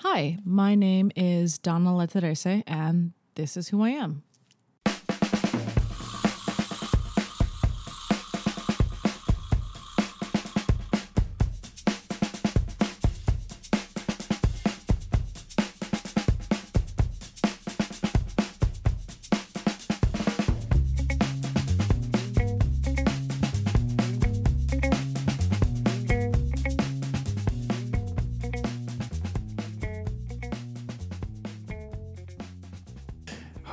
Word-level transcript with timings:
Hi, 0.00 0.36
my 0.44 0.74
name 0.74 1.10
is 1.16 1.56
Donna 1.56 1.88
Leterese, 1.90 2.62
and 2.66 3.12
this 3.34 3.56
is 3.56 3.68
who 3.68 3.82
I 3.82 3.90
am. 3.90 4.24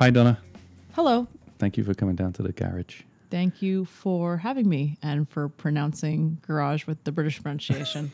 Hi, 0.04 0.10
Donna. 0.10 0.36
Hello. 0.92 1.26
Thank 1.58 1.78
you 1.78 1.82
for 1.82 1.94
coming 1.94 2.14
down 2.14 2.34
to 2.34 2.42
the 2.42 2.52
garage. 2.52 3.00
Thank 3.30 3.62
you 3.62 3.86
for 3.86 4.36
having 4.36 4.68
me 4.68 4.98
and 5.02 5.26
for 5.26 5.48
pronouncing 5.48 6.36
garage 6.46 6.86
with 6.86 7.02
the 7.04 7.10
British 7.10 7.42
pronunciation. 7.42 8.12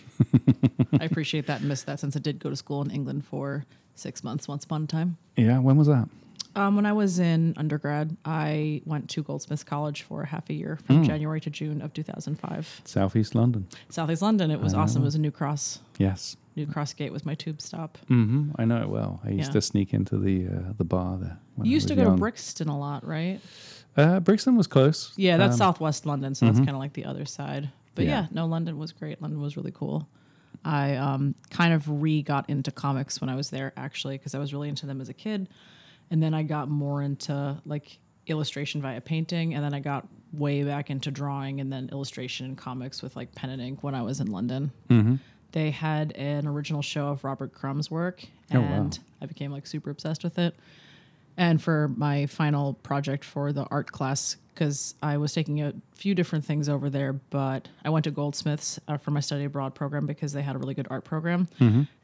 I 1.00 1.04
appreciate 1.04 1.48
that 1.48 1.58
and 1.58 1.68
miss 1.68 1.82
that 1.82 1.98
since 1.98 2.14
I 2.14 2.20
did 2.20 2.38
go 2.38 2.48
to 2.48 2.54
school 2.54 2.80
in 2.80 2.92
England 2.92 3.24
for 3.24 3.64
six 4.00 4.24
months 4.24 4.48
once 4.48 4.64
upon 4.64 4.84
a 4.84 4.86
time. 4.86 5.16
Yeah, 5.36 5.58
when 5.58 5.76
was 5.76 5.86
that? 5.86 6.08
Um, 6.56 6.74
when 6.74 6.84
I 6.84 6.92
was 6.92 7.20
in 7.20 7.54
undergrad, 7.56 8.16
I 8.24 8.82
went 8.84 9.08
to 9.10 9.22
Goldsmiths 9.22 9.62
College 9.62 10.02
for 10.02 10.24
half 10.24 10.50
a 10.50 10.52
year 10.52 10.78
from 10.84 11.04
January 11.04 11.40
to 11.42 11.50
June 11.50 11.80
of 11.80 11.92
2005. 11.94 12.80
Southeast 12.84 13.36
London. 13.36 13.68
Southeast 13.88 14.20
London. 14.20 14.50
It 14.50 14.60
was 14.60 14.74
awesome. 14.74 15.02
It 15.02 15.04
was 15.04 15.14
a 15.14 15.20
New 15.20 15.30
Cross. 15.30 15.78
Yes. 15.98 16.36
New 16.56 16.66
Cross 16.66 16.94
Gate 16.94 17.12
was 17.12 17.24
my 17.24 17.36
tube 17.36 17.60
stop. 17.60 17.98
hmm 18.08 18.50
I 18.56 18.64
know 18.64 18.82
it 18.82 18.88
well. 18.88 19.20
I 19.24 19.28
used 19.30 19.50
Yeah. 19.50 19.60
to 19.60 19.62
sneak 19.62 19.94
into 19.94 20.18
the 20.18 20.48
uh, 20.48 20.72
the 20.76 20.84
bar 20.84 21.18
there. 21.18 21.38
when 21.54 21.66
You 21.66 21.70
I 21.72 21.74
used 21.74 21.86
to 21.88 21.94
go 21.94 22.02
young. 22.02 22.16
to 22.16 22.20
Brixton 22.20 22.68
a 22.68 22.76
lot, 22.78 23.06
right? 23.06 23.40
Uh, 23.96 24.18
Brixton 24.18 24.56
was 24.56 24.66
close. 24.66 25.12
Yeah, 25.16 25.36
that's 25.36 25.54
Um, 25.54 25.58
southwest 25.58 26.04
London, 26.04 26.34
so 26.34 26.46
that's 26.46 26.58
kind 26.58 26.70
of 26.70 26.78
like 26.78 26.94
the 26.94 27.04
other 27.04 27.24
side. 27.26 27.70
But 27.94 28.06
yeah. 28.06 28.22
Yeah. 28.22 28.26
no, 28.32 28.46
London 28.46 28.76
was 28.76 28.90
great. 28.92 29.22
London 29.22 29.40
was 29.40 29.56
really 29.56 29.72
cool. 29.72 30.08
I 30.64 30.96
um, 30.96 31.34
kind 31.50 31.72
of 31.72 32.02
re 32.02 32.22
got 32.22 32.48
into 32.50 32.70
comics 32.70 33.20
when 33.20 33.30
I 33.30 33.34
was 33.34 33.50
there, 33.50 33.72
actually, 33.76 34.18
because 34.18 34.34
I 34.34 34.38
was 34.38 34.52
really 34.52 34.68
into 34.68 34.86
them 34.86 35.00
as 35.00 35.08
a 35.08 35.14
kid, 35.14 35.48
and 36.10 36.22
then 36.22 36.34
I 36.34 36.42
got 36.42 36.68
more 36.68 37.02
into 37.02 37.56
like 37.64 37.98
illustration 38.26 38.82
via 38.82 39.00
painting, 39.00 39.54
and 39.54 39.64
then 39.64 39.74
I 39.74 39.80
got 39.80 40.06
way 40.32 40.62
back 40.62 40.90
into 40.90 41.10
drawing, 41.10 41.60
and 41.60 41.72
then 41.72 41.88
illustration 41.90 42.46
and 42.46 42.58
comics 42.58 43.02
with 43.02 43.16
like 43.16 43.34
pen 43.34 43.50
and 43.50 43.60
ink 43.62 43.82
when 43.82 43.94
I 43.94 44.02
was 44.02 44.20
in 44.20 44.30
London. 44.30 44.70
Mm-hmm. 44.88 45.16
They 45.52 45.70
had 45.70 46.12
an 46.12 46.46
original 46.46 46.82
show 46.82 47.08
of 47.08 47.24
Robert 47.24 47.52
Crumb's 47.52 47.90
work, 47.90 48.22
Oh, 48.52 48.58
and 48.58 48.94
wow. 48.94 49.04
I 49.22 49.26
became 49.26 49.50
like 49.50 49.66
super 49.66 49.90
obsessed 49.90 50.22
with 50.22 50.38
it. 50.38 50.54
And 51.36 51.62
for 51.62 51.88
my 51.96 52.26
final 52.26 52.74
project 52.74 53.24
for 53.24 53.52
the 53.52 53.64
art 53.70 53.90
class, 53.90 54.36
because 54.60 54.94
I 55.02 55.16
was 55.16 55.32
taking 55.32 55.62
a 55.62 55.72
few 55.94 56.14
different 56.14 56.44
things 56.44 56.68
over 56.68 56.90
there, 56.90 57.14
but 57.14 57.66
I 57.82 57.88
went 57.88 58.04
to 58.04 58.10
Goldsmiths 58.10 58.78
uh, 58.86 58.98
for 58.98 59.10
my 59.10 59.20
study 59.20 59.44
abroad 59.44 59.74
program 59.74 60.04
because 60.04 60.34
they 60.34 60.42
had 60.42 60.54
a 60.54 60.58
really 60.58 60.74
good 60.74 60.86
art 60.90 61.02
program. 61.02 61.48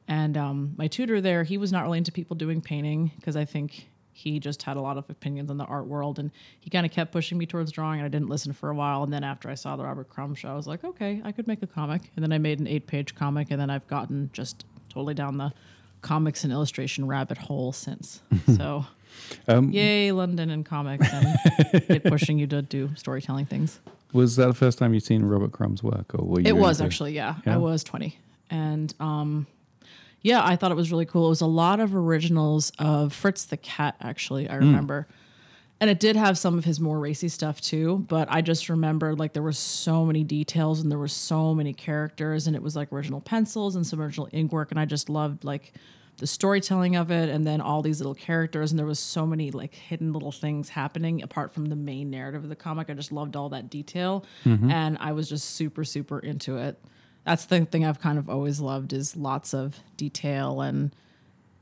And 0.08 0.38
um, 0.38 0.72
my 0.78 0.86
tutor 0.86 1.20
there, 1.20 1.44
he 1.44 1.58
was 1.58 1.70
not 1.70 1.82
really 1.82 1.98
into 1.98 2.12
people 2.12 2.34
doing 2.34 2.62
painting 2.62 3.12
because 3.16 3.36
I 3.36 3.44
think 3.44 3.90
he 4.14 4.40
just 4.40 4.62
had 4.62 4.78
a 4.78 4.80
lot 4.80 4.96
of 4.96 5.10
opinions 5.10 5.50
on 5.50 5.58
the 5.58 5.66
art 5.66 5.86
world. 5.86 6.18
And 6.18 6.30
he 6.58 6.70
kind 6.70 6.86
of 6.86 6.92
kept 6.92 7.12
pushing 7.12 7.36
me 7.36 7.44
towards 7.44 7.72
drawing, 7.72 8.00
and 8.00 8.06
I 8.06 8.08
didn't 8.08 8.30
listen 8.30 8.54
for 8.54 8.70
a 8.70 8.74
while. 8.74 9.02
And 9.02 9.12
then 9.12 9.22
after 9.22 9.50
I 9.50 9.54
saw 9.54 9.76
the 9.76 9.84
Robert 9.84 10.08
Crumb 10.08 10.34
show, 10.34 10.48
I 10.48 10.54
was 10.54 10.66
like, 10.66 10.82
okay, 10.82 11.20
I 11.26 11.32
could 11.32 11.46
make 11.46 11.62
a 11.62 11.66
comic. 11.66 12.10
And 12.16 12.22
then 12.22 12.32
I 12.32 12.38
made 12.38 12.58
an 12.58 12.66
eight 12.66 12.86
page 12.86 13.14
comic, 13.14 13.48
and 13.50 13.60
then 13.60 13.68
I've 13.68 13.86
gotten 13.86 14.30
just 14.32 14.64
totally 14.88 15.12
down 15.12 15.36
the 15.36 15.52
comics 16.00 16.42
and 16.42 16.54
illustration 16.54 17.06
rabbit 17.06 17.36
hole 17.36 17.72
since. 17.72 18.22
so. 18.56 18.86
Um, 19.48 19.70
Yay, 19.70 20.12
London 20.12 20.50
and 20.50 20.64
comics 20.64 21.06
and 21.12 21.26
it 21.72 22.04
pushing 22.04 22.38
you 22.38 22.46
to 22.48 22.62
do 22.62 22.90
storytelling 22.96 23.46
things. 23.46 23.80
Was 24.12 24.36
that 24.36 24.46
the 24.46 24.54
first 24.54 24.78
time 24.78 24.94
you'd 24.94 25.04
seen 25.04 25.24
Robert 25.24 25.52
Crumb's 25.52 25.82
work, 25.82 26.14
or 26.14 26.24
were 26.24 26.40
you? 26.40 26.48
It 26.48 26.56
was 26.56 26.80
into- 26.80 26.86
actually, 26.86 27.12
yeah. 27.12 27.36
Yeah? 27.46 27.54
I 27.54 27.56
was 27.58 27.84
20. 27.84 28.18
And 28.50 28.94
um 29.00 29.46
yeah, 30.22 30.44
I 30.44 30.56
thought 30.56 30.72
it 30.72 30.76
was 30.76 30.90
really 30.90 31.06
cool. 31.06 31.26
It 31.26 31.30
was 31.30 31.40
a 31.40 31.46
lot 31.46 31.78
of 31.78 31.94
originals 31.94 32.72
of 32.80 33.12
Fritz 33.12 33.44
the 33.44 33.56
Cat, 33.56 33.94
actually, 34.00 34.48
I 34.48 34.56
remember. 34.56 35.06
And 35.78 35.88
it 35.90 36.00
did 36.00 36.16
have 36.16 36.36
some 36.38 36.56
of 36.58 36.64
his 36.64 36.80
more 36.80 36.98
racy 36.98 37.28
stuff 37.28 37.60
too, 37.60 38.04
but 38.08 38.26
I 38.30 38.40
just 38.40 38.68
remember 38.68 39.14
like 39.14 39.34
there 39.34 39.42
were 39.42 39.52
so 39.52 40.04
many 40.06 40.24
details 40.24 40.80
and 40.80 40.90
there 40.90 40.98
were 40.98 41.06
so 41.06 41.54
many 41.54 41.72
characters, 41.74 42.46
and 42.46 42.56
it 42.56 42.62
was 42.62 42.74
like 42.74 42.92
original 42.92 43.20
pencils 43.20 43.76
and 43.76 43.86
some 43.86 44.00
original 44.00 44.28
ink 44.32 44.52
work, 44.52 44.70
and 44.70 44.80
I 44.80 44.84
just 44.86 45.08
loved 45.10 45.44
like 45.44 45.74
the 46.18 46.26
storytelling 46.26 46.96
of 46.96 47.10
it, 47.10 47.28
and 47.28 47.46
then 47.46 47.60
all 47.60 47.82
these 47.82 48.00
little 48.00 48.14
characters, 48.14 48.72
and 48.72 48.78
there 48.78 48.86
was 48.86 48.98
so 48.98 49.26
many 49.26 49.50
like 49.50 49.74
hidden 49.74 50.12
little 50.12 50.32
things 50.32 50.70
happening 50.70 51.22
apart 51.22 51.52
from 51.52 51.66
the 51.66 51.76
main 51.76 52.10
narrative 52.10 52.42
of 52.42 52.48
the 52.48 52.56
comic. 52.56 52.88
I 52.88 52.94
just 52.94 53.12
loved 53.12 53.36
all 53.36 53.50
that 53.50 53.68
detail, 53.68 54.24
mm-hmm. 54.44 54.70
and 54.70 54.96
I 55.00 55.12
was 55.12 55.28
just 55.28 55.50
super 55.50 55.84
super 55.84 56.18
into 56.18 56.56
it. 56.56 56.82
That's 57.24 57.44
the 57.46 57.64
thing 57.64 57.84
I've 57.84 58.00
kind 58.00 58.18
of 58.18 58.30
always 58.30 58.60
loved 58.60 58.92
is 58.92 59.16
lots 59.16 59.52
of 59.52 59.80
detail 59.96 60.60
and 60.60 60.94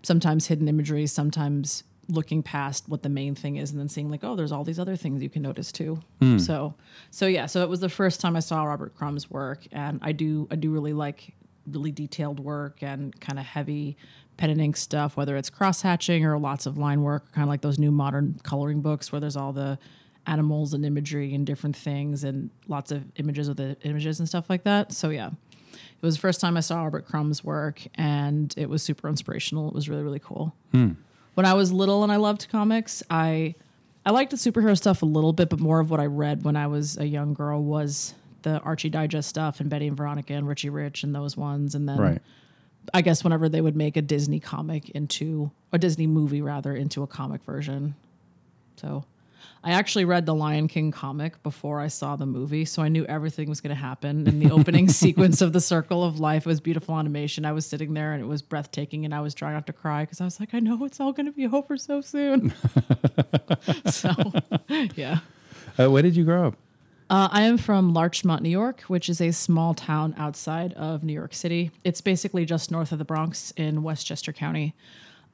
sometimes 0.02 0.46
hidden 0.46 0.68
imagery, 0.68 1.06
sometimes 1.06 1.84
looking 2.08 2.42
past 2.42 2.86
what 2.88 3.02
the 3.02 3.08
main 3.08 3.34
thing 3.34 3.56
is 3.56 3.70
and 3.70 3.80
then 3.80 3.88
seeing 3.88 4.10
like, 4.10 4.22
oh, 4.22 4.36
there's 4.36 4.52
all 4.52 4.62
these 4.62 4.78
other 4.78 4.94
things 4.94 5.22
you 5.22 5.30
can 5.30 5.42
notice 5.42 5.72
too. 5.72 6.00
Hmm. 6.20 6.38
So 6.38 6.74
so 7.10 7.26
yeah, 7.26 7.46
so 7.46 7.62
it 7.62 7.68
was 7.68 7.80
the 7.80 7.88
first 7.88 8.20
time 8.20 8.36
I 8.36 8.40
saw 8.40 8.64
Robert 8.64 8.94
Crumb's 8.94 9.30
work 9.30 9.66
and 9.72 9.98
I 10.02 10.12
do 10.12 10.46
I 10.50 10.56
do 10.56 10.70
really 10.70 10.92
like 10.92 11.34
really 11.66 11.92
detailed 11.92 12.40
work 12.40 12.82
and 12.82 13.18
kind 13.20 13.38
of 13.38 13.46
heavy 13.46 13.96
pen 14.36 14.50
and 14.50 14.60
ink 14.60 14.76
stuff, 14.76 15.16
whether 15.16 15.36
it's 15.36 15.50
cross 15.50 15.82
hatching 15.82 16.24
or 16.24 16.38
lots 16.38 16.66
of 16.66 16.76
line 16.76 17.02
work, 17.02 17.30
kind 17.32 17.42
of 17.44 17.48
like 17.48 17.60
those 17.60 17.78
new 17.78 17.90
modern 17.90 18.38
coloring 18.42 18.80
books 18.80 19.12
where 19.12 19.20
there's 19.20 19.36
all 19.36 19.52
the 19.52 19.78
animals 20.26 20.72
and 20.74 20.84
imagery 20.84 21.34
and 21.34 21.46
different 21.46 21.76
things 21.76 22.24
and 22.24 22.50
lots 22.66 22.90
of 22.90 23.04
images 23.16 23.46
of 23.48 23.56
the 23.56 23.76
images 23.82 24.18
and 24.18 24.28
stuff 24.28 24.48
like 24.48 24.64
that. 24.64 24.92
So 24.92 25.10
yeah. 25.10 25.30
It 25.72 26.06
was 26.06 26.16
the 26.16 26.20
first 26.20 26.40
time 26.40 26.56
I 26.56 26.60
saw 26.60 26.82
Robert 26.82 27.06
Crumb's 27.06 27.42
work, 27.42 27.80
and 27.94 28.52
it 28.58 28.68
was 28.68 28.82
super 28.82 29.08
inspirational. 29.08 29.68
It 29.68 29.74
was 29.74 29.88
really, 29.88 30.02
really 30.02 30.18
cool. 30.18 30.54
Hmm. 30.70 30.92
When 31.32 31.46
I 31.46 31.54
was 31.54 31.72
little 31.72 32.02
and 32.02 32.12
I 32.12 32.16
loved 32.16 32.48
comics, 32.50 33.02
I 33.10 33.54
I 34.06 34.10
liked 34.10 34.30
the 34.30 34.36
superhero 34.36 34.76
stuff 34.76 35.00
a 35.00 35.06
little 35.06 35.32
bit, 35.32 35.48
but 35.48 35.60
more 35.60 35.80
of 35.80 35.90
what 35.90 35.98
I 36.00 36.06
read 36.06 36.44
when 36.44 36.56
I 36.56 36.66
was 36.66 36.98
a 36.98 37.06
young 37.06 37.32
girl 37.32 37.62
was 37.64 38.14
the 38.42 38.60
Archie 38.60 38.90
Digest 38.90 39.28
stuff 39.30 39.60
and 39.60 39.70
Betty 39.70 39.86
and 39.86 39.96
Veronica 39.96 40.34
and 40.34 40.46
Richie 40.46 40.68
Rich 40.68 41.04
and 41.04 41.14
those 41.14 41.36
ones. 41.38 41.74
And 41.74 41.88
then 41.88 41.98
Right. 41.98 42.22
I 42.92 43.02
guess 43.02 43.24
whenever 43.24 43.48
they 43.48 43.60
would 43.60 43.76
make 43.76 43.96
a 43.96 44.02
Disney 44.02 44.40
comic 44.40 44.90
into 44.90 45.50
a 45.72 45.78
Disney 45.78 46.06
movie 46.06 46.42
rather 46.42 46.74
into 46.74 47.02
a 47.02 47.06
comic 47.06 47.42
version. 47.44 47.94
So 48.76 49.04
I 49.62 49.70
actually 49.72 50.04
read 50.04 50.26
the 50.26 50.34
Lion 50.34 50.68
King 50.68 50.90
comic 50.90 51.42
before 51.42 51.80
I 51.80 51.88
saw 51.88 52.16
the 52.16 52.26
movie, 52.26 52.66
so 52.66 52.82
I 52.82 52.88
knew 52.88 53.06
everything 53.06 53.48
was 53.48 53.62
going 53.62 53.74
to 53.74 53.80
happen. 53.80 54.26
In 54.26 54.38
the 54.38 54.50
opening 54.50 54.88
sequence 54.90 55.40
of 55.40 55.54
the 55.54 55.60
Circle 55.60 56.04
of 56.04 56.20
Life, 56.20 56.44
it 56.44 56.48
was 56.48 56.60
beautiful 56.60 56.98
animation. 56.98 57.46
I 57.46 57.52
was 57.52 57.64
sitting 57.64 57.94
there 57.94 58.12
and 58.12 58.22
it 58.22 58.26
was 58.26 58.42
breathtaking, 58.42 59.06
and 59.06 59.14
I 59.14 59.20
was 59.20 59.32
trying 59.34 59.54
not 59.54 59.66
to 59.68 59.72
cry 59.72 60.02
because 60.02 60.20
I 60.20 60.24
was 60.24 60.38
like, 60.38 60.52
I 60.52 60.58
know 60.58 60.84
it's 60.84 61.00
all 61.00 61.12
going 61.12 61.26
to 61.26 61.32
be 61.32 61.46
over 61.46 61.78
so 61.78 62.02
soon. 62.02 62.52
so, 63.86 64.10
yeah. 64.96 65.20
Uh, 65.78 65.90
where 65.90 66.02
did 66.02 66.14
you 66.14 66.24
grow 66.24 66.48
up? 66.48 66.56
Uh, 67.10 67.28
I 67.30 67.42
am 67.42 67.58
from 67.58 67.92
Larchmont, 67.92 68.42
New 68.42 68.48
York, 68.48 68.80
which 68.82 69.08
is 69.08 69.20
a 69.20 69.30
small 69.30 69.74
town 69.74 70.14
outside 70.16 70.72
of 70.72 71.04
New 71.04 71.12
York 71.12 71.34
City. 71.34 71.70
It's 71.84 72.00
basically 72.00 72.44
just 72.46 72.70
north 72.70 72.92
of 72.92 72.98
the 72.98 73.04
Bronx 73.04 73.50
in 73.52 73.82
Westchester 73.82 74.32
County. 74.32 74.74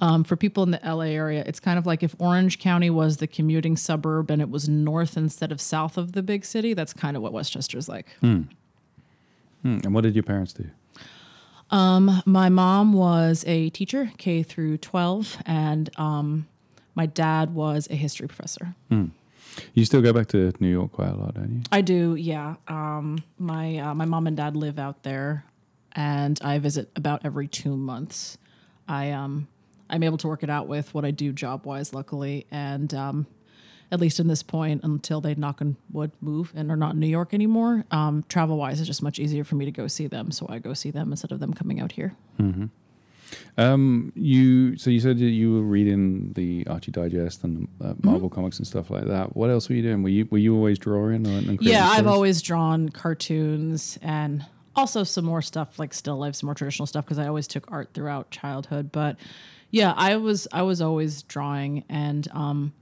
Um, 0.00 0.24
for 0.24 0.34
people 0.34 0.62
in 0.62 0.70
the 0.70 0.80
LA 0.84 1.04
area, 1.04 1.44
it's 1.46 1.60
kind 1.60 1.78
of 1.78 1.86
like 1.86 2.02
if 2.02 2.14
Orange 2.18 2.58
County 2.58 2.88
was 2.90 3.18
the 3.18 3.26
commuting 3.26 3.76
suburb 3.76 4.30
and 4.30 4.40
it 4.42 4.48
was 4.50 4.68
north 4.68 5.16
instead 5.16 5.52
of 5.52 5.60
south 5.60 5.96
of 5.98 6.12
the 6.12 6.22
big 6.22 6.44
city. 6.44 6.72
That's 6.74 6.92
kind 6.94 7.16
of 7.16 7.22
what 7.22 7.32
Westchester's 7.32 7.88
like. 7.88 8.16
Hmm, 9.62 9.78
and 9.84 9.94
what 9.94 10.02
did 10.02 10.14
your 10.14 10.22
parents 10.22 10.54
do? 10.54 10.64
My 11.70 12.48
mom 12.48 12.94
was 12.94 13.44
a 13.46 13.68
teacher, 13.70 14.10
K 14.18 14.42
through 14.42 14.78
12, 14.78 15.36
and 15.46 15.90
um, 15.98 16.48
my 16.94 17.06
dad 17.06 17.54
was 17.54 17.86
a 17.90 17.94
history 17.94 18.26
professor. 18.26 18.74
You 19.74 19.84
still 19.84 20.02
go 20.02 20.12
back 20.12 20.28
to 20.28 20.52
New 20.60 20.68
York 20.68 20.92
quite 20.92 21.10
a 21.10 21.16
lot, 21.16 21.34
don't 21.34 21.50
you? 21.50 21.60
I 21.70 21.80
do, 21.80 22.14
yeah. 22.14 22.56
Um, 22.68 23.22
my 23.38 23.78
uh, 23.78 23.94
my 23.94 24.04
mom 24.04 24.26
and 24.26 24.36
dad 24.36 24.56
live 24.56 24.78
out 24.78 25.02
there, 25.02 25.44
and 25.92 26.38
I 26.42 26.58
visit 26.58 26.90
about 26.96 27.24
every 27.24 27.48
two 27.48 27.76
months. 27.76 28.38
I 28.88 29.10
um 29.10 29.48
I'm 29.88 30.02
able 30.02 30.18
to 30.18 30.28
work 30.28 30.42
it 30.42 30.50
out 30.50 30.68
with 30.68 30.94
what 30.94 31.04
I 31.04 31.10
do 31.10 31.32
job 31.32 31.66
wise, 31.66 31.92
luckily, 31.92 32.46
and 32.50 32.94
um, 32.94 33.26
at 33.90 34.00
least 34.00 34.20
in 34.20 34.28
this 34.28 34.42
point, 34.42 34.84
until 34.84 35.20
they 35.20 35.34
knock 35.34 35.60
on 35.60 35.76
wood 35.92 36.12
move 36.20 36.52
and 36.54 36.70
are 36.70 36.76
not 36.76 36.94
in 36.94 37.00
New 37.00 37.08
York 37.08 37.34
anymore, 37.34 37.84
um, 37.90 38.24
travel 38.28 38.56
wise 38.56 38.80
is 38.80 38.86
just 38.86 39.02
much 39.02 39.18
easier 39.18 39.42
for 39.42 39.56
me 39.56 39.64
to 39.64 39.72
go 39.72 39.88
see 39.88 40.06
them. 40.06 40.30
So 40.30 40.46
I 40.48 40.60
go 40.60 40.74
see 40.74 40.92
them 40.92 41.10
instead 41.10 41.32
of 41.32 41.40
them 41.40 41.52
coming 41.52 41.80
out 41.80 41.92
here. 41.92 42.14
Um, 43.58 44.12
you 44.14 44.76
so 44.78 44.90
you 44.90 45.00
said 45.00 45.18
that 45.18 45.24
you 45.24 45.52
were 45.54 45.62
reading 45.62 46.32
the 46.34 46.66
Archie 46.68 46.90
Digest 46.92 47.44
and 47.44 47.68
uh, 47.80 47.88
Mm-hmm. 47.88 48.06
Marvel 48.08 48.28
comics 48.30 48.58
and 48.58 48.66
stuff 48.66 48.90
like 48.90 49.06
that. 49.06 49.36
What 49.36 49.50
else 49.50 49.68
were 49.68 49.74
you 49.74 49.82
doing? 49.82 50.02
Were 50.02 50.08
you 50.08 50.26
were 50.30 50.38
you 50.38 50.54
always 50.56 50.78
drawing? 50.78 51.26
Or, 51.26 51.38
and 51.38 51.60
Yeah, 51.60 51.86
I've 51.88 51.98
stories? 51.98 52.06
always 52.14 52.42
drawn 52.42 52.88
cartoons 52.88 53.98
and 54.02 54.46
also 54.76 55.04
some 55.04 55.24
more 55.24 55.42
stuff 55.42 55.78
like 55.78 55.92
still 55.92 56.16
life, 56.18 56.34
some 56.36 56.46
more 56.46 56.54
traditional 56.54 56.86
stuff 56.86 57.04
because 57.04 57.18
I 57.18 57.26
always 57.26 57.46
took 57.46 57.70
art 57.70 57.90
throughout 57.92 58.30
childhood. 58.30 58.90
But 58.92 59.16
yeah, 59.70 59.92
I 59.96 60.16
was 60.16 60.48
I 60.52 60.62
was 60.62 60.80
always 60.80 61.22
drawing, 61.22 61.84
and 61.88 62.26
um, 62.32 62.72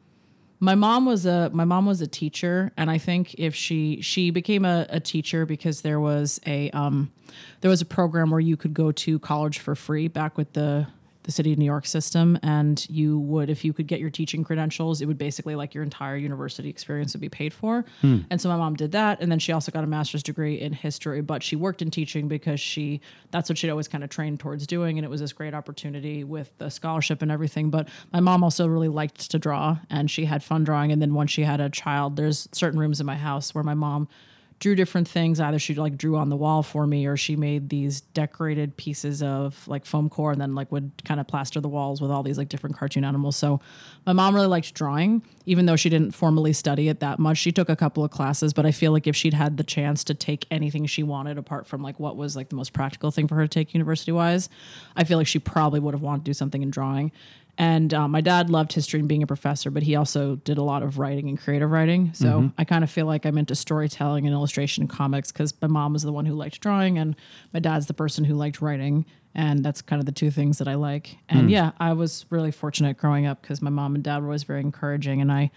my 0.60 0.74
mom 0.74 1.06
was 1.06 1.26
a 1.26 1.50
my 1.52 1.64
mom 1.64 1.86
was 1.86 2.00
a 2.00 2.06
teacher, 2.06 2.72
and 2.76 2.90
I 2.90 2.98
think 2.98 3.34
if 3.34 3.54
she 3.54 4.00
she 4.00 4.30
became 4.30 4.64
a, 4.64 4.86
a 4.88 5.00
teacher 5.00 5.46
because 5.46 5.82
there 5.82 6.00
was 6.00 6.40
a 6.46 6.70
um, 6.70 7.12
there 7.60 7.70
was 7.70 7.80
a 7.80 7.86
program 7.86 8.30
where 8.30 8.40
you 8.40 8.56
could 8.56 8.74
go 8.74 8.90
to 8.92 9.18
college 9.18 9.58
for 9.58 9.74
free 9.74 10.08
back 10.08 10.36
with 10.36 10.52
the 10.54 10.88
the 11.24 11.32
city 11.32 11.52
of 11.52 11.58
New 11.58 11.64
York 11.64 11.86
system, 11.86 12.38
and 12.42 12.88
you 12.88 13.18
would, 13.18 13.50
if 13.50 13.64
you 13.64 13.72
could 13.72 13.86
get 13.86 14.00
your 14.00 14.10
teaching 14.10 14.44
credentials, 14.44 15.00
it 15.00 15.06
would 15.06 15.18
basically 15.18 15.54
like 15.54 15.74
your 15.74 15.84
entire 15.84 16.16
university 16.16 16.68
experience 16.68 17.12
would 17.12 17.20
be 17.20 17.28
paid 17.28 17.52
for. 17.52 17.84
Hmm. 18.00 18.20
And 18.30 18.40
so 18.40 18.48
my 18.48 18.56
mom 18.56 18.74
did 18.74 18.92
that, 18.92 19.20
and 19.20 19.30
then 19.30 19.38
she 19.38 19.52
also 19.52 19.70
got 19.70 19.84
a 19.84 19.86
master's 19.86 20.22
degree 20.22 20.60
in 20.60 20.72
history, 20.72 21.20
but 21.20 21.42
she 21.42 21.56
worked 21.56 21.82
in 21.82 21.90
teaching 21.90 22.28
because 22.28 22.60
she 22.60 23.00
that's 23.30 23.48
what 23.48 23.58
she'd 23.58 23.70
always 23.70 23.88
kind 23.88 24.02
of 24.02 24.10
trained 24.10 24.40
towards 24.40 24.66
doing, 24.66 24.98
and 24.98 25.04
it 25.04 25.08
was 25.08 25.20
this 25.20 25.32
great 25.32 25.54
opportunity 25.54 26.24
with 26.24 26.56
the 26.58 26.70
scholarship 26.70 27.20
and 27.22 27.30
everything. 27.30 27.70
But 27.70 27.88
my 28.12 28.20
mom 28.20 28.42
also 28.42 28.66
really 28.66 28.88
liked 28.88 29.30
to 29.30 29.38
draw, 29.38 29.78
and 29.90 30.10
she 30.10 30.24
had 30.24 30.42
fun 30.42 30.64
drawing. 30.64 30.92
And 30.92 31.02
then 31.02 31.14
once 31.14 31.30
she 31.30 31.42
had 31.42 31.60
a 31.60 31.68
child, 31.68 32.16
there's 32.16 32.48
certain 32.52 32.78
rooms 32.78 33.00
in 33.00 33.06
my 33.06 33.16
house 33.16 33.54
where 33.54 33.64
my 33.64 33.74
mom 33.74 34.08
drew 34.58 34.74
different 34.74 35.06
things. 35.06 35.38
Either 35.40 35.58
she 35.58 35.74
like 35.74 35.96
drew 35.96 36.16
on 36.16 36.28
the 36.28 36.36
wall 36.36 36.62
for 36.62 36.86
me, 36.86 37.06
or 37.06 37.16
she 37.16 37.36
made 37.36 37.68
these 37.68 38.00
decorated 38.00 38.76
pieces 38.76 39.22
of 39.22 39.66
like 39.68 39.84
foam 39.84 40.08
core, 40.08 40.32
and 40.32 40.40
then 40.40 40.54
like 40.54 40.70
would 40.72 40.90
kind 41.04 41.20
of 41.20 41.26
plaster 41.26 41.60
the 41.60 41.68
walls 41.68 42.00
with 42.00 42.10
all 42.10 42.22
these 42.22 42.38
like 42.38 42.48
different 42.48 42.76
cartoon 42.76 43.04
animals. 43.04 43.36
So 43.36 43.60
my 44.06 44.12
mom 44.12 44.34
really 44.34 44.46
liked 44.46 44.74
drawing, 44.74 45.22
even 45.46 45.66
though 45.66 45.76
she 45.76 45.88
didn't 45.88 46.12
formally 46.12 46.52
study 46.52 46.88
it 46.88 47.00
that 47.00 47.18
much. 47.18 47.38
She 47.38 47.52
took 47.52 47.68
a 47.68 47.76
couple 47.76 48.04
of 48.04 48.10
classes, 48.10 48.52
but 48.52 48.66
I 48.66 48.72
feel 48.72 48.92
like 48.92 49.06
if 49.06 49.14
she'd 49.14 49.34
had 49.34 49.56
the 49.56 49.64
chance 49.64 50.02
to 50.04 50.14
take 50.14 50.46
anything 50.50 50.86
she 50.86 51.02
wanted, 51.02 51.38
apart 51.38 51.66
from 51.66 51.82
like 51.82 52.00
what 52.00 52.16
was 52.16 52.36
like 52.36 52.48
the 52.48 52.56
most 52.56 52.72
practical 52.72 53.10
thing 53.10 53.28
for 53.28 53.36
her 53.36 53.42
to 53.42 53.48
take 53.48 53.74
university 53.74 54.12
wise, 54.12 54.48
I 54.96 55.04
feel 55.04 55.18
like 55.18 55.26
she 55.26 55.38
probably 55.38 55.80
would 55.80 55.94
have 55.94 56.02
wanted 56.02 56.24
to 56.24 56.30
do 56.30 56.34
something 56.34 56.62
in 56.62 56.70
drawing. 56.70 57.12
And 57.60 57.92
um, 57.92 58.12
my 58.12 58.20
dad 58.20 58.50
loved 58.50 58.72
history 58.72 59.00
and 59.00 59.08
being 59.08 59.24
a 59.24 59.26
professor, 59.26 59.68
but 59.68 59.82
he 59.82 59.96
also 59.96 60.36
did 60.36 60.58
a 60.58 60.62
lot 60.62 60.84
of 60.84 60.98
writing 60.98 61.28
and 61.28 61.38
creative 61.38 61.68
writing. 61.68 62.14
So 62.14 62.52
I 62.56 62.64
kind 62.64 62.84
of 62.84 62.90
feel 62.90 63.04
like 63.06 63.26
I'm 63.26 63.36
into 63.36 63.56
storytelling 63.56 64.26
and 64.26 64.32
illustration 64.32 64.82
and 64.82 64.90
comics 64.90 65.32
because 65.32 65.52
my 65.60 65.66
mom 65.66 65.92
was 65.92 66.04
the 66.04 66.12
one 66.12 66.24
who 66.24 66.34
liked 66.34 66.60
drawing, 66.60 66.98
and 66.98 67.16
my 67.52 67.58
dad's 67.58 67.86
the 67.86 67.94
person 67.94 68.24
who 68.24 68.34
liked 68.34 68.62
writing. 68.62 69.04
And 69.34 69.64
that's 69.64 69.82
kind 69.82 69.98
of 70.00 70.06
the 70.06 70.12
two 70.12 70.30
things 70.30 70.58
that 70.58 70.68
I 70.68 70.74
like. 70.74 71.18
And 71.28 71.50
yeah, 71.50 71.72
I 71.78 71.92
was 71.92 72.26
really 72.30 72.50
fortunate 72.52 72.96
growing 72.96 73.26
up 73.26 73.42
because 73.42 73.60
my 73.60 73.70
mom 73.70 73.94
and 73.96 74.04
dad 74.04 74.18
were 74.22 74.28
always 74.28 74.44
very 74.44 74.60
encouraging. 74.60 75.20
And 75.20 75.30
I, 75.30 75.50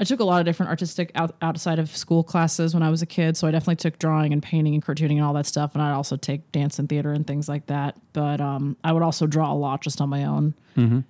I 0.00 0.04
took 0.04 0.20
a 0.20 0.24
lot 0.24 0.40
of 0.40 0.46
different 0.46 0.70
artistic 0.70 1.12
out, 1.14 1.36
outside 1.42 1.78
of 1.78 1.94
school 1.94 2.24
classes 2.24 2.72
when 2.72 2.82
I 2.82 2.88
was 2.88 3.02
a 3.02 3.06
kid. 3.06 3.36
So 3.36 3.46
I 3.46 3.50
definitely 3.50 3.76
took 3.76 3.98
drawing 3.98 4.32
and 4.32 4.42
painting 4.42 4.72
and 4.72 4.82
cartooning 4.82 5.16
and 5.16 5.22
all 5.22 5.34
that 5.34 5.44
stuff. 5.44 5.74
And 5.74 5.82
I'd 5.82 5.92
also 5.92 6.16
take 6.16 6.50
dance 6.52 6.78
and 6.78 6.88
theater 6.88 7.12
and 7.12 7.26
things 7.26 7.50
like 7.50 7.66
that. 7.66 7.98
But 8.14 8.40
um, 8.40 8.78
I 8.82 8.92
would 8.92 9.02
also 9.02 9.26
draw 9.26 9.52
a 9.52 9.54
lot 9.54 9.82
just 9.82 10.00
on 10.00 10.08
my 10.08 10.24
own. 10.24 10.54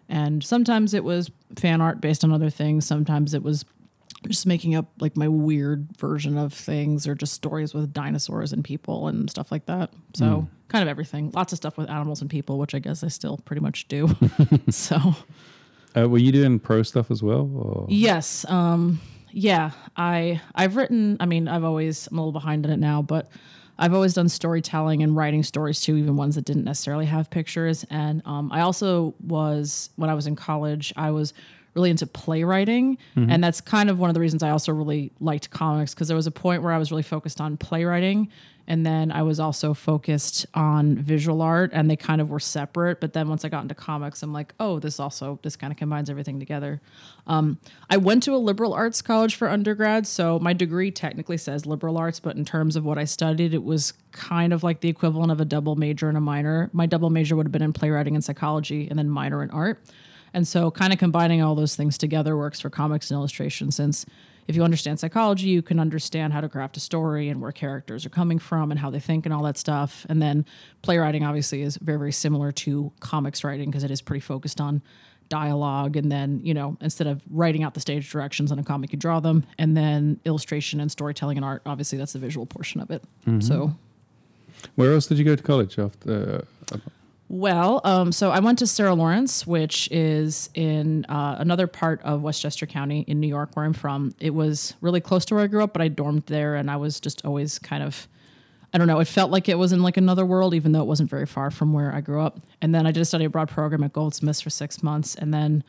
And 0.08 0.42
sometimes 0.42 0.92
it 0.92 1.04
was 1.04 1.30
fan 1.56 1.80
art 1.80 2.00
based 2.00 2.24
on 2.24 2.32
other 2.32 2.50
things. 2.50 2.84
Sometimes 2.84 3.32
it 3.32 3.44
was 3.44 3.64
just 4.28 4.44
making 4.44 4.74
up 4.74 4.90
like 4.98 5.16
my 5.16 5.28
weird 5.28 5.96
version 5.96 6.36
of 6.36 6.52
things 6.52 7.06
or 7.06 7.14
just 7.14 7.32
stories 7.32 7.72
with 7.72 7.92
dinosaurs 7.92 8.52
and 8.52 8.64
people 8.64 9.06
and 9.06 9.30
stuff 9.30 9.52
like 9.52 9.66
that. 9.66 9.90
So 10.14 10.48
kind 10.66 10.82
of 10.82 10.88
everything. 10.88 11.30
Lots 11.32 11.52
of 11.52 11.58
stuff 11.58 11.78
with 11.78 11.88
animals 11.88 12.20
and 12.20 12.28
people, 12.28 12.58
which 12.58 12.74
I 12.74 12.80
guess 12.80 13.04
I 13.04 13.08
still 13.08 13.38
pretty 13.44 13.62
much 13.62 13.86
do. 13.86 14.10
so 14.70 15.14
Uh, 15.96 16.08
were 16.08 16.18
you 16.18 16.32
doing 16.32 16.58
pro 16.58 16.82
stuff 16.82 17.10
as 17.10 17.22
well? 17.22 17.50
Or? 17.54 17.86
Yes. 17.88 18.44
Um, 18.48 19.00
yeah. 19.30 19.70
I 19.96 20.40
I've 20.54 20.76
written. 20.76 21.16
I 21.20 21.26
mean, 21.26 21.48
I've 21.48 21.64
always 21.64 22.06
I'm 22.08 22.18
a 22.18 22.20
little 22.20 22.32
behind 22.32 22.64
in 22.64 22.72
it 22.72 22.78
now, 22.78 23.02
but 23.02 23.30
I've 23.78 23.94
always 23.94 24.14
done 24.14 24.28
storytelling 24.28 25.02
and 25.02 25.16
writing 25.16 25.42
stories 25.42 25.80
too, 25.80 25.96
even 25.96 26.16
ones 26.16 26.34
that 26.34 26.44
didn't 26.44 26.64
necessarily 26.64 27.06
have 27.06 27.30
pictures. 27.30 27.84
And 27.90 28.22
um, 28.26 28.52
I 28.52 28.60
also 28.60 29.14
was 29.20 29.90
when 29.96 30.10
I 30.10 30.14
was 30.14 30.26
in 30.26 30.36
college, 30.36 30.92
I 30.96 31.10
was 31.10 31.32
really 31.74 31.88
into 31.90 32.06
playwriting, 32.06 32.98
and 33.30 33.42
that's 33.42 33.60
kind 33.60 33.88
of 33.88 33.98
one 33.98 34.10
of 34.10 34.14
the 34.14 34.20
reasons 34.20 34.42
I 34.42 34.50
also 34.50 34.72
really 34.72 35.12
liked 35.20 35.50
comics 35.50 35.94
because 35.94 36.08
there 36.08 36.16
was 36.16 36.26
a 36.26 36.30
point 36.32 36.62
where 36.62 36.72
I 36.72 36.78
was 36.78 36.90
really 36.90 37.04
focused 37.04 37.40
on 37.40 37.56
playwriting. 37.56 38.28
And 38.70 38.86
then 38.86 39.10
I 39.10 39.22
was 39.22 39.40
also 39.40 39.74
focused 39.74 40.46
on 40.54 40.94
visual 40.94 41.42
art, 41.42 41.72
and 41.74 41.90
they 41.90 41.96
kind 41.96 42.20
of 42.20 42.30
were 42.30 42.38
separate. 42.38 43.00
But 43.00 43.14
then 43.14 43.28
once 43.28 43.44
I 43.44 43.48
got 43.48 43.62
into 43.62 43.74
comics, 43.74 44.22
I'm 44.22 44.32
like, 44.32 44.54
oh, 44.60 44.78
this 44.78 45.00
also 45.00 45.40
this 45.42 45.56
kind 45.56 45.72
of 45.72 45.76
combines 45.76 46.08
everything 46.08 46.38
together. 46.38 46.80
Um, 47.26 47.58
I 47.90 47.96
went 47.96 48.22
to 48.22 48.32
a 48.32 48.38
liberal 48.38 48.72
arts 48.72 49.02
college 49.02 49.34
for 49.34 49.48
undergrad, 49.48 50.06
so 50.06 50.38
my 50.38 50.52
degree 50.52 50.92
technically 50.92 51.36
says 51.36 51.66
liberal 51.66 51.98
arts, 51.98 52.20
but 52.20 52.36
in 52.36 52.44
terms 52.44 52.76
of 52.76 52.84
what 52.84 52.96
I 52.96 53.06
studied, 53.06 53.54
it 53.54 53.64
was 53.64 53.92
kind 54.12 54.52
of 54.52 54.62
like 54.62 54.82
the 54.82 54.88
equivalent 54.88 55.32
of 55.32 55.40
a 55.40 55.44
double 55.44 55.74
major 55.74 56.08
and 56.08 56.16
a 56.16 56.20
minor. 56.20 56.70
My 56.72 56.86
double 56.86 57.10
major 57.10 57.34
would 57.34 57.46
have 57.46 57.52
been 57.52 57.62
in 57.62 57.72
playwriting 57.72 58.14
and 58.14 58.22
psychology, 58.22 58.86
and 58.88 58.96
then 58.96 59.10
minor 59.10 59.42
in 59.42 59.50
art. 59.50 59.82
And 60.32 60.46
so, 60.46 60.70
kind 60.70 60.92
of 60.92 61.00
combining 61.00 61.42
all 61.42 61.56
those 61.56 61.74
things 61.74 61.98
together 61.98 62.36
works 62.36 62.60
for 62.60 62.70
comics 62.70 63.10
and 63.10 63.16
illustration 63.16 63.72
since 63.72 64.06
if 64.50 64.56
you 64.56 64.64
understand 64.64 64.98
psychology, 64.98 65.46
you 65.46 65.62
can 65.62 65.78
understand 65.78 66.32
how 66.32 66.40
to 66.40 66.48
craft 66.48 66.76
a 66.76 66.80
story 66.80 67.28
and 67.28 67.40
where 67.40 67.52
characters 67.52 68.04
are 68.04 68.10
coming 68.10 68.40
from 68.40 68.72
and 68.72 68.80
how 68.80 68.90
they 68.90 68.98
think 68.98 69.24
and 69.24 69.32
all 69.32 69.44
that 69.44 69.56
stuff. 69.56 70.04
And 70.08 70.20
then 70.20 70.44
playwriting 70.82 71.24
obviously 71.24 71.62
is 71.62 71.76
very, 71.76 71.98
very 71.98 72.12
similar 72.12 72.50
to 72.52 72.90
comics 72.98 73.44
writing 73.44 73.70
because 73.70 73.84
it 73.84 73.92
is 73.92 74.02
pretty 74.02 74.20
focused 74.20 74.60
on 74.60 74.82
dialogue. 75.28 75.96
And 75.96 76.10
then, 76.10 76.40
you 76.42 76.52
know, 76.52 76.76
instead 76.80 77.06
of 77.06 77.22
writing 77.30 77.62
out 77.62 77.74
the 77.74 77.80
stage 77.80 78.10
directions 78.10 78.50
on 78.50 78.58
a 78.58 78.64
comic, 78.64 78.92
you 78.92 78.98
draw 78.98 79.20
them. 79.20 79.46
And 79.56 79.76
then 79.76 80.18
illustration 80.24 80.80
and 80.80 80.90
storytelling 80.90 81.38
and 81.38 81.44
art, 81.44 81.62
obviously, 81.64 81.96
that's 81.96 82.12
the 82.12 82.18
visual 82.18 82.44
portion 82.44 82.80
of 82.80 82.90
it. 82.90 83.04
So. 83.40 83.76
Where 84.74 84.92
else 84.92 85.06
did 85.06 85.16
you 85.16 85.24
go 85.24 85.36
to 85.36 85.42
college 85.42 85.78
after? 85.78 86.44
Uh, 86.72 86.78
Well, 87.32 87.80
um, 87.84 88.10
so 88.10 88.32
I 88.32 88.40
went 88.40 88.58
to 88.58 88.66
Sarah 88.66 88.92
Lawrence, 88.92 89.46
which 89.46 89.88
is 89.92 90.50
in 90.52 91.04
uh, 91.04 91.36
another 91.38 91.68
part 91.68 92.02
of 92.02 92.22
Westchester 92.22 92.66
County 92.66 93.04
in 93.06 93.20
New 93.20 93.28
York, 93.28 93.54
where 93.54 93.64
I'm 93.64 93.72
from. 93.72 94.12
It 94.18 94.34
was 94.34 94.74
really 94.80 95.00
close 95.00 95.24
to 95.26 95.36
where 95.36 95.44
I 95.44 95.46
grew 95.46 95.62
up, 95.62 95.72
but 95.72 95.80
I 95.80 95.86
dormed 95.86 96.26
there, 96.26 96.56
and 96.56 96.68
I 96.68 96.74
was 96.74 96.98
just 96.98 97.24
always 97.24 97.60
kind 97.60 97.84
of, 97.84 98.08
I 98.74 98.78
don't 98.78 98.88
know, 98.88 98.98
it 98.98 99.04
felt 99.04 99.30
like 99.30 99.48
it 99.48 99.56
was 99.56 99.72
in 99.72 99.80
like 99.80 99.96
another 99.96 100.26
world, 100.26 100.54
even 100.54 100.72
though 100.72 100.80
it 100.80 100.88
wasn't 100.88 101.08
very 101.08 101.24
far 101.24 101.52
from 101.52 101.72
where 101.72 101.94
I 101.94 102.00
grew 102.00 102.20
up. 102.20 102.40
And 102.60 102.74
then 102.74 102.84
I 102.84 102.90
did 102.90 103.00
a 103.00 103.04
study 103.04 103.26
abroad 103.26 103.48
program 103.48 103.84
at 103.84 103.92
Goldsmiths 103.92 104.40
for 104.40 104.50
six 104.50 104.82
months, 104.82 105.14
and 105.14 105.32
then 105.32 105.62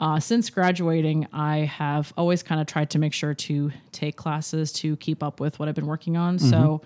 uh, 0.00 0.20
since 0.20 0.48
graduating, 0.48 1.28
I 1.34 1.58
have 1.58 2.14
always 2.16 2.42
kind 2.42 2.62
of 2.62 2.66
tried 2.66 2.88
to 2.90 2.98
make 2.98 3.12
sure 3.12 3.34
to 3.34 3.72
take 3.92 4.16
classes 4.16 4.72
to 4.72 4.96
keep 4.96 5.22
up 5.22 5.38
with 5.38 5.58
what 5.58 5.68
I've 5.68 5.74
been 5.74 5.86
working 5.86 6.16
on. 6.16 6.38
So. 6.38 6.80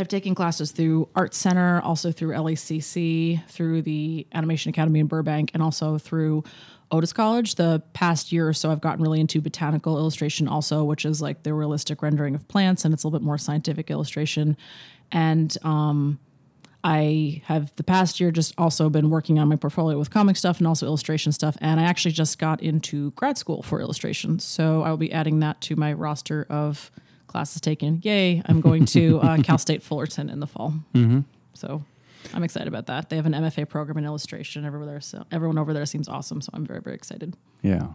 I've 0.00 0.08
taken 0.08 0.34
classes 0.34 0.72
through 0.72 1.08
Art 1.14 1.34
Center, 1.34 1.80
also 1.82 2.10
through 2.10 2.34
LACC, 2.34 3.46
through 3.48 3.82
the 3.82 4.26
Animation 4.32 4.70
Academy 4.70 5.00
in 5.00 5.06
Burbank, 5.06 5.50
and 5.52 5.62
also 5.62 5.98
through 5.98 6.42
Otis 6.90 7.12
College. 7.12 7.56
The 7.56 7.82
past 7.92 8.32
year 8.32 8.48
or 8.48 8.52
so, 8.52 8.70
I've 8.72 8.80
gotten 8.80 9.02
really 9.02 9.20
into 9.20 9.40
botanical 9.40 9.98
illustration, 9.98 10.48
also, 10.48 10.84
which 10.84 11.04
is 11.04 11.20
like 11.20 11.42
the 11.42 11.52
realistic 11.52 12.02
rendering 12.02 12.34
of 12.34 12.48
plants, 12.48 12.84
and 12.84 12.94
it's 12.94 13.04
a 13.04 13.06
little 13.06 13.18
bit 13.18 13.24
more 13.24 13.38
scientific 13.38 13.90
illustration. 13.90 14.56
And 15.12 15.56
um, 15.62 16.18
I 16.82 17.42
have 17.44 17.74
the 17.76 17.84
past 17.84 18.20
year 18.20 18.30
just 18.30 18.54
also 18.56 18.88
been 18.88 19.10
working 19.10 19.38
on 19.38 19.48
my 19.48 19.56
portfolio 19.56 19.98
with 19.98 20.10
comic 20.10 20.36
stuff 20.36 20.58
and 20.58 20.66
also 20.66 20.86
illustration 20.86 21.30
stuff. 21.32 21.56
And 21.60 21.78
I 21.78 21.84
actually 21.84 22.12
just 22.12 22.38
got 22.38 22.62
into 22.62 23.10
grad 23.12 23.36
school 23.36 23.62
for 23.62 23.80
illustration. 23.80 24.38
So 24.38 24.82
I 24.82 24.90
will 24.90 24.96
be 24.96 25.12
adding 25.12 25.40
that 25.40 25.60
to 25.62 25.76
my 25.76 25.92
roster 25.92 26.46
of 26.48 26.90
classes 27.30 27.60
taken. 27.60 28.00
Yay. 28.02 28.42
I'm 28.46 28.60
going 28.60 28.84
to 28.86 29.20
uh, 29.20 29.38
Cal 29.42 29.58
State 29.58 29.82
Fullerton 29.82 30.28
in 30.28 30.40
the 30.40 30.46
fall. 30.46 30.74
So 31.54 31.82
I'm 32.34 32.42
excited 32.42 32.68
about 32.68 32.86
that. 32.86 33.08
They 33.08 33.16
have 33.16 33.26
an 33.26 33.32
MFA 33.32 33.68
program 33.68 33.96
in 33.98 34.04
illustration 34.04 34.64
everywhere 34.64 34.86
there. 34.86 35.00
So 35.00 35.24
everyone 35.30 35.58
over 35.58 35.72
there 35.72 35.86
seems 35.86 36.08
awesome. 36.08 36.40
So 36.40 36.50
I'm 36.54 36.66
very, 36.66 36.80
very 36.80 36.96
excited. 36.96 37.36
yeah. 37.62 37.88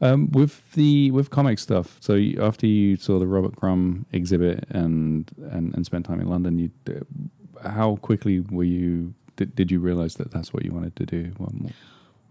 Um, 0.00 0.28
with 0.32 0.72
the 0.72 1.12
with 1.12 1.30
comic 1.30 1.60
stuff. 1.60 1.98
So 2.00 2.14
you, 2.14 2.42
after 2.42 2.66
you 2.66 2.96
saw 2.96 3.20
the 3.20 3.28
Robert 3.28 3.54
Crumb 3.54 4.06
exhibit 4.12 4.64
and 4.70 5.30
and, 5.52 5.72
and 5.72 5.86
spent 5.86 6.04
time 6.04 6.20
in 6.20 6.26
London, 6.28 6.58
you 6.58 6.70
how 7.62 7.96
quickly 8.02 8.40
were 8.40 8.64
you? 8.64 9.14
Did, 9.36 9.54
did 9.54 9.70
you 9.70 9.78
realize 9.78 10.16
that 10.16 10.32
that's 10.32 10.52
what 10.52 10.64
you 10.64 10.72
wanted 10.72 10.96
to 10.96 11.06
do? 11.06 11.32
One 11.38 11.56
more? 11.62 11.70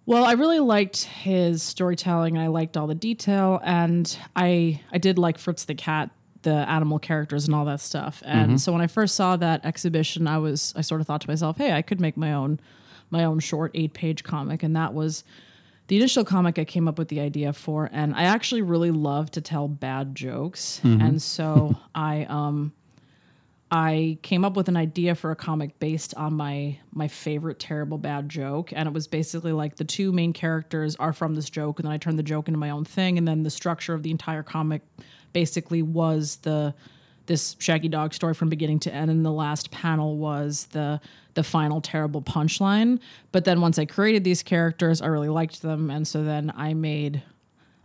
Well, 0.06 0.26
I 0.26 0.34
really 0.34 0.60
liked 0.60 1.04
his 1.04 1.64
storytelling. 1.64 2.38
I 2.38 2.48
liked 2.48 2.76
all 2.76 2.88
the 2.88 2.96
detail, 2.96 3.62
and 3.64 4.18
I 4.36 4.82
I 4.92 4.98
did 4.98 5.18
like 5.18 5.38
Fritz 5.38 5.64
the 5.66 5.76
cat, 5.76 6.10
the 6.42 6.54
animal 6.70 7.00
characters, 7.00 7.46
and 7.46 7.56
all 7.56 7.66
that 7.66 7.80
stuff. 7.80 8.22
And 8.26 8.60
so 8.60 8.72
when 8.74 8.82
I 8.82 8.88
first 8.88 9.16
saw 9.16 9.38
that 9.38 9.64
exhibition, 9.66 10.28
I 10.28 10.38
was 10.40 10.74
I 10.76 10.82
sort 10.82 11.00
of 11.00 11.08
thought 11.08 11.22
to 11.22 11.30
myself, 11.30 11.58
hey, 11.58 11.72
I 11.72 11.82
could 11.82 12.02
make 12.02 12.18
my 12.18 12.34
own 12.34 12.60
my 13.12 13.24
own 13.24 13.40
short 13.40 13.72
eight 13.76 13.94
page 13.94 14.24
comic, 14.24 14.62
and 14.62 14.76
that 14.76 14.94
was 14.94 15.24
the 15.88 15.96
initial 15.98 16.26
comic 16.26 16.60
I 16.60 16.66
came 16.66 16.88
up 16.88 16.98
with 16.98 17.08
the 17.08 17.20
idea 17.22 17.54
for. 17.54 17.90
And 17.94 18.14
I 18.14 18.24
actually 18.24 18.62
really 18.62 18.92
love 18.92 19.32
to 19.32 19.42
tell 19.42 19.70
bad 19.70 20.16
jokes, 20.16 20.82
and 20.84 21.22
so 21.22 21.78
I 21.96 22.26
um 22.26 22.74
I 23.74 24.20
came 24.22 24.46
up 24.46 24.56
with 24.56 24.68
an 24.68 24.77
idea 24.77 25.15
for 25.15 25.32
a 25.32 25.36
comic 25.36 25.80
based 25.80 26.13
on 26.13 26.36
my 26.36 26.77
my 26.92 27.08
favorite 27.08 27.58
terrible 27.58 27.98
bad 27.98 28.30
joke, 28.30 28.72
and 28.72 28.88
it 28.88 28.94
was 28.94 29.08
basically 29.08 29.51
like 29.51 29.77
the 29.77 29.84
two 29.84 30.12
main 30.12 30.32
characters 30.32 30.96
are 30.98 31.12
from 31.12 31.34
this 31.34 31.50
joke, 31.50 31.80
and 31.80 31.88
then 31.88 31.92
I 31.92 31.98
turned 31.98 32.20
the 32.20 32.24
joke 32.24 32.48
into 32.48 32.60
my 32.60 32.70
own 32.70 32.86
thing, 32.86 33.18
and 33.18 33.27
then 33.27 33.42
the 33.42 33.50
structure 33.50 33.96
of 33.96 34.03
the 34.03 34.12
entire 34.12 34.44
comic 34.44 34.84
basically 35.34 35.82
was 35.82 36.36
the 36.44 36.75
this 37.25 37.56
Shaggy 37.58 37.88
Dog 37.88 38.13
story 38.13 38.36
from 38.36 38.48
beginning 38.48 38.80
to 38.82 38.94
end, 38.94 39.10
and 39.10 39.25
the 39.25 39.32
last 39.32 39.72
panel 39.72 40.18
was 40.18 40.68
the 40.68 41.01
the 41.34 41.44
final 41.44 41.82
terrible 41.82 42.22
punchline. 42.22 43.00
But 43.32 43.46
then 43.46 43.60
once 43.60 43.80
I 43.80 43.86
created 43.86 44.24
these 44.24 44.44
characters, 44.44 45.01
I 45.01 45.08
really 45.08 45.30
liked 45.30 45.63
them, 45.63 45.89
and 45.89 46.08
so 46.08 46.24
then 46.24 46.53
I 46.56 46.75
made 46.75 47.24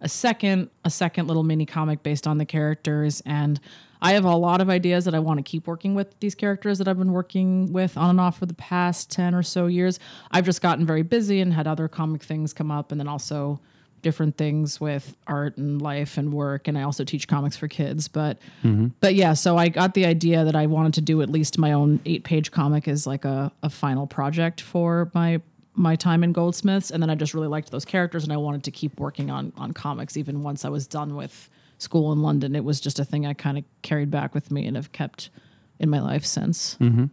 a 0.00 0.09
second 0.09 0.71
a 0.85 0.90
second 0.90 1.26
little 1.26 1.43
mini 1.43 1.67
comic 1.67 2.02
based 2.02 2.26
on 2.26 2.38
the 2.38 2.45
characters 2.45 3.23
and 3.26 3.61
I 4.00 4.12
have 4.12 4.25
a 4.25 4.37
lot 4.37 4.61
of 4.61 4.71
ideas 4.71 5.05
that 5.07 5.14
I 5.14 5.19
want 5.19 5.38
to 5.38 5.43
keep 5.43 5.67
working 5.67 5.95
with 5.95 6.19
these 6.21 6.35
characters 6.35 6.78
that 6.78 6.87
I've 6.87 6.99
been 6.99 7.12
working 7.12 7.73
with 7.73 7.97
on 7.97 8.11
and 8.11 8.21
off 8.21 8.38
for 8.38 8.47
the 8.47 8.55
past 8.55 9.11
10 9.11 9.35
or 9.35 9.43
so 9.43 9.67
years. 9.67 9.99
I've 10.31 10.45
just 10.45 10.62
gotten 10.62 10.87
very 10.87 11.02
busy 11.02 11.40
and 11.40 11.52
had 11.52 11.67
other 11.67 11.88
comic 11.88 12.23
things 12.23 12.52
come 12.52 12.71
up 12.71 12.93
and 12.93 13.00
then 13.00 13.09
also 13.09 13.61
different 14.02 14.37
things 14.37 14.81
with 14.81 15.17
art 15.26 15.57
and 15.57 15.83
life 15.83 16.17
and 16.19 16.33
work 16.33 16.69
and 16.69 16.78
I 16.78 16.83
also 16.83 17.02
teach 17.02 17.26
comics 17.26 17.57
for 17.57 17.67
kids 17.67 18.07
but 18.07 18.38
mm-hmm. 18.62 18.88
but 19.00 19.17
yeah 19.17 19.33
so 19.33 19.57
I 19.57 19.71
got 19.71 19.95
the 19.95 20.07
idea 20.07 20.45
that 20.45 20.55
I 20.55 20.67
wanted 20.67 20.95
to 20.95 21.00
do 21.00 21.21
at 21.21 21.28
least 21.28 21.59
my 21.59 21.73
own 21.73 21.99
8 22.07 22.23
page 22.23 22.50
comic 22.52 22.87
as 22.87 23.09
like 23.09 23.25
a, 23.25 23.50
a 23.61 23.69
final 23.69 24.07
project 24.07 24.61
for 24.61 25.11
my 25.14 25.40
my 25.78 25.97
time 25.97 26.25
in 26.25 26.32
Goldsmiths, 26.32 26.90
and 26.90 27.02
then 27.02 27.11
I 27.11 27.14
just 27.14 27.35
really 27.35 27.49
liked 27.49 27.70
those 27.70 27.85
characters, 27.85 28.25
and 28.25 28.32
I 28.32 28.37
wanted 28.37 28.64
to 28.64 28.70
keep 28.70 28.99
working 28.99 29.30
on 29.30 29.52
on 29.56 29.73
comics 29.73 30.16
even 30.16 30.42
once 30.42 30.64
I 30.64 30.68
was 30.68 30.87
done 30.87 31.14
with 31.14 31.49
school 31.78 32.12
in 32.12 32.23
London. 32.23 32.54
It 32.54 32.64
was 32.64 32.80
just 32.80 32.99
a 32.99 33.04
thing 33.04 33.25
I 33.25 33.35
kind 33.35 33.58
of 33.58 33.64
carried 33.82 34.11
back 34.11 34.35
with 34.35 34.50
me 34.50 34.66
and 34.66 34.76
have 34.76 34.92
kept 34.92 35.30
in 35.78 35.88
my 35.88 36.00
life 36.00 36.25
since. 36.25 36.76
Mm-hmm. 36.80 37.06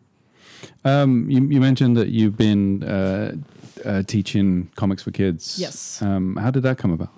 Um, 0.83 1.29
you, 1.29 1.43
you, 1.47 1.61
mentioned 1.61 1.95
that 1.97 2.09
you've 2.09 2.37
been 2.37 2.83
uh, 2.83 3.35
uh, 3.83 4.03
teaching 4.03 4.71
comics 4.75 5.03
for 5.03 5.11
kids. 5.11 5.59
Yes. 5.59 6.01
Um, 6.01 6.37
how 6.37 6.49
did 6.49 6.63
that 6.63 6.77
come 6.77 6.91
about? 6.91 7.09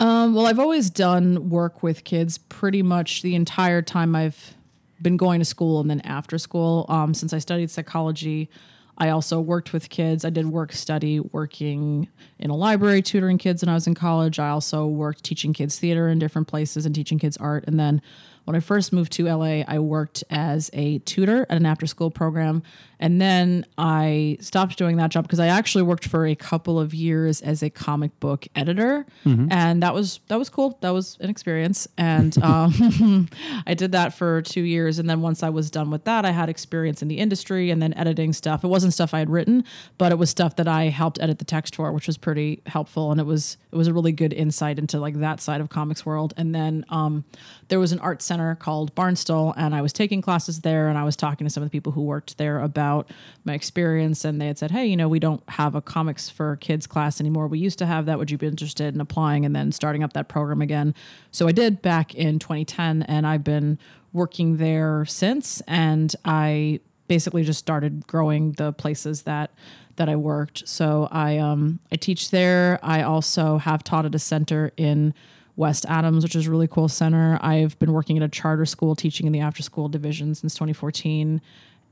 Um, 0.00 0.34
well, 0.34 0.46
I've 0.46 0.58
always 0.58 0.90
done 0.90 1.50
work 1.50 1.82
with 1.82 2.04
kids 2.04 2.38
pretty 2.38 2.82
much 2.82 3.22
the 3.22 3.34
entire 3.34 3.82
time 3.82 4.16
I've 4.16 4.54
been 5.00 5.16
going 5.16 5.40
to 5.40 5.44
school 5.44 5.80
and 5.80 5.90
then 5.90 6.00
after 6.00 6.38
school. 6.38 6.86
Um, 6.88 7.14
since 7.14 7.32
I 7.32 7.38
studied 7.38 7.70
psychology, 7.70 8.50
I 8.96 9.08
also 9.08 9.40
worked 9.40 9.72
with 9.72 9.88
kids. 9.88 10.24
I 10.24 10.30
did 10.30 10.46
work 10.46 10.72
study 10.72 11.20
working 11.20 12.08
in 12.38 12.50
a 12.50 12.56
library 12.56 13.02
tutoring 13.02 13.38
kids 13.38 13.62
when 13.62 13.68
I 13.68 13.74
was 13.74 13.86
in 13.86 13.94
college. 13.94 14.38
I 14.38 14.50
also 14.50 14.86
worked 14.86 15.24
teaching 15.24 15.52
kids 15.52 15.78
theater 15.78 16.08
in 16.08 16.18
different 16.18 16.48
places 16.48 16.86
and 16.86 16.94
teaching 16.94 17.18
kids 17.18 17.36
art. 17.36 17.64
And 17.66 17.78
then 17.78 18.00
when 18.44 18.56
I 18.56 18.60
first 18.60 18.92
moved 18.92 19.12
to 19.12 19.26
LA, 19.26 19.62
I 19.66 19.78
worked 19.78 20.24
as 20.30 20.70
a 20.72 20.98
tutor 21.00 21.46
at 21.48 21.56
an 21.56 21.66
after 21.66 21.86
school 21.86 22.10
program. 22.10 22.62
And 23.00 23.20
then 23.20 23.66
I 23.76 24.38
stopped 24.40 24.78
doing 24.78 24.96
that 24.96 25.10
job 25.10 25.24
because 25.24 25.40
I 25.40 25.48
actually 25.48 25.82
worked 25.82 26.06
for 26.06 26.26
a 26.26 26.34
couple 26.34 26.78
of 26.78 26.94
years 26.94 27.42
as 27.42 27.62
a 27.62 27.68
comic 27.68 28.18
book 28.20 28.46
editor. 28.56 29.04
Mm-hmm. 29.26 29.48
And 29.50 29.82
that 29.82 29.92
was 29.92 30.20
that 30.28 30.38
was 30.38 30.48
cool. 30.48 30.78
That 30.80 30.90
was 30.90 31.18
an 31.20 31.28
experience. 31.28 31.86
And 31.98 32.36
um, 32.42 33.28
I 33.66 33.74
did 33.74 33.92
that 33.92 34.14
for 34.14 34.42
two 34.42 34.62
years. 34.62 34.98
And 34.98 35.10
then 35.10 35.20
once 35.20 35.42
I 35.42 35.50
was 35.50 35.70
done 35.70 35.90
with 35.90 36.04
that, 36.04 36.24
I 36.24 36.30
had 36.30 36.48
experience 36.48 37.02
in 37.02 37.08
the 37.08 37.18
industry 37.18 37.70
and 37.70 37.82
then 37.82 37.92
editing 37.94 38.32
stuff. 38.32 38.64
It 38.64 38.68
wasn't 38.68 38.94
stuff 38.94 39.12
I 39.12 39.18
had 39.18 39.28
written, 39.30 39.64
but 39.98 40.12
it 40.12 40.16
was 40.16 40.30
stuff 40.30 40.56
that 40.56 40.68
I 40.68 40.84
helped 40.84 41.20
edit 41.20 41.38
the 41.38 41.44
text 41.44 41.76
for, 41.76 41.92
which 41.92 42.06
was 42.06 42.16
pretty 42.16 42.62
helpful. 42.66 43.10
And 43.10 43.20
it 43.20 43.26
was 43.26 43.58
it 43.70 43.76
was 43.76 43.88
a 43.88 43.92
really 43.92 44.12
good 44.12 44.32
insight 44.32 44.78
into 44.78 44.98
like 44.98 45.18
that 45.20 45.40
side 45.40 45.60
of 45.60 45.68
comics 45.68 46.06
world. 46.06 46.32
And 46.36 46.54
then 46.54 46.84
um, 46.88 47.24
there 47.68 47.80
was 47.80 47.92
an 47.92 47.98
art 47.98 48.22
center 48.22 48.33
called 48.58 48.94
Barnsdall, 48.94 49.54
and 49.56 49.74
I 49.74 49.82
was 49.82 49.92
taking 49.92 50.22
classes 50.22 50.60
there, 50.60 50.88
and 50.88 50.96
I 50.98 51.04
was 51.04 51.16
talking 51.16 51.46
to 51.46 51.50
some 51.50 51.62
of 51.62 51.68
the 51.68 51.70
people 51.70 51.92
who 51.92 52.02
worked 52.02 52.38
there 52.38 52.60
about 52.60 53.10
my 53.44 53.54
experience, 53.54 54.24
and 54.24 54.40
they 54.40 54.46
had 54.46 54.58
said, 54.58 54.70
"Hey, 54.70 54.86
you 54.86 54.96
know, 54.96 55.08
we 55.08 55.18
don't 55.18 55.42
have 55.50 55.74
a 55.74 55.80
comics 55.80 56.28
for 56.28 56.56
kids 56.56 56.86
class 56.86 57.20
anymore. 57.20 57.46
We 57.48 57.58
used 57.58 57.78
to 57.78 57.86
have 57.86 58.06
that. 58.06 58.18
Would 58.18 58.30
you 58.30 58.38
be 58.38 58.46
interested 58.46 58.94
in 58.94 59.00
applying 59.00 59.44
and 59.44 59.54
then 59.54 59.72
starting 59.72 60.02
up 60.02 60.12
that 60.14 60.28
program 60.28 60.62
again?" 60.62 60.94
So 61.30 61.48
I 61.48 61.52
did 61.52 61.82
back 61.82 62.14
in 62.14 62.38
2010, 62.38 63.02
and 63.02 63.26
I've 63.26 63.44
been 63.44 63.78
working 64.12 64.58
there 64.58 65.04
since, 65.04 65.60
and 65.66 66.14
I 66.24 66.80
basically 67.08 67.44
just 67.44 67.58
started 67.58 68.06
growing 68.06 68.52
the 68.52 68.72
places 68.72 69.22
that 69.22 69.50
that 69.96 70.08
I 70.08 70.16
worked. 70.16 70.68
So 70.68 71.08
I 71.10 71.38
um 71.38 71.80
I 71.92 71.96
teach 71.96 72.30
there. 72.30 72.78
I 72.82 73.02
also 73.02 73.58
have 73.58 73.84
taught 73.84 74.06
at 74.06 74.14
a 74.14 74.18
center 74.18 74.72
in 74.76 75.14
West 75.56 75.86
Adams, 75.88 76.24
which 76.24 76.34
is 76.34 76.46
a 76.46 76.50
really 76.50 76.66
cool 76.66 76.88
center. 76.88 77.38
I've 77.40 77.78
been 77.78 77.92
working 77.92 78.16
at 78.16 78.22
a 78.22 78.28
charter 78.28 78.66
school 78.66 78.96
teaching 78.96 79.26
in 79.26 79.32
the 79.32 79.40
after 79.40 79.62
school 79.62 79.88
division 79.88 80.34
since 80.34 80.54
2014. 80.54 81.40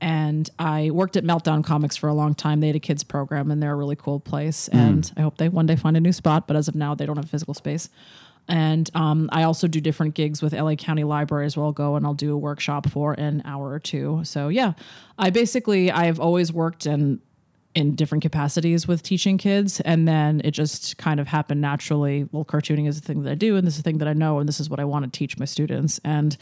And 0.01 0.49
I 0.59 0.89
worked 0.91 1.15
at 1.15 1.23
Meltdown 1.23 1.63
Comics 1.63 1.95
for 1.95 2.09
a 2.09 2.13
long 2.13 2.35
time. 2.35 2.59
They 2.59 2.67
had 2.67 2.75
a 2.75 2.79
kids 2.79 3.05
program 3.05 3.49
and 3.51 3.63
they're 3.63 3.71
a 3.71 3.75
really 3.75 3.95
cool 3.95 4.19
place. 4.19 4.67
Mm. 4.73 4.79
And 4.79 5.11
I 5.15 5.21
hope 5.21 5.37
they 5.37 5.47
one 5.47 5.65
day 5.65 5.77
find 5.77 5.95
a 5.95 6.01
new 6.01 6.11
spot, 6.11 6.45
but 6.45 6.57
as 6.57 6.67
of 6.67 6.75
now, 6.75 6.93
they 6.93 7.05
don't 7.05 7.15
have 7.15 7.29
physical 7.29 7.53
space. 7.53 7.89
And 8.49 8.89
um, 8.93 9.29
I 9.31 9.43
also 9.43 9.67
do 9.67 9.79
different 9.79 10.15
gigs 10.15 10.41
with 10.41 10.51
LA 10.51 10.75
County 10.75 11.05
Libraries 11.05 11.55
where 11.55 11.65
I'll 11.65 11.71
go 11.71 11.95
and 11.95 12.05
I'll 12.05 12.13
do 12.13 12.33
a 12.33 12.37
workshop 12.37 12.89
for 12.89 13.13
an 13.13 13.41
hour 13.45 13.71
or 13.71 13.79
two. 13.79 14.21
So 14.25 14.49
yeah, 14.49 14.73
I 15.17 15.29
basically 15.29 15.89
I've 15.89 16.19
always 16.19 16.51
worked 16.51 16.85
and 16.85 17.21
in 17.75 17.95
different 17.95 18.21
capacities 18.21 18.87
with 18.87 19.01
teaching 19.01 19.37
kids. 19.37 19.79
And 19.81 20.07
then 20.07 20.41
it 20.43 20.51
just 20.51 20.97
kind 20.97 21.19
of 21.19 21.27
happened 21.27 21.61
naturally. 21.61 22.27
Well 22.31 22.45
cartooning 22.45 22.87
is 22.87 22.99
the 22.99 23.05
thing 23.05 23.23
that 23.23 23.31
i 23.31 23.35
do 23.35 23.55
and 23.55 23.65
this 23.65 23.75
is 23.75 23.83
the 23.83 23.89
thing 23.89 23.97
that 23.99 24.07
i 24.07 24.13
know 24.13 24.39
and 24.39 24.47
this 24.47 24.59
is 24.59 24.69
what 24.69 24.79
i 24.79 24.85
want 24.85 25.11
to 25.11 25.17
teach 25.17 25.37
my 25.37 25.45
students. 25.45 25.99
And 26.03 26.37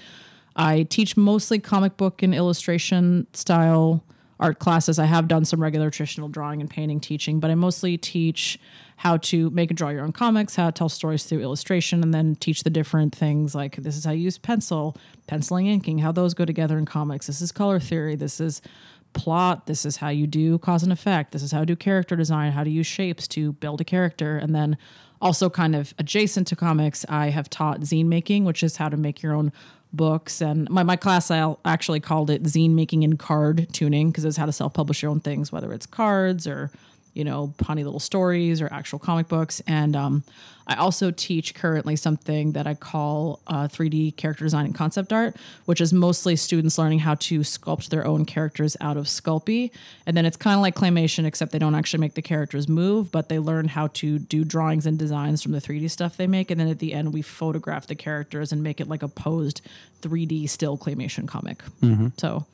i 0.56 0.84
teach 0.84 1.16
mostly 1.16 1.60
comic 1.60 1.98
book 1.98 2.22
and 2.22 2.34
illustration 2.34 3.28
style 3.34 4.04
art 4.40 4.58
classes. 4.58 4.98
I 4.98 5.06
have 5.06 5.28
done 5.28 5.46
some 5.46 5.62
regular 5.62 5.92
traditional 5.92 6.28
drawing 6.28 6.62
and 6.62 6.70
painting 6.70 7.00
teaching 7.00 7.40
but 7.40 7.50
i 7.50 7.56
mostly 7.56 7.98
teach 7.98 8.60
how 8.98 9.18
to 9.18 9.50
make 9.52 9.72
and 9.72 9.78
draw 9.78 9.90
your 9.90 10.04
own 10.04 10.12
comics 10.12 10.56
how 10.56 10.68
to 10.68 10.72
tell 10.72 10.90
stories 10.90 11.24
through 11.24 11.42
illustration 11.42 12.04
and 12.04 12.14
then 12.14 12.36
teach 12.36 12.64
the 12.64 12.70
different 12.70 13.16
things 13.16 13.56
like 13.56 13.78
this 13.78 13.96
is 13.98 14.06
how 14.06 14.12
you 14.12 14.24
use 14.24 14.38
pencil 14.38 14.98
penciling 15.28 15.68
inking 15.68 16.00
how 16.00 16.12
those 16.12 16.34
go 16.34 16.44
together 16.44 16.78
in 16.78 16.86
comics. 16.86 17.28
This 17.28 17.42
is 17.42 17.54
color 17.54 17.80
theory. 17.80 18.16
This 18.18 18.42
is 18.42 18.62
plot. 19.14 19.66
This 19.66 19.86
is 19.86 19.98
how 19.98 20.10
you 20.10 20.28
do 20.28 20.58
cause 20.60 20.84
and 20.84 20.92
effect. 20.92 21.32
This 21.32 21.44
is 21.44 21.52
how 21.52 21.60
to 21.60 21.66
do 21.66 21.76
character 21.76 22.16
design, 22.16 22.52
how 22.52 22.64
to 22.64 22.70
use 22.70 22.88
shapes 22.88 23.28
to 23.30 23.54
build 23.54 23.82
a 23.82 23.84
character. 23.84 24.38
And 24.38 24.56
then 24.56 24.78
also, 25.22 25.50
kind 25.50 25.76
of 25.76 25.94
adjacent 26.00 26.48
to 26.48 26.56
comics, 26.56 27.06
I 27.08 27.28
have 27.30 27.48
taught 27.50 27.82
zine 27.82 28.08
making, 28.08 28.44
which 28.44 28.64
is 28.64 28.78
how 28.78 28.90
to 28.90 28.98
make 28.98 29.22
your 29.22 29.34
own 29.34 29.52
books. 29.94 30.42
And 30.42 30.68
my, 30.70 30.82
my 30.82 30.96
class, 30.96 31.30
I 31.30 31.56
actually 31.64 32.00
called 32.00 32.30
it 32.30 32.44
zine 32.44 32.72
making 32.72 33.04
and 33.04 33.20
card 33.20 33.68
tuning 33.72 34.10
because 34.10 34.26
it's 34.26 34.38
how 34.38 34.48
to 34.48 34.52
self 34.52 34.74
publish 34.74 35.04
your 35.04 35.12
own 35.12 35.20
things, 35.20 35.52
whether 35.52 35.72
it's 35.74 35.86
cards 35.86 36.48
or 36.48 36.72
you 37.14 37.24
know, 37.24 37.54
funny 37.64 37.84
little 37.84 38.00
stories 38.00 38.62
or 38.62 38.72
actual 38.72 39.00
comic 39.00 39.28
books. 39.28 39.62
And 39.68 39.96
um, 39.96 40.24
I 40.68 40.76
also 40.76 41.12
teach 41.12 41.54
currently 41.54 41.98
something 41.98 42.54
that 42.54 42.68
I 42.68 42.74
call 42.74 43.42
uh, 43.48 43.68
3D 43.68 44.16
character 44.16 44.46
design 44.46 44.66
and 44.66 44.76
concept 44.76 45.12
art, 45.12 45.36
which 45.66 45.82
is 45.82 45.92
mostly 45.92 46.38
students 46.38 46.78
learning 46.78 47.00
how 47.00 47.16
to 47.16 47.42
sculpt 47.42 47.90
their 47.90 48.08
own 48.08 48.24
characters 48.24 48.78
out 48.80 48.96
of 48.96 49.06
Sculpey. 49.06 49.72
And 50.06 50.16
then 50.16 50.26
it's 50.26 50.38
kind 50.38 50.56
of 50.56 50.62
like 50.62 50.76
claymation, 50.76 51.26
except 51.26 51.52
they 51.52 51.60
don't 51.60 51.76
actually 51.76 52.00
make 52.00 52.14
the 52.14 52.22
characters 52.22 52.70
move, 52.70 53.12
but 53.12 53.28
they 53.28 53.40
learn 53.40 53.68
how 53.68 53.88
to 53.88 54.18
do 54.20 54.46
drawings 54.46 54.86
and 54.86 54.98
designs 54.98 55.44
from 55.44 55.52
the 55.52 55.60
3D 55.60 55.90
stuff 55.92 56.16
they 56.16 56.28
make. 56.28 56.50
And 56.50 56.60
then 56.60 56.70
at 56.70 56.80
the 56.80 56.94
end, 56.94 57.14
we 57.14 57.22
photograph 57.22 57.88
the 57.88 57.96
characters 57.96 58.54
and 58.54 58.64
make 58.64 58.80
it 58.80 58.88
like 58.88 59.04
a 59.04 59.10
posed 59.10 59.62
3D 60.02 60.48
still 60.48 60.78
claymation 60.78 61.28
comic. 61.28 61.62
Mm-hmm. 61.82 62.08
So, 62.18 62.46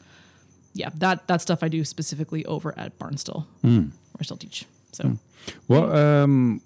yeah, 0.74 0.90
that 0.96 1.28
that 1.28 1.42
stuff 1.42 1.64
I 1.64 1.70
do 1.70 1.84
specifically 1.84 2.46
over 2.46 2.74
at 2.78 2.98
Barnsdall. 3.00 3.46
Mm 3.64 3.92
or 4.20 4.24
still 4.24 4.38
teach. 4.38 4.66
So, 4.92 5.04
mm. 5.04 5.18
well, 5.68 5.96
um, 5.96 6.60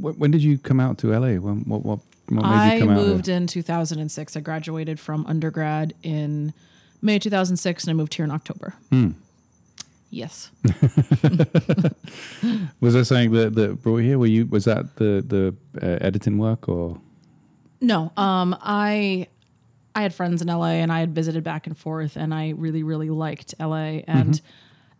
wh- 0.00 0.18
when 0.18 0.30
did 0.30 0.42
you 0.42 0.58
come 0.58 0.80
out 0.80 0.98
to 0.98 1.08
LA? 1.08 1.34
When 1.34 1.64
what 1.66 1.84
what, 1.84 2.00
what 2.28 2.44
I 2.44 2.82
moved 2.82 3.28
in 3.28 3.46
2006. 3.46 4.36
I 4.36 4.40
graduated 4.40 5.00
from 5.00 5.26
undergrad 5.26 5.94
in 6.02 6.52
May 7.02 7.18
2006, 7.18 7.84
and 7.84 7.90
I 7.90 7.94
moved 7.94 8.14
here 8.14 8.24
in 8.24 8.30
October. 8.30 8.74
Mm. 8.90 9.14
Yes. 10.10 10.50
was 12.80 12.94
there 12.94 13.04
something 13.04 13.32
that, 13.32 13.54
that 13.54 13.82
brought 13.82 13.98
you 13.98 14.04
here? 14.04 14.18
Were 14.18 14.26
you 14.26 14.46
was 14.46 14.64
that 14.64 14.96
the 14.96 15.24
the 15.26 15.54
uh, 15.82 15.98
editing 16.00 16.38
work 16.38 16.68
or? 16.68 17.00
No, 17.80 18.12
um, 18.16 18.56
I 18.60 19.26
I 19.94 20.02
had 20.02 20.14
friends 20.14 20.42
in 20.42 20.48
LA 20.48 20.82
and 20.82 20.92
I 20.92 21.00
had 21.00 21.14
visited 21.14 21.44
back 21.44 21.66
and 21.66 21.76
forth, 21.76 22.16
and 22.16 22.32
I 22.32 22.50
really 22.50 22.82
really 22.82 23.10
liked 23.10 23.54
LA 23.60 24.02
and. 24.06 24.34
Mm-hmm 24.34 24.46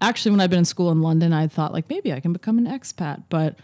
actually 0.01 0.33
when 0.33 0.41
I've 0.41 0.51
been 0.51 0.61
in 0.61 0.65
school 0.65 0.91
in 0.91 1.03
London, 1.03 1.33
I 1.33 1.47
thought 1.49 1.73
like 1.73 1.89
maybe 1.89 2.13
I 2.13 2.21
can 2.21 2.33
become 2.33 2.59
an 2.59 2.67
expat, 2.67 3.25
but 3.29 3.59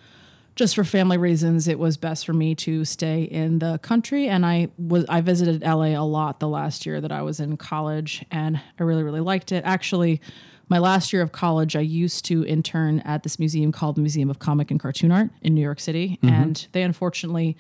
just 0.54 0.74
for 0.74 0.84
family 0.84 1.16
reasons, 1.16 1.66
it 1.66 1.78
was 1.78 1.96
best 1.96 2.26
for 2.26 2.32
me 2.32 2.54
to 2.56 2.84
stay 2.84 3.22
in 3.22 3.58
the 3.58 3.78
country. 3.78 4.28
And 4.28 4.44
I 4.44 4.68
was 4.76 5.04
I 5.08 5.20
visited 5.20 5.62
LA 5.62 5.98
a 5.98 6.04
lot 6.04 6.40
the 6.40 6.48
last 6.48 6.84
year 6.84 7.00
that 7.00 7.12
I 7.12 7.22
was 7.22 7.40
in 7.40 7.56
college, 7.56 8.24
and 8.30 8.60
I 8.78 8.82
really 8.82 9.02
really 9.02 9.20
liked 9.20 9.52
it. 9.52 9.64
Actually, 9.64 10.20
my 10.68 10.78
last 10.78 11.12
year 11.12 11.22
of 11.22 11.32
college, 11.32 11.74
I 11.74 11.80
used 11.80 12.24
to 12.26 12.44
intern 12.46 13.00
at 13.00 13.22
this 13.22 13.38
museum 13.38 13.72
called 13.72 13.96
the 13.96 14.00
Museum 14.00 14.30
of 14.30 14.38
Comic 14.38 14.70
and 14.70 14.78
Cartoon 14.80 15.12
Art 15.12 15.30
in 15.42 15.54
New 15.54 15.62
York 15.62 15.80
City, 15.80 16.18
mm-hmm. 16.22 16.34
and 16.34 16.66
they 16.72 16.82
unfortunately 16.82 17.56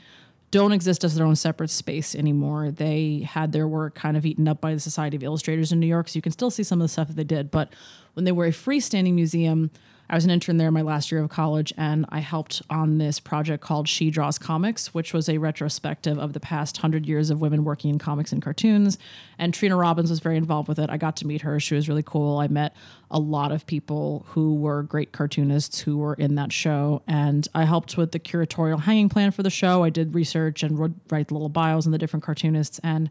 don't 0.52 0.72
exist 0.72 1.02
as 1.02 1.16
their 1.16 1.26
own 1.26 1.34
separate 1.34 1.70
space 1.70 2.14
anymore. 2.14 2.70
They 2.70 3.26
had 3.28 3.52
their 3.52 3.66
work 3.66 3.94
kind 3.94 4.16
of 4.16 4.24
eaten 4.24 4.46
up 4.46 4.60
by 4.60 4.74
the 4.74 4.80
Society 4.80 5.16
of 5.16 5.24
Illustrators 5.24 5.72
in 5.72 5.80
New 5.80 5.86
York, 5.86 6.08
so 6.08 6.16
you 6.16 6.22
can 6.22 6.30
still 6.30 6.50
see 6.50 6.62
some 6.62 6.80
of 6.80 6.84
the 6.84 6.92
stuff 6.92 7.08
that 7.08 7.16
they 7.16 7.24
did. 7.24 7.50
But 7.50 7.72
when 8.12 8.24
they 8.24 8.32
were 8.32 8.44
a 8.44 8.50
freestanding 8.50 9.14
museum, 9.14 9.70
I 10.12 10.14
was 10.14 10.26
an 10.26 10.30
intern 10.30 10.58
there 10.58 10.70
my 10.70 10.82
last 10.82 11.10
year 11.10 11.22
of 11.22 11.30
college, 11.30 11.72
and 11.78 12.04
I 12.10 12.18
helped 12.20 12.60
on 12.68 12.98
this 12.98 13.18
project 13.18 13.64
called 13.64 13.88
She 13.88 14.10
Draws 14.10 14.38
Comics, 14.38 14.92
which 14.92 15.14
was 15.14 15.26
a 15.26 15.38
retrospective 15.38 16.18
of 16.18 16.34
the 16.34 16.38
past 16.38 16.76
hundred 16.76 17.06
years 17.06 17.30
of 17.30 17.40
women 17.40 17.64
working 17.64 17.88
in 17.88 17.98
comics 17.98 18.30
and 18.30 18.42
cartoons. 18.42 18.98
And 19.38 19.54
Trina 19.54 19.74
Robbins 19.74 20.10
was 20.10 20.20
very 20.20 20.36
involved 20.36 20.68
with 20.68 20.78
it. 20.78 20.90
I 20.90 20.98
got 20.98 21.16
to 21.16 21.26
meet 21.26 21.40
her; 21.40 21.58
she 21.58 21.74
was 21.74 21.88
really 21.88 22.02
cool. 22.02 22.40
I 22.40 22.48
met 22.48 22.76
a 23.10 23.18
lot 23.18 23.52
of 23.52 23.64
people 23.64 24.26
who 24.28 24.54
were 24.54 24.82
great 24.82 25.12
cartoonists 25.12 25.80
who 25.80 25.96
were 25.96 26.12
in 26.12 26.34
that 26.34 26.52
show, 26.52 27.00
and 27.06 27.48
I 27.54 27.64
helped 27.64 27.96
with 27.96 28.12
the 28.12 28.20
curatorial 28.20 28.80
hanging 28.80 29.08
plan 29.08 29.30
for 29.30 29.42
the 29.42 29.48
show. 29.48 29.82
I 29.82 29.88
did 29.88 30.14
research 30.14 30.62
and 30.62 30.78
wrote, 30.78 30.92
write 31.08 31.32
little 31.32 31.48
bios 31.48 31.86
on 31.86 31.92
the 31.92 31.96
different 31.96 32.22
cartoonists 32.22 32.78
and 32.84 33.08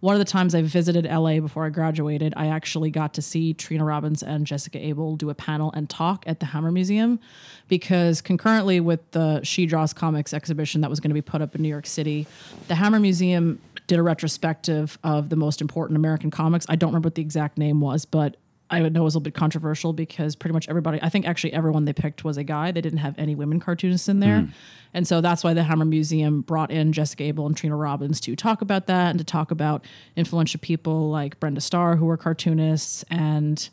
one 0.00 0.14
of 0.14 0.20
the 0.20 0.24
times 0.24 0.54
I 0.54 0.62
visited 0.62 1.04
LA 1.04 1.40
before 1.40 1.66
I 1.66 1.70
graduated, 1.70 2.32
I 2.36 2.46
actually 2.46 2.90
got 2.90 3.14
to 3.14 3.22
see 3.22 3.52
Trina 3.52 3.84
Robbins 3.84 4.22
and 4.22 4.46
Jessica 4.46 4.78
Abel 4.78 5.16
do 5.16 5.30
a 5.30 5.34
panel 5.34 5.72
and 5.74 5.90
talk 5.90 6.24
at 6.26 6.40
the 6.40 6.46
Hammer 6.46 6.70
Museum 6.70 7.18
because 7.66 8.20
concurrently 8.20 8.78
with 8.80 9.10
the 9.10 9.42
She 9.42 9.66
Draws 9.66 9.92
Comics 9.92 10.32
exhibition 10.32 10.82
that 10.82 10.90
was 10.90 11.00
going 11.00 11.10
to 11.10 11.14
be 11.14 11.22
put 11.22 11.42
up 11.42 11.54
in 11.54 11.62
New 11.62 11.68
York 11.68 11.86
City, 11.86 12.26
the 12.68 12.76
Hammer 12.76 13.00
Museum 13.00 13.60
did 13.88 13.98
a 13.98 14.02
retrospective 14.02 14.98
of 15.02 15.30
the 15.30 15.36
most 15.36 15.60
important 15.60 15.96
American 15.96 16.30
comics. 16.30 16.66
I 16.68 16.76
don't 16.76 16.90
remember 16.90 17.06
what 17.06 17.16
the 17.16 17.22
exact 17.22 17.58
name 17.58 17.80
was, 17.80 18.04
but 18.04 18.36
I 18.70 18.80
know 18.80 19.00
it 19.00 19.04
was 19.04 19.14
a 19.14 19.18
little 19.18 19.24
bit 19.24 19.34
controversial 19.34 19.92
because 19.92 20.36
pretty 20.36 20.52
much 20.52 20.68
everybody, 20.68 20.98
I 21.00 21.08
think 21.08 21.26
actually 21.26 21.54
everyone 21.54 21.86
they 21.86 21.92
picked 21.92 22.24
was 22.24 22.36
a 22.36 22.44
guy. 22.44 22.70
They 22.70 22.80
didn't 22.80 22.98
have 22.98 23.18
any 23.18 23.34
women 23.34 23.60
cartoonists 23.60 24.08
in 24.08 24.20
there. 24.20 24.40
Mm. 24.40 24.52
And 24.92 25.08
so 25.08 25.20
that's 25.20 25.42
why 25.42 25.54
the 25.54 25.62
Hammer 25.62 25.84
Museum 25.84 26.42
brought 26.42 26.70
in 26.70 26.92
Jessica 26.92 27.24
Abel 27.24 27.46
and 27.46 27.56
Trina 27.56 27.76
Robbins 27.76 28.20
to 28.20 28.36
talk 28.36 28.60
about 28.60 28.86
that 28.86 29.10
and 29.10 29.18
to 29.18 29.24
talk 29.24 29.50
about 29.50 29.84
influential 30.16 30.60
people 30.60 31.10
like 31.10 31.40
Brenda 31.40 31.60
Starr, 31.60 31.96
who 31.96 32.06
were 32.06 32.16
cartoonists. 32.16 33.04
And 33.10 33.68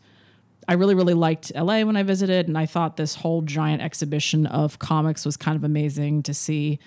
I 0.68 0.74
really, 0.74 0.96
really 0.96 1.14
liked 1.14 1.52
LA 1.56 1.82
when 1.82 1.98
I 1.98 2.04
visited. 2.04 2.48
And 2.48 2.58
I 2.58 2.66
thought 2.66 2.98
this 2.98 3.16
whole 3.16 3.42
giant 3.42 3.82
exhibition 3.82 4.46
of 4.46 4.80
comics 4.80 5.26
was 5.26 5.36
kind 5.36 5.58
of 5.58 5.64
amazing 5.64 6.24
to 6.24 6.34
see 6.34 6.80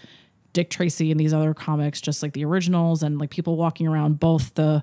Dick 0.53 0.71
Tracy 0.71 1.11
and 1.11 1.21
these 1.21 1.35
other 1.35 1.55
comics, 1.55 2.01
just 2.01 2.23
like 2.23 2.33
the 2.33 2.45
originals, 2.45 3.03
and 3.03 3.19
like 3.19 3.31
people 3.31 3.57
walking 3.57 3.87
around 3.87 4.19
both 4.19 4.55
the 4.55 4.83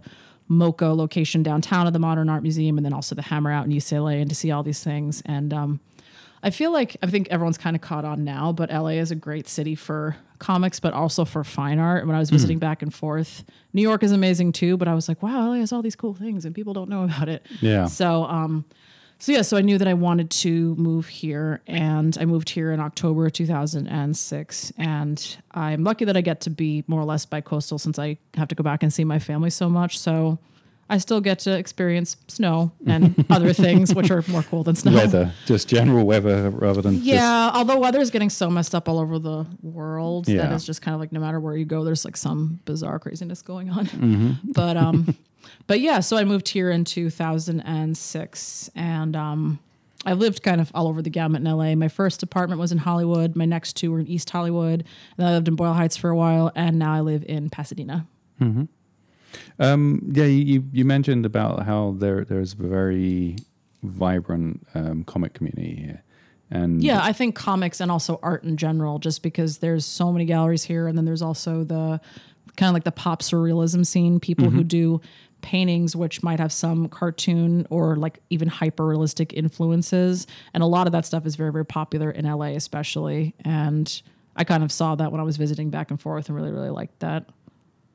MoCA 0.50 0.96
location 0.96 1.44
downtown 1.44 1.88
of 1.88 1.94
the 1.94 2.00
Modern 2.00 2.30
Art 2.30 2.44
Museum, 2.44 2.78
and 2.78 2.86
then 2.86 2.94
also 2.94 3.16
the 3.16 3.22
Hammer 3.22 3.52
out 3.52 3.66
in 3.66 3.72
UCLA, 3.72 4.22
and 4.22 4.30
to 4.30 4.36
see 4.36 4.52
all 4.52 4.64
these 4.64 4.84
things. 4.84 5.22
And 5.26 5.54
um, 5.54 5.80
I 6.44 6.52
feel 6.52 6.72
like 6.72 6.98
I 7.02 7.08
think 7.08 7.28
everyone's 7.32 7.58
kind 7.58 7.76
of 7.76 7.82
caught 7.82 8.06
on 8.06 8.24
now, 8.24 8.52
but 8.52 8.70
LA 8.70 8.90
is 8.90 9.10
a 9.10 9.16
great 9.16 9.48
city 9.48 9.74
for 9.74 10.16
comics, 10.38 10.80
but 10.80 10.94
also 10.94 11.26
for 11.26 11.44
fine 11.44 11.80
art. 11.80 12.06
When 12.06 12.16
I 12.16 12.20
was 12.20 12.30
hmm. 12.30 12.36
visiting 12.36 12.58
mm. 12.58 12.62
back 12.62 12.82
and 12.82 12.94
forth, 12.94 13.44
New 13.74 13.82
York 13.82 14.04
is 14.04 14.12
amazing 14.12 14.52
too, 14.52 14.78
but 14.78 14.88
I 14.88 14.94
was 14.94 15.08
like, 15.08 15.24
wow, 15.24 15.50
LA 15.50 15.56
has 15.56 15.72
all 15.74 15.82
these 15.82 15.96
cool 15.96 16.14
things, 16.14 16.46
and 16.46 16.54
people 16.54 16.74
don't 16.74 16.90
know 16.90 17.04
about 17.04 17.30
it. 17.30 17.46
Yeah. 17.62 17.88
So, 17.88 18.26
um, 18.26 18.66
so 19.20 19.32
yeah, 19.32 19.42
so 19.42 19.58
I 19.58 19.62
knew 19.62 19.78
that 19.78 19.88
I 19.88 19.94
wanted 19.94 20.30
to 20.32 20.76
move 20.76 21.08
here, 21.08 21.62
and 21.68 22.18
I 22.20 22.26
moved 22.26 22.50
here 22.50 22.72
in 22.72 22.80
October 22.80 23.30
2006. 23.30 24.74
And 24.78 25.38
I'm 25.52 25.84
lucky 25.84 26.06
that 26.06 26.18
I 26.18 26.22
get 26.22 26.42
to 26.42 26.50
be 26.50 26.84
more 26.88 27.02
or 27.02 27.06
less 27.06 27.26
bi-coastal 27.26 27.80
since 27.80 27.98
I 27.98 28.18
have 28.36 28.50
to 28.50 28.56
go 28.56 28.64
back 28.64 28.84
and 28.84 28.94
see 28.94 29.04
my 29.04 29.20
family 29.20 29.50
so 29.50 29.70
much. 29.70 29.98
So 29.98 30.40
I 30.90 31.00
still 31.00 31.20
get 31.20 31.40
to 31.40 31.58
experience 31.58 32.18
snow 32.28 32.72
and 32.86 33.26
other 33.30 33.54
things, 33.54 33.96
which 33.96 34.12
are 34.12 34.24
more 34.28 34.44
cool 34.44 34.64
than 34.64 34.76
snow. 34.76 34.94
Weather, 34.94 35.34
just 35.46 35.68
general 35.68 36.06
weather 36.06 36.52
rather 36.52 36.82
than. 36.82 37.02
Yeah, 37.02 37.52
although 37.54 37.80
weather 37.80 38.00
is 38.00 38.12
getting 38.12 38.30
so 38.30 38.50
messed 38.50 38.76
up 38.76 38.88
all 38.88 39.00
over 39.00 39.18
the 39.18 39.48
world 39.64 40.28
yeah. 40.28 40.44
that 40.44 40.52
it's 40.52 40.66
just 40.66 40.82
kind 40.82 40.94
of 40.94 41.00
like 41.00 41.12
no 41.12 41.20
matter 41.20 41.40
where 41.40 41.56
you 41.56 41.66
go, 41.66 41.84
there's 41.84 42.06
like 42.06 42.18
some 42.18 42.60
bizarre 42.66 43.00
craziness 43.00 43.42
going 43.42 43.72
on. 43.72 43.88
Mm-hmm. 43.88 44.52
But 44.52 44.78
um, 44.78 45.18
but 45.68 45.80
yeah, 45.80 46.00
so 46.00 46.18
I 46.18 46.24
moved 46.24 46.50
here 46.50 46.70
in 46.70 46.86
2006, 46.86 48.70
and 48.76 49.16
um, 49.16 49.60
I 50.06 50.14
lived 50.14 50.44
kind 50.44 50.62
of 50.62 50.72
all 50.76 50.88
over 50.88 51.02
the 51.02 51.10
gamut 51.10 51.42
in 51.42 51.52
LA. 51.52 51.76
My 51.76 51.88
first 51.88 52.22
apartment 52.22 52.60
was 52.60 52.72
in 52.72 52.78
Hollywood. 52.78 53.36
My 53.36 53.46
next 53.46 53.74
two 53.74 53.92
were 53.92 54.00
in 54.00 54.08
East 54.08 54.30
Hollywood. 54.30 54.86
And 55.18 55.28
I 55.28 55.32
lived 55.32 55.48
in 55.48 55.56
Boyle 55.56 55.74
Heights 55.74 55.98
for 55.98 56.10
a 56.10 56.16
while, 56.16 56.52
and 56.56 56.78
now 56.78 56.94
I 56.94 57.00
live 57.00 57.26
in 57.28 57.50
Pasadena. 57.50 58.08
Mm-hmm. 58.40 58.64
Um, 59.60 60.02
yeah, 60.14 60.26
you, 60.26 60.64
you 60.72 60.86
mentioned 60.86 61.26
about 61.26 61.66
how 61.66 61.96
there 61.98 62.24
there's 62.24 62.54
a 62.54 62.58
very 62.58 63.38
vibrant 63.84 64.66
um, 64.76 65.04
comic 65.04 65.34
community 65.34 65.76
here. 65.76 66.04
And 66.52 66.84
yeah, 66.84 67.00
I 67.02 67.12
think 67.12 67.36
comics 67.36 67.82
and 67.82 67.92
also 67.92 68.20
art 68.22 68.44
in 68.44 68.58
general, 68.58 69.00
just 69.00 69.24
because 69.24 69.58
there's 69.58 69.86
so 69.86 70.12
many 70.12 70.26
galleries 70.26 70.64
here, 70.64 70.88
and 70.88 70.98
then 70.98 71.06
there's 71.06 71.24
also 71.24 71.64
the 71.64 72.00
kind 72.56 72.70
of 72.70 72.74
like 72.74 72.84
the 72.84 72.92
pop 72.92 73.22
surrealism 73.22 73.86
scene, 73.86 74.20
people 74.20 74.46
mm-hmm. 74.46 74.58
who 74.58 74.64
do 74.64 75.02
paintings 75.46 75.96
which 75.96 76.24
might 76.24 76.40
have 76.40 76.52
some 76.52 76.90
cartoon 76.90 77.68
or 77.70 77.96
like 77.96 78.20
even 78.32 78.48
hyper 78.48 78.84
realistic 78.84 79.32
influences, 79.32 80.26
and 80.56 80.64
a 80.64 80.66
lot 80.66 80.88
of 80.88 80.94
that 80.94 81.06
stuff 81.06 81.26
is 81.28 81.36
very 81.36 81.52
very 81.52 81.66
popular 81.66 82.10
in 82.10 82.26
LA, 82.26 82.48
especially. 82.58 83.36
And 83.46 84.02
I 84.36 84.44
kind 84.44 84.64
of 84.64 84.72
saw 84.72 84.96
that 84.96 85.12
when 85.12 85.22
I 85.22 85.24
was 85.24 85.38
visiting 85.38 85.70
back 85.70 85.92
and 85.92 86.02
forth, 86.02 86.28
and 86.28 86.36
really 86.36 86.52
really 86.52 86.72
liked 86.72 87.00
that. 87.02 87.30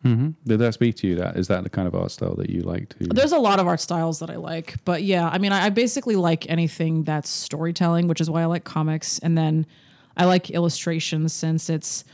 Mm-hmm. 0.04 0.30
Did 0.46 0.60
that 0.60 0.74
speak 0.74 0.94
to 0.96 1.08
you? 1.08 1.16
That 1.16 1.36
is 1.36 1.48
that 1.48 1.64
the 1.64 1.70
kind 1.70 1.88
of 1.88 1.94
art 1.94 2.12
style 2.12 2.36
that 2.36 2.50
you 2.50 2.60
like 2.62 2.88
to? 2.90 3.08
There's 3.08 3.32
a 3.32 3.38
lot 3.38 3.58
of 3.58 3.66
art 3.66 3.80
styles 3.80 4.20
that 4.20 4.30
I 4.30 4.36
like, 4.36 4.76
but 4.84 5.02
yeah, 5.02 5.28
I 5.28 5.38
mean, 5.38 5.50
I, 5.50 5.66
I 5.66 5.70
basically 5.70 6.14
like 6.14 6.48
anything 6.48 7.02
that's 7.02 7.28
storytelling, 7.28 8.06
which 8.06 8.20
is 8.20 8.30
why 8.30 8.42
I 8.42 8.46
like 8.46 8.62
comics, 8.62 9.18
and 9.18 9.36
then 9.36 9.66
I 10.16 10.24
like 10.26 10.50
illustrations 10.50 11.32
since 11.32 11.68
it's 11.68 12.04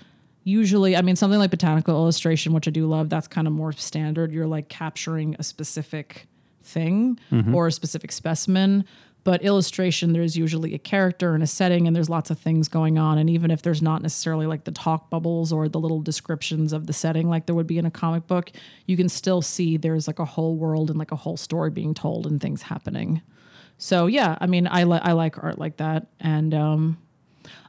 usually, 0.47 0.97
I 0.97 1.03
mean, 1.03 1.17
something 1.17 1.41
like 1.41 1.51
botanical 1.51 1.97
illustration, 1.97 2.53
which 2.53 2.69
I 2.69 2.71
do 2.71 2.87
love. 2.87 3.09
That's 3.09 3.27
kind 3.27 3.49
of 3.49 3.53
more 3.53 3.73
standard. 3.73 4.31
You're 4.31 4.47
like 4.47 4.69
capturing 4.69 5.35
a 5.41 5.43
specific 5.43 6.29
thing 6.63 7.19
mm-hmm. 7.33 7.53
or 7.53 7.67
a 7.67 7.73
specific 7.73 8.13
specimen. 8.13 8.85
But 9.25 9.43
illustration, 9.43 10.13
there's 10.13 10.37
usually 10.37 10.73
a 10.73 10.79
character 10.79 11.35
and 11.35 11.43
a 11.43 11.49
setting, 11.49 11.89
and 11.89 11.97
there's 11.97 12.09
lots 12.09 12.31
of 12.31 12.39
things 12.39 12.69
going 12.69 12.97
on. 12.97 13.19
And 13.19 13.29
even 13.29 13.51
if 13.51 13.63
there's 13.63 13.83
not 13.83 14.03
necessarily 14.03 14.47
like 14.47 14.63
the 14.63 14.71
talk 14.71 15.11
bubbles 15.11 15.53
or 15.53 15.69
the 15.69 15.81
little 15.81 16.01
descriptions 16.01 16.73
of 16.73 16.87
the 16.87 16.93
setting 16.93 17.29
like 17.29 17.47
there 17.47 17.57
would 17.57 17.67
be 17.67 17.79
in 17.79 17.85
a 17.85 17.91
comic 17.91 18.29
book, 18.29 18.53
you 18.87 18.97
can 18.97 19.09
still 19.09 19.43
see 19.43 19.77
there's 19.77 20.07
like 20.07 20.21
a 20.21 20.25
whole 20.25 20.55
world 20.55 20.91
and 20.91 20.99
like 20.99 21.11
a 21.11 21.17
whole 21.17 21.37
story 21.37 21.71
being 21.71 21.93
told 21.93 22.25
and 22.25 22.41
things 22.41 22.63
happening. 22.63 23.21
So 23.79 24.07
yeah, 24.07 24.39
I 24.41 24.47
mean, 24.47 24.69
I 24.71 24.85
li- 24.85 25.01
I 25.03 25.11
like 25.11 25.43
art 25.43 25.59
like 25.59 25.79
that, 25.79 26.07
and 26.21 26.55
um, 26.55 26.99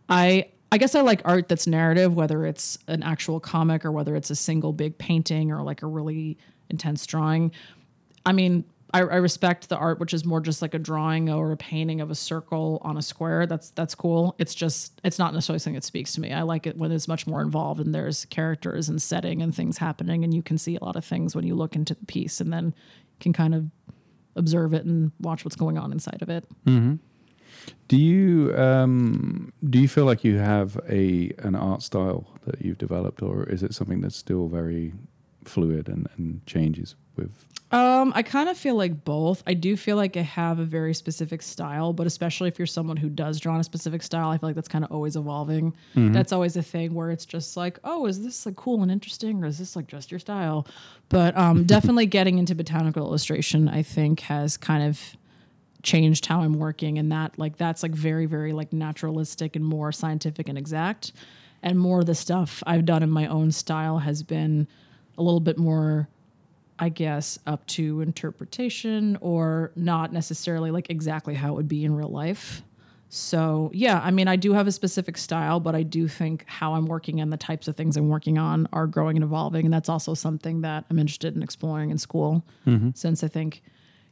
I 0.07 0.49
I 0.71 0.77
guess 0.77 0.95
I 0.95 1.01
like 1.01 1.21
art 1.23 1.47
that's 1.47 1.67
narrative, 1.67 2.13
whether 2.13 2.45
it's 2.45 2.77
an 2.87 3.03
actual 3.03 3.39
comic 3.39 3.85
or 3.85 3.91
whether 3.91 4.15
it's 4.15 4.29
a 4.29 4.35
single 4.35 4.73
big 4.73 4.97
painting 4.97 5.51
or 5.51 5.61
like 5.61 5.81
a 5.81 5.87
really 5.87 6.37
intense 6.69 7.05
drawing. 7.05 7.51
I 8.25 8.33
mean, 8.33 8.65
I, 8.93 8.99
I, 8.99 9.15
respect 9.17 9.69
the 9.69 9.77
art, 9.77 9.99
which 9.99 10.13
is 10.13 10.25
more 10.25 10.39
just 10.39 10.61
like 10.61 10.73
a 10.73 10.79
drawing 10.79 11.29
or 11.29 11.51
a 11.51 11.57
painting 11.57 11.99
of 12.01 12.09
a 12.09 12.15
circle 12.15 12.81
on 12.83 12.97
a 12.97 13.01
square. 13.01 13.45
That's 13.45 13.71
that's 13.71 13.95
cool. 13.95 14.35
It's 14.37 14.55
just 14.55 14.99
it's 15.03 15.19
not 15.19 15.33
necessarily 15.33 15.59
something 15.59 15.75
that 15.75 15.83
speaks 15.83 16.13
to 16.13 16.21
me. 16.21 16.31
I 16.31 16.43
like 16.43 16.67
it 16.67 16.77
when 16.77 16.91
it's 16.91 17.07
much 17.07 17.27
more 17.27 17.41
involved 17.41 17.81
and 17.81 17.93
there's 17.93 18.25
characters 18.25 18.87
and 18.87 19.01
setting 19.01 19.41
and 19.41 19.53
things 19.53 19.77
happening, 19.77 20.23
and 20.23 20.33
you 20.33 20.41
can 20.41 20.57
see 20.57 20.77
a 20.77 20.83
lot 20.83 20.95
of 20.95 21.03
things 21.03 21.35
when 21.35 21.45
you 21.45 21.55
look 21.55 21.75
into 21.75 21.95
the 21.95 22.05
piece, 22.05 22.39
and 22.39 22.51
then 22.51 22.73
can 23.19 23.33
kind 23.33 23.53
of 23.53 23.65
observe 24.35 24.73
it 24.73 24.85
and 24.85 25.11
watch 25.19 25.43
what's 25.43 25.55
going 25.55 25.77
on 25.77 25.91
inside 25.91 26.21
of 26.21 26.29
it. 26.29 26.45
Mm-hmm. 26.65 26.95
Do 27.87 27.97
you 27.97 28.55
um, 28.55 29.51
do 29.69 29.79
you 29.79 29.87
feel 29.87 30.05
like 30.05 30.23
you 30.23 30.37
have 30.37 30.79
a 30.89 31.31
an 31.39 31.55
art 31.55 31.81
style 31.81 32.27
that 32.45 32.61
you've 32.61 32.77
developed, 32.77 33.21
or 33.21 33.43
is 33.43 33.63
it 33.63 33.73
something 33.73 34.01
that's 34.01 34.15
still 34.15 34.47
very 34.47 34.93
fluid 35.45 35.87
and, 35.87 36.07
and 36.17 36.45
changes 36.45 36.95
with 37.15 37.45
um, 37.69 38.13
I 38.15 38.23
kind 38.23 38.47
of 38.47 38.57
feel 38.57 38.75
like 38.75 39.03
both. 39.03 39.43
I 39.45 39.53
do 39.53 39.75
feel 39.75 39.97
like 39.97 40.15
I 40.15 40.21
have 40.21 40.57
a 40.57 40.63
very 40.63 40.93
specific 40.93 41.41
style, 41.41 41.91
but 41.91 42.07
especially 42.07 42.47
if 42.47 42.57
you're 42.57 42.65
someone 42.65 42.95
who 42.95 43.09
does 43.09 43.41
draw 43.41 43.55
in 43.55 43.59
a 43.59 43.63
specific 43.63 44.03
style, 44.03 44.29
I 44.29 44.37
feel 44.37 44.47
like 44.47 44.55
that's 44.55 44.69
kind 44.69 44.85
of 44.85 44.91
always 44.91 45.17
evolving. 45.17 45.71
Mm-hmm. 45.93 46.13
That's 46.13 46.31
always 46.31 46.55
a 46.55 46.63
thing 46.63 46.93
where 46.93 47.11
it's 47.11 47.25
just 47.25 47.57
like, 47.57 47.77
oh, 47.83 48.05
is 48.05 48.23
this 48.23 48.45
like 48.45 48.55
cool 48.55 48.81
and 48.83 48.91
interesting, 48.91 49.43
or 49.43 49.47
is 49.47 49.57
this 49.57 49.75
like 49.75 49.87
just 49.87 50.11
your 50.11 50.19
style? 50.19 50.65
But 51.09 51.35
um, 51.37 51.63
definitely 51.65 52.05
getting 52.05 52.37
into 52.37 52.55
botanical 52.55 53.05
illustration, 53.05 53.67
I 53.67 53.83
think, 53.83 54.21
has 54.21 54.55
kind 54.55 54.83
of 54.83 55.17
changed 55.87 56.25
how 56.25 56.41
I'm 56.41 56.59
working, 56.59 56.99
and 56.99 57.11
that 57.11 57.39
like 57.39 57.57
that's 57.57 57.81
like 57.81 57.93
very 57.93 58.25
very 58.25 58.51
like 58.51 58.73
naturalistic 58.73 59.55
and 59.55 59.63
more 59.63 59.91
scientific 59.91 60.49
and 60.49 60.57
exact, 60.57 61.13
and 61.63 61.79
more 61.79 61.99
of 61.99 62.05
the 62.05 62.15
stuff 62.15 62.61
I've 62.67 62.85
done 62.85 63.03
in 63.03 63.09
my 63.09 63.25
own 63.27 63.51
style 63.51 63.99
has 63.99 64.21
been 64.21 64.67
a 65.17 65.23
little 65.23 65.39
bit 65.39 65.57
more 65.57 66.09
I 66.79 66.89
guess, 66.89 67.39
up 67.47 67.65
to 67.67 68.01
interpretation 68.01 69.17
or 69.19 69.71
not 69.75 70.13
necessarily 70.13 70.69
like 70.69 70.91
exactly 70.91 71.33
how 71.33 71.53
it 71.53 71.55
would 71.55 71.67
be 71.67 71.83
in 71.83 71.95
real 71.95 72.09
life. 72.09 72.61
So, 73.09 73.71
yeah, 73.73 73.99
I 74.03 74.11
mean, 74.11 74.27
I 74.27 74.35
do 74.35 74.53
have 74.53 74.67
a 74.67 74.71
specific 74.71 75.17
style, 75.17 75.59
but 75.59 75.75
I 75.75 75.83
do 75.83 76.07
think 76.07 76.43
how 76.45 76.73
I'm 76.73 76.85
working 76.85 77.21
and 77.21 77.31
the 77.31 77.37
types 77.37 77.67
of 77.67 77.75
things 77.75 77.95
I'm 77.95 78.09
working 78.09 78.37
on 78.37 78.67
are 78.73 78.85
growing 78.85 79.15
and 79.15 79.23
evolving. 79.23 79.65
And 79.65 79.73
that's 79.73 79.89
also 79.89 80.13
something 80.13 80.61
that 80.61 80.85
I'm 80.89 80.99
interested 80.99 81.35
in 81.35 81.41
exploring 81.41 81.89
in 81.89 81.97
school, 81.97 82.45
mm-hmm. 82.65 82.89
since 82.93 83.23
I 83.23 83.27
think 83.27 83.63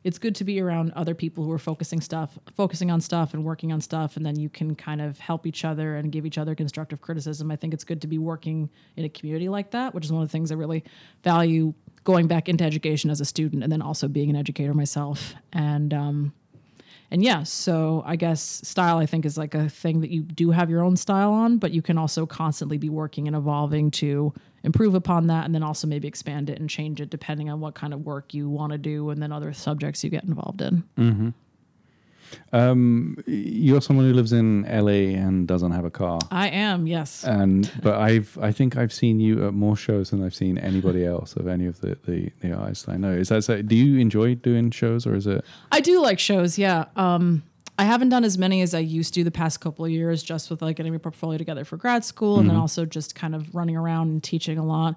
it's 0.06 0.20
good 0.20 0.36
to 0.36 0.44
be 0.44 0.62
around 0.62 0.92
other 0.92 1.16
people 1.16 1.44
who 1.44 1.52
are 1.52 1.58
focusing 1.58 2.00
stuff, 2.00 2.38
focusing 2.56 2.92
on 2.92 3.02
stuff 3.02 3.34
and 3.34 3.44
working 3.44 3.74
on 3.74 3.82
stuff, 3.82 4.18
and 4.18 4.26
then 4.26 4.40
you 4.40 4.50
can 4.50 4.76
kind 4.76 5.02
of 5.02 5.18
help 5.18 5.48
each 5.48 5.66
other 5.66 5.96
and 5.96 6.12
give 6.12 6.28
each 6.28 6.38
other 6.38 6.54
constructive 6.54 7.02
criticism. 7.02 7.50
I 7.50 7.56
think 7.56 7.74
it's 7.74 7.84
good 7.84 8.02
to 8.02 8.08
be 8.08 8.20
working 8.20 8.70
in 8.96 9.04
a 9.04 9.10
community 9.10 9.50
like 9.50 9.72
that, 9.72 9.96
which 9.96 10.06
is 10.06 10.12
one 10.12 10.22
of 10.22 10.30
the 10.30 10.32
things 10.32 10.52
I 10.52 10.56
really 10.56 10.84
value 11.24 11.74
going 12.04 12.28
back 12.28 12.48
into 12.48 12.64
education 12.64 13.10
as 13.10 13.20
a 13.20 13.26
student 13.26 13.64
and 13.64 13.72
then 13.72 13.82
also 13.82 14.08
being 14.08 14.30
an 14.30 14.36
educator 14.36 14.76
myself. 14.76 15.34
And 15.52 15.92
um, 15.92 16.34
and 17.12 17.24
yeah, 17.24 17.44
so 17.44 18.04
I 18.06 18.16
guess 18.16 18.42
style 18.42 18.98
I 18.98 19.06
think 19.06 19.26
is 19.26 19.38
like 19.38 19.54
a 19.54 19.70
thing 19.70 20.02
that 20.02 20.10
you 20.10 20.22
do 20.22 20.52
have 20.52 20.70
your 20.70 20.82
own 20.82 20.96
style 20.98 21.32
on, 21.32 21.58
but 21.58 21.72
you 21.72 21.82
can 21.82 21.98
also 21.98 22.26
constantly 22.26 22.78
be 22.78 22.90
working 22.90 23.28
and 23.28 23.36
evolving 23.36 23.92
to 23.92 24.34
improve 24.64 24.96
upon 24.96 25.28
that 25.28 25.46
and 25.46 25.54
then 25.54 25.62
also 25.62 25.88
maybe 25.88 26.08
expand 26.08 26.50
it 26.50 26.60
and 26.60 26.70
change 26.70 27.00
it 27.00 27.10
depending 27.10 27.50
on 27.50 27.60
what 27.60 27.76
kind 27.76 27.94
of 27.94 28.02
work 28.02 28.34
you 28.34 28.50
want 28.50 28.72
to 28.72 28.78
do 28.78 29.12
and 29.12 29.22
then 29.22 29.32
other 29.32 29.54
subjects 29.54 30.04
you 30.04 30.10
get 30.10 30.24
involved 30.24 30.62
in. 30.62 30.84
Mm-hmm. 30.98 31.30
Um, 32.54 33.18
you're 33.26 33.82
someone 33.82 34.06
who 34.06 34.14
lives 34.14 34.34
in 34.34 34.64
LA 34.64 35.18
and 35.20 35.48
doesn't 35.48 35.72
have 35.72 35.86
a 35.86 35.92
car. 35.92 36.20
I 36.32 36.50
am, 36.50 36.88
yes. 36.88 37.24
And 37.24 37.72
but 37.82 37.96
I've 37.96 38.38
I 38.42 38.52
think 38.52 38.78
I've 38.78 38.94
seen 38.94 39.20
you 39.20 39.48
at 39.48 39.54
more 39.54 39.76
shows 39.76 40.12
than 40.12 40.24
I've 40.24 40.36
seen 40.36 40.58
anybody 40.58 41.06
else 41.06 41.36
of 41.36 41.48
any 41.48 41.66
of 41.66 41.82
the 41.82 41.98
the, 42.06 42.32
the 42.42 42.54
artists 42.54 42.88
I 42.88 42.98
know. 42.98 43.12
Is 43.12 43.30
that 43.30 43.44
so? 43.44 43.62
Do 43.62 43.76
you 43.76 44.00
enjoy 44.00 44.36
doing 44.36 44.72
shows 44.72 45.06
or 45.06 45.16
is 45.16 45.28
it? 45.28 45.44
I 45.72 45.82
do 45.82 46.02
like 46.02 46.20
shows, 46.20 46.58
yeah. 46.58 46.86
Um, 46.96 47.44
I 47.78 47.84
haven't 47.84 48.10
done 48.10 48.24
as 48.24 48.38
many 48.38 48.62
as 48.62 48.74
I 48.74 48.80
used 48.80 49.14
to 49.16 49.24
the 49.24 49.32
past 49.32 49.60
couple 49.60 49.84
of 49.84 49.92
years, 49.92 50.24
just 50.24 50.50
with 50.50 50.62
like 50.62 50.78
getting 50.78 50.94
my 50.94 50.98
portfolio 50.98 51.38
together 51.38 51.66
for 51.66 51.76
grad 51.76 52.06
school, 52.06 52.40
and 52.40 52.50
then 52.50 52.56
also 52.56 52.86
just 52.86 53.16
kind 53.16 53.36
of 53.36 53.54
running 53.54 53.76
around 53.76 54.10
and 54.10 54.24
teaching 54.24 54.58
a 54.58 54.66
lot. 54.66 54.96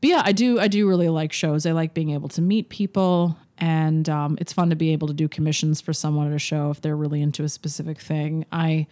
But 0.00 0.08
yeah, 0.08 0.22
I 0.24 0.32
do. 0.32 0.58
I 0.58 0.68
do 0.68 0.88
really 0.88 1.10
like 1.10 1.32
shows. 1.32 1.66
I 1.66 1.72
like 1.72 1.92
being 1.92 2.10
able 2.10 2.28
to 2.30 2.42
meet 2.42 2.70
people, 2.70 3.36
and 3.64 4.10
um, 4.10 4.36
it's 4.42 4.52
fun 4.52 4.68
to 4.68 4.76
be 4.76 4.92
able 4.92 5.08
to 5.08 5.14
do 5.14 5.26
commissions 5.26 5.80
for 5.80 5.94
someone 5.94 6.26
at 6.28 6.34
a 6.34 6.38
show 6.38 6.70
if 6.70 6.82
they're 6.82 6.96
really 6.96 7.22
into 7.22 7.44
a 7.44 7.48
specific 7.48 7.98
thing. 7.98 8.44
I. 8.52 8.86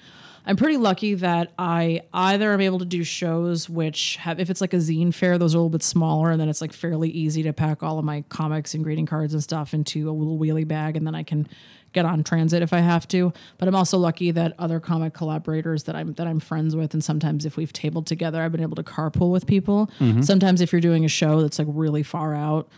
I'm 0.45 0.57
pretty 0.57 0.77
lucky 0.77 1.15
that 1.15 1.53
I 1.57 2.01
either 2.13 2.53
am 2.53 2.61
able 2.61 2.81
to 2.81 2.85
do 2.85 3.05
shows 3.05 3.71
which 3.71 4.17
have, 4.17 4.41
if 4.41 4.51
it's 4.51 4.61
like 4.61 4.75
a 4.75 4.79
zine 4.79 5.15
fair, 5.15 5.39
those 5.39 5.55
are 5.55 5.59
a 5.59 5.61
little 5.61 5.71
bit 5.71 5.85
smaller, 5.85 6.33
and 6.33 6.41
then 6.41 6.49
it's 6.49 6.61
like 6.61 6.73
fairly 6.73 7.11
easy 7.11 7.45
to 7.45 7.53
pack 7.53 7.85
all 7.85 7.97
of 8.01 8.05
my 8.05 8.25
comics 8.29 8.75
and 8.75 8.83
greeting 8.83 9.07
cards 9.07 9.35
and 9.35 9.41
stuff 9.45 9.73
into 9.73 10.11
a 10.11 10.13
little 10.13 10.37
wheelie 10.37 10.67
bag, 10.67 10.97
and 10.97 11.07
then 11.07 11.15
I 11.15 11.23
can 11.23 11.47
get 11.93 12.07
on 12.07 12.25
transit 12.25 12.61
if 12.61 12.73
I 12.73 12.81
have 12.81 13.07
to. 13.09 13.33
But 13.59 13.69
I'm 13.69 13.77
also 13.77 13.99
lucky 13.99 14.33
that 14.33 14.55
other 14.59 14.81
comic 14.81 15.15
collaborators 15.15 15.85
that 15.85 15.95
I'm 15.95 16.15
that 16.15 16.27
I'm 16.27 16.41
friends 16.41 16.75
with, 16.75 16.93
and 16.93 17.05
sometimes 17.05 17.47
if 17.47 17.57
we've 17.57 17.73
tabled 17.73 18.09
together, 18.09 18.43
I've 18.43 18.51
been 18.51 18.63
able 18.63 18.77
to 18.77 18.83
carpool 18.83 19.31
with 19.31 19.47
people. 19.47 19.93
Sometimes 20.23 20.61
if 20.61 20.73
you're 20.73 20.81
doing 20.81 21.05
a 21.05 21.09
show 21.09 21.41
that's 21.41 21.61
like 21.61 21.69
really 21.71 22.03
far 22.03 22.35
out 22.35 22.69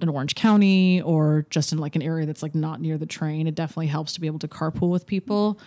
in 0.00 0.08
Orange 0.08 0.34
County 0.34 1.02
or 1.02 1.46
just 1.50 1.72
in 1.72 1.78
like 1.78 1.96
an 1.96 2.02
area 2.02 2.26
that's 2.26 2.42
like 2.42 2.54
not 2.54 2.80
near 2.80 2.98
the 2.98 3.06
train, 3.06 3.46
it 3.46 3.54
definitely 3.54 3.88
helps 3.88 4.12
to 4.14 4.20
be 4.20 4.26
able 4.26 4.38
to 4.40 4.48
carpool 4.48 4.90
with 4.90 5.06
people. 5.06 5.58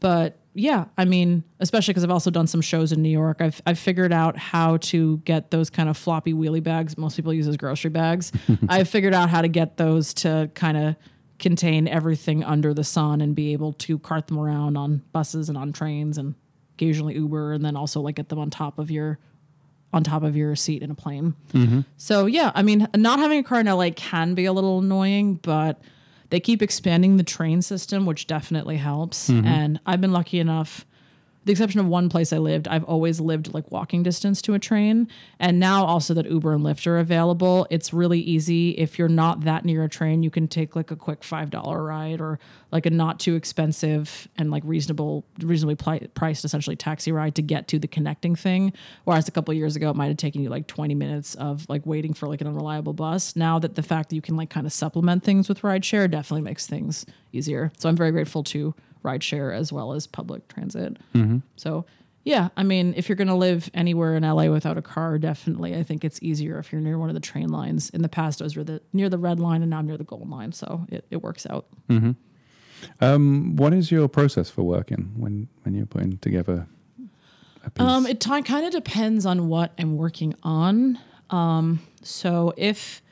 But 0.00 0.38
yeah, 0.54 0.86
I 0.96 1.04
mean, 1.04 1.44
especially 1.60 1.92
because 1.92 2.04
I've 2.04 2.10
also 2.10 2.30
done 2.30 2.46
some 2.46 2.60
shows 2.60 2.92
in 2.92 3.02
New 3.02 3.10
York. 3.10 3.38
I've 3.40 3.60
I've 3.66 3.78
figured 3.78 4.12
out 4.12 4.36
how 4.36 4.78
to 4.78 5.18
get 5.18 5.50
those 5.50 5.70
kind 5.70 5.88
of 5.88 5.96
floppy 5.96 6.32
wheelie 6.32 6.62
bags. 6.62 6.96
Most 6.96 7.16
people 7.16 7.32
use 7.32 7.46
as 7.46 7.56
grocery 7.56 7.90
bags. 7.90 8.32
I've 8.68 8.88
figured 8.88 9.14
out 9.14 9.30
how 9.30 9.42
to 9.42 9.48
get 9.48 9.76
those 9.76 10.14
to 10.14 10.50
kind 10.54 10.76
of 10.76 10.96
contain 11.38 11.86
everything 11.86 12.42
under 12.42 12.72
the 12.72 12.84
sun 12.84 13.20
and 13.20 13.34
be 13.34 13.52
able 13.52 13.74
to 13.74 13.98
cart 13.98 14.26
them 14.26 14.38
around 14.38 14.78
on 14.78 15.02
buses 15.12 15.50
and 15.50 15.58
on 15.58 15.72
trains 15.72 16.16
and 16.16 16.34
occasionally 16.74 17.14
Uber, 17.14 17.52
and 17.52 17.64
then 17.64 17.76
also 17.76 18.00
like 18.00 18.16
get 18.16 18.28
them 18.28 18.38
on 18.38 18.50
top 18.50 18.78
of 18.78 18.90
your 18.90 19.18
on 19.92 20.02
top 20.02 20.22
of 20.22 20.36
your 20.36 20.56
seat 20.56 20.82
in 20.82 20.90
a 20.90 20.94
plane. 20.94 21.34
Mm-hmm. 21.52 21.80
So 21.96 22.26
yeah, 22.26 22.52
I 22.54 22.62
mean, 22.62 22.88
not 22.96 23.18
having 23.18 23.40
a 23.40 23.42
car 23.42 23.60
in 23.60 23.66
LA 23.66 23.90
can 23.94 24.34
be 24.34 24.44
a 24.44 24.52
little 24.52 24.78
annoying, 24.78 25.36
but 25.36 25.80
they 26.30 26.40
keep 26.40 26.62
expanding 26.62 27.16
the 27.16 27.22
train 27.22 27.62
system, 27.62 28.06
which 28.06 28.26
definitely 28.26 28.76
helps. 28.76 29.28
Mm-hmm. 29.28 29.46
And 29.46 29.80
I've 29.86 30.00
been 30.00 30.12
lucky 30.12 30.38
enough, 30.40 30.85
the 31.46 31.52
exception 31.52 31.78
of 31.78 31.86
one 31.86 32.08
place 32.08 32.32
I 32.32 32.38
lived, 32.38 32.66
I've 32.66 32.82
always 32.84 33.20
lived 33.20 33.54
like 33.54 33.70
walking 33.70 34.02
distance 34.02 34.42
to 34.42 34.54
a 34.54 34.58
train. 34.58 35.06
And 35.38 35.60
now 35.60 35.84
also 35.84 36.12
that 36.14 36.28
Uber 36.28 36.52
and 36.52 36.64
Lyft 36.64 36.88
are 36.88 36.98
available, 36.98 37.68
it's 37.70 37.92
really 37.92 38.18
easy. 38.18 38.70
If 38.70 38.98
you're 38.98 39.08
not 39.08 39.42
that 39.42 39.64
near 39.64 39.84
a 39.84 39.88
train, 39.88 40.24
you 40.24 40.30
can 40.30 40.48
take 40.48 40.74
like 40.74 40.90
a 40.90 40.96
quick 40.96 41.22
five 41.22 41.50
dollar 41.50 41.84
ride 41.84 42.20
or 42.20 42.40
like 42.72 42.84
a 42.84 42.90
not 42.90 43.20
too 43.20 43.36
expensive 43.36 44.26
and 44.36 44.50
like 44.50 44.64
reasonable, 44.66 45.24
reasonably 45.38 45.76
priced 46.08 46.44
essentially 46.44 46.74
taxi 46.74 47.12
ride 47.12 47.36
to 47.36 47.42
get 47.42 47.68
to 47.68 47.78
the 47.78 47.86
connecting 47.86 48.34
thing. 48.34 48.72
Whereas 49.04 49.28
a 49.28 49.30
couple 49.30 49.54
years 49.54 49.76
ago, 49.76 49.90
it 49.90 49.96
might 49.96 50.08
have 50.08 50.16
taken 50.16 50.42
you 50.42 50.48
like 50.48 50.66
20 50.66 50.96
minutes 50.96 51.36
of 51.36 51.64
like 51.68 51.86
waiting 51.86 52.12
for 52.12 52.26
like 52.26 52.40
an 52.40 52.48
unreliable 52.48 52.92
bus. 52.92 53.36
Now 53.36 53.60
that 53.60 53.76
the 53.76 53.84
fact 53.84 54.08
that 54.08 54.16
you 54.16 54.22
can 54.22 54.36
like 54.36 54.50
kind 54.50 54.66
of 54.66 54.72
supplement 54.72 55.22
things 55.22 55.48
with 55.48 55.62
rideshare 55.62 56.10
definitely 56.10 56.42
makes 56.42 56.66
things 56.66 57.06
easier. 57.32 57.70
So 57.78 57.88
I'm 57.88 57.96
very 57.96 58.10
grateful 58.10 58.42
to 58.44 58.74
rideshare 59.04 59.54
as 59.54 59.72
well 59.72 59.92
as 59.92 60.06
public 60.06 60.48
transit. 60.48 60.96
So 61.56 61.84
yeah, 62.24 62.48
I 62.56 62.64
mean, 62.64 62.92
if 62.96 63.08
you're 63.08 63.14
going 63.14 63.28
to 63.28 63.36
live 63.36 63.70
anywhere 63.72 64.16
in 64.16 64.24
LA 64.24 64.46
without 64.46 64.76
a 64.76 64.82
car, 64.82 65.16
definitely, 65.16 65.76
I 65.76 65.84
think 65.84 66.04
it's 66.04 66.20
easier 66.20 66.58
if 66.58 66.72
you're 66.72 66.80
near 66.80 66.98
one 66.98 67.08
of 67.08 67.14
the 67.14 67.20
train 67.20 67.50
lines. 67.50 67.88
In 67.90 68.02
the 68.02 68.08
past, 68.08 68.42
I 68.42 68.44
was 68.46 68.56
near 68.56 68.64
the, 68.64 68.82
near 68.92 69.08
the 69.08 69.16
red 69.16 69.38
line, 69.38 69.62
and 69.62 69.70
now 69.70 69.78
I'm 69.78 69.86
near 69.86 69.96
the 69.96 70.02
gold 70.02 70.28
line, 70.28 70.50
so 70.50 70.86
it, 70.88 71.04
it 71.08 71.22
works 71.22 71.46
out. 71.48 71.66
Um, 73.00 73.54
what 73.54 73.72
is 73.72 73.92
your 73.92 74.08
process 74.08 74.50
for 74.50 74.64
working 74.64 75.12
when 75.16 75.48
when 75.62 75.74
you're 75.74 75.86
putting 75.86 76.18
together 76.18 76.66
a 77.64 77.70
piece? 77.70 77.86
Um, 77.86 78.06
it 78.06 78.20
t- 78.20 78.42
kind 78.42 78.66
of 78.66 78.72
depends 78.72 79.24
on 79.24 79.48
what 79.48 79.72
I'm 79.78 79.96
working 79.96 80.34
on. 80.42 80.98
Um, 81.30 81.80
so 82.02 82.52
if 82.56 83.02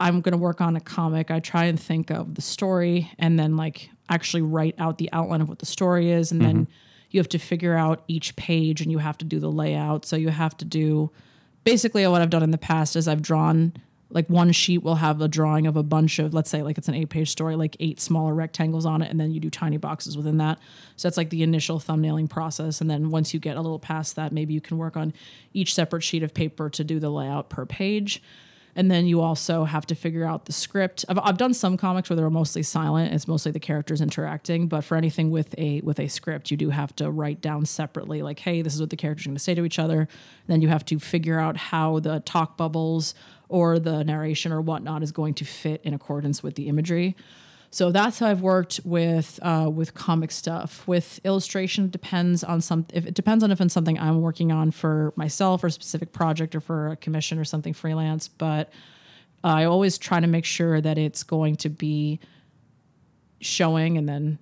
I'm 0.00 0.20
going 0.20 0.32
to 0.32 0.38
work 0.38 0.60
on 0.60 0.76
a 0.76 0.80
comic, 0.80 1.30
I 1.30 1.40
try 1.40 1.64
and 1.64 1.78
think 1.78 2.10
of 2.10 2.34
the 2.34 2.42
story 2.42 3.10
and 3.18 3.38
then 3.38 3.56
like 3.56 3.90
actually 4.08 4.42
write 4.42 4.74
out 4.78 4.98
the 4.98 5.10
outline 5.12 5.40
of 5.40 5.48
what 5.48 5.58
the 5.58 5.66
story 5.66 6.10
is, 6.10 6.32
and 6.32 6.40
then 6.40 6.54
mm-hmm. 6.62 6.72
you 7.10 7.20
have 7.20 7.28
to 7.30 7.38
figure 7.38 7.74
out 7.74 8.04
each 8.08 8.36
page 8.36 8.80
and 8.80 8.90
you 8.90 8.98
have 8.98 9.18
to 9.18 9.24
do 9.24 9.38
the 9.38 9.50
layout. 9.50 10.04
So 10.04 10.16
you 10.16 10.28
have 10.30 10.56
to 10.58 10.64
do 10.64 11.10
basically 11.64 12.06
what 12.06 12.22
I've 12.22 12.30
done 12.30 12.42
in 12.42 12.50
the 12.50 12.58
past 12.58 12.96
is 12.96 13.08
I've 13.08 13.22
drawn 13.22 13.72
like 14.10 14.28
one 14.28 14.52
sheet 14.52 14.82
will 14.82 14.94
have 14.94 15.20
a 15.20 15.28
drawing 15.28 15.66
of 15.66 15.76
a 15.76 15.82
bunch 15.82 16.18
of 16.18 16.32
let's 16.32 16.48
say 16.48 16.62
like 16.62 16.78
it's 16.78 16.88
an 16.88 16.94
eight 16.94 17.10
page 17.10 17.30
story 17.30 17.56
like 17.56 17.76
eight 17.78 18.00
smaller 18.00 18.34
rectangles 18.34 18.86
on 18.86 19.02
it 19.02 19.10
and 19.10 19.20
then 19.20 19.30
you 19.30 19.40
do 19.40 19.50
tiny 19.50 19.76
boxes 19.76 20.16
within 20.16 20.38
that. 20.38 20.58
So 20.96 21.08
that's 21.08 21.16
like 21.16 21.30
the 21.30 21.42
initial 21.42 21.78
thumbnailing 21.78 22.30
process 22.30 22.80
and 22.80 22.90
then 22.90 23.10
once 23.10 23.34
you 23.34 23.40
get 23.40 23.56
a 23.56 23.60
little 23.60 23.78
past 23.78 24.16
that 24.16 24.32
maybe 24.32 24.54
you 24.54 24.60
can 24.60 24.78
work 24.78 24.96
on 24.96 25.12
each 25.52 25.74
separate 25.74 26.02
sheet 26.02 26.22
of 26.22 26.32
paper 26.32 26.70
to 26.70 26.84
do 26.84 26.98
the 26.98 27.10
layout 27.10 27.50
per 27.50 27.66
page 27.66 28.22
and 28.78 28.88
then 28.88 29.08
you 29.08 29.20
also 29.20 29.64
have 29.64 29.86
to 29.86 29.96
figure 29.96 30.24
out 30.24 30.44
the 30.44 30.52
script. 30.52 31.04
I've, 31.08 31.18
I've 31.18 31.36
done 31.36 31.52
some 31.52 31.76
comics 31.76 32.08
where 32.08 32.16
they're 32.16 32.30
mostly 32.30 32.62
silent. 32.62 33.12
It's 33.12 33.26
mostly 33.26 33.50
the 33.50 33.58
characters 33.58 34.00
interacting. 34.00 34.68
But 34.68 34.84
for 34.84 34.96
anything 34.96 35.32
with 35.32 35.52
a 35.58 35.80
with 35.80 35.98
a 35.98 36.06
script, 36.06 36.52
you 36.52 36.56
do 36.56 36.70
have 36.70 36.94
to 36.96 37.10
write 37.10 37.40
down 37.40 37.66
separately, 37.66 38.22
like, 38.22 38.38
hey, 38.38 38.62
this 38.62 38.74
is 38.74 38.80
what 38.80 38.90
the 38.90 38.96
characters 38.96 39.26
are 39.26 39.30
going 39.30 39.36
to 39.36 39.42
say 39.42 39.56
to 39.56 39.64
each 39.64 39.80
other. 39.80 40.06
then 40.46 40.62
you 40.62 40.68
have 40.68 40.84
to 40.84 41.00
figure 41.00 41.40
out 41.40 41.56
how 41.56 41.98
the 41.98 42.20
talk 42.20 42.56
bubbles 42.56 43.16
or 43.48 43.80
the 43.80 44.04
narration 44.04 44.52
or 44.52 44.60
whatnot 44.60 45.02
is 45.02 45.10
going 45.10 45.34
to 45.34 45.44
fit 45.44 45.80
in 45.82 45.92
accordance 45.92 46.44
with 46.44 46.54
the 46.54 46.68
imagery. 46.68 47.16
So 47.70 47.92
that's 47.92 48.18
how 48.18 48.28
I've 48.28 48.40
worked 48.40 48.80
with 48.84 49.38
uh, 49.42 49.70
with 49.72 49.94
comic 49.94 50.30
stuff. 50.30 50.86
With 50.88 51.20
illustration, 51.24 51.90
depends 51.90 52.42
on 52.42 52.60
some. 52.60 52.86
If 52.92 53.06
it 53.06 53.14
depends 53.14 53.44
on 53.44 53.50
if 53.50 53.60
it's 53.60 53.74
something 53.74 53.98
I'm 53.98 54.22
working 54.22 54.50
on 54.50 54.70
for 54.70 55.12
myself 55.16 55.62
or 55.62 55.66
a 55.66 55.70
specific 55.70 56.12
project 56.12 56.54
or 56.54 56.60
for 56.60 56.88
a 56.88 56.96
commission 56.96 57.38
or 57.38 57.44
something 57.44 57.74
freelance. 57.74 58.26
But 58.26 58.70
I 59.44 59.64
always 59.64 59.98
try 59.98 60.18
to 60.20 60.26
make 60.26 60.46
sure 60.46 60.80
that 60.80 60.96
it's 60.96 61.22
going 61.22 61.56
to 61.56 61.68
be 61.68 62.20
showing 63.40 63.98
and 63.98 64.08
then 64.08 64.38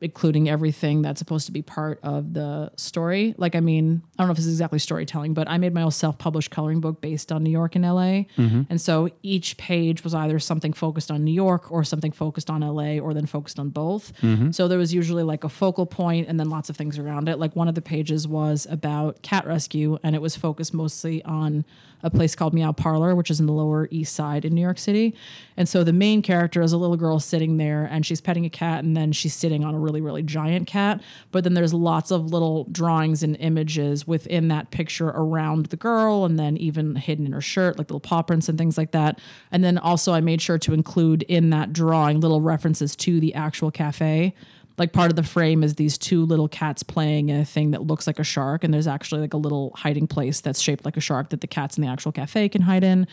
including 0.00 0.48
everything 0.48 1.02
that's 1.02 1.18
supposed 1.18 1.46
to 1.46 1.52
be 1.52 1.62
part 1.62 1.98
of 2.02 2.34
the 2.34 2.70
story. 2.76 3.34
Like, 3.36 3.56
I 3.56 3.60
mean, 3.60 4.02
I 4.18 4.22
don't 4.22 4.28
know 4.28 4.32
if 4.32 4.36
this 4.36 4.46
is 4.46 4.54
exactly 4.54 4.78
storytelling, 4.78 5.34
but 5.34 5.48
I 5.48 5.58
made 5.58 5.74
my 5.74 5.82
own 5.82 5.90
self 5.90 6.18
published 6.18 6.50
coloring 6.50 6.80
book 6.80 7.00
based 7.00 7.32
on 7.32 7.42
New 7.42 7.50
York 7.50 7.74
and 7.74 7.84
LA. 7.84 8.24
Mm-hmm. 8.36 8.62
And 8.70 8.80
so 8.80 9.10
each 9.22 9.56
page 9.56 10.04
was 10.04 10.14
either 10.14 10.38
something 10.38 10.72
focused 10.72 11.10
on 11.10 11.24
New 11.24 11.32
York 11.32 11.70
or 11.72 11.84
something 11.84 12.12
focused 12.12 12.50
on 12.50 12.60
LA 12.60 12.98
or 12.98 13.14
then 13.14 13.26
focused 13.26 13.58
on 13.58 13.70
both. 13.70 14.12
Mm-hmm. 14.20 14.52
So 14.52 14.68
there 14.68 14.78
was 14.78 14.94
usually 14.94 15.22
like 15.22 15.44
a 15.44 15.48
focal 15.48 15.86
point 15.86 16.28
and 16.28 16.38
then 16.38 16.50
lots 16.50 16.70
of 16.70 16.76
things 16.76 16.98
around 16.98 17.28
it. 17.28 17.38
Like, 17.38 17.56
one 17.56 17.68
of 17.68 17.74
the 17.74 17.82
pages 17.82 18.28
was 18.28 18.66
about 18.70 19.22
cat 19.22 19.46
rescue 19.46 19.98
and 20.02 20.14
it 20.14 20.22
was 20.22 20.36
focused 20.36 20.72
mostly 20.72 21.22
on 21.24 21.64
a 22.02 22.10
place 22.10 22.34
called 22.34 22.54
Meow 22.54 22.72
Parlor, 22.72 23.14
which 23.14 23.30
is 23.30 23.40
in 23.40 23.46
the 23.46 23.52
Lower 23.52 23.88
East 23.90 24.14
Side 24.14 24.44
in 24.44 24.54
New 24.54 24.60
York 24.60 24.78
City. 24.78 25.14
And 25.56 25.68
so 25.68 25.82
the 25.82 25.92
main 25.92 26.22
character 26.22 26.62
is 26.62 26.72
a 26.72 26.76
little 26.76 26.96
girl 26.96 27.18
sitting 27.18 27.56
there 27.56 27.84
and 27.84 28.06
she's 28.06 28.20
petting 28.20 28.44
a 28.44 28.50
cat 28.50 28.84
and 28.84 28.96
then 28.96 29.12
she's 29.12 29.34
sitting 29.34 29.64
on 29.64 29.74
a 29.74 29.78
really, 29.88 30.02
really 30.02 30.22
giant 30.22 30.66
cat. 30.66 31.00
But 31.32 31.44
then 31.44 31.54
there's 31.54 31.72
lots 31.72 32.10
of 32.10 32.30
little 32.30 32.64
drawings 32.64 33.22
and 33.22 33.36
images 33.36 34.06
within 34.06 34.48
that 34.48 34.70
picture 34.70 35.08
around 35.08 35.66
the 35.66 35.76
girl 35.76 36.26
and 36.26 36.38
then 36.38 36.58
even 36.58 36.94
hidden 36.96 37.24
in 37.24 37.32
her 37.32 37.40
shirt, 37.40 37.78
like 37.78 37.88
little 37.88 38.00
paw 38.00 38.20
prints 38.22 38.48
and 38.48 38.58
things 38.58 38.76
like 38.76 38.90
that. 38.92 39.18
And 39.50 39.64
then 39.64 39.78
also 39.78 40.12
I 40.12 40.20
made 40.20 40.42
sure 40.42 40.58
to 40.58 40.74
include 40.74 41.22
in 41.22 41.50
that 41.50 41.72
drawing 41.72 42.20
little 42.20 42.42
references 42.42 42.94
to 42.96 43.18
the 43.18 43.34
actual 43.34 43.70
cafe 43.70 44.34
like 44.76 44.92
part 44.92 45.10
of 45.10 45.16
the 45.16 45.24
frame 45.24 45.64
is 45.64 45.74
these 45.74 45.98
two 45.98 46.24
little 46.24 46.46
cats 46.46 46.84
playing 46.84 47.30
in 47.30 47.40
a 47.40 47.44
thing 47.44 47.72
that 47.72 47.82
looks 47.82 48.06
like 48.06 48.20
a 48.20 48.24
shark 48.24 48.62
and 48.62 48.72
there's 48.72 48.86
actually 48.86 49.20
like 49.20 49.34
a 49.34 49.36
little 49.36 49.72
hiding 49.74 50.06
place 50.06 50.40
that's 50.40 50.60
shaped 50.60 50.84
like 50.84 50.96
a 50.96 51.00
shark 51.00 51.30
that 51.30 51.40
the 51.40 51.48
cats 51.48 51.76
in 51.76 51.82
the 51.82 51.88
actual 51.88 52.12
cafe 52.12 52.48
can 52.48 52.62
hide 52.62 52.84
in 52.84 53.04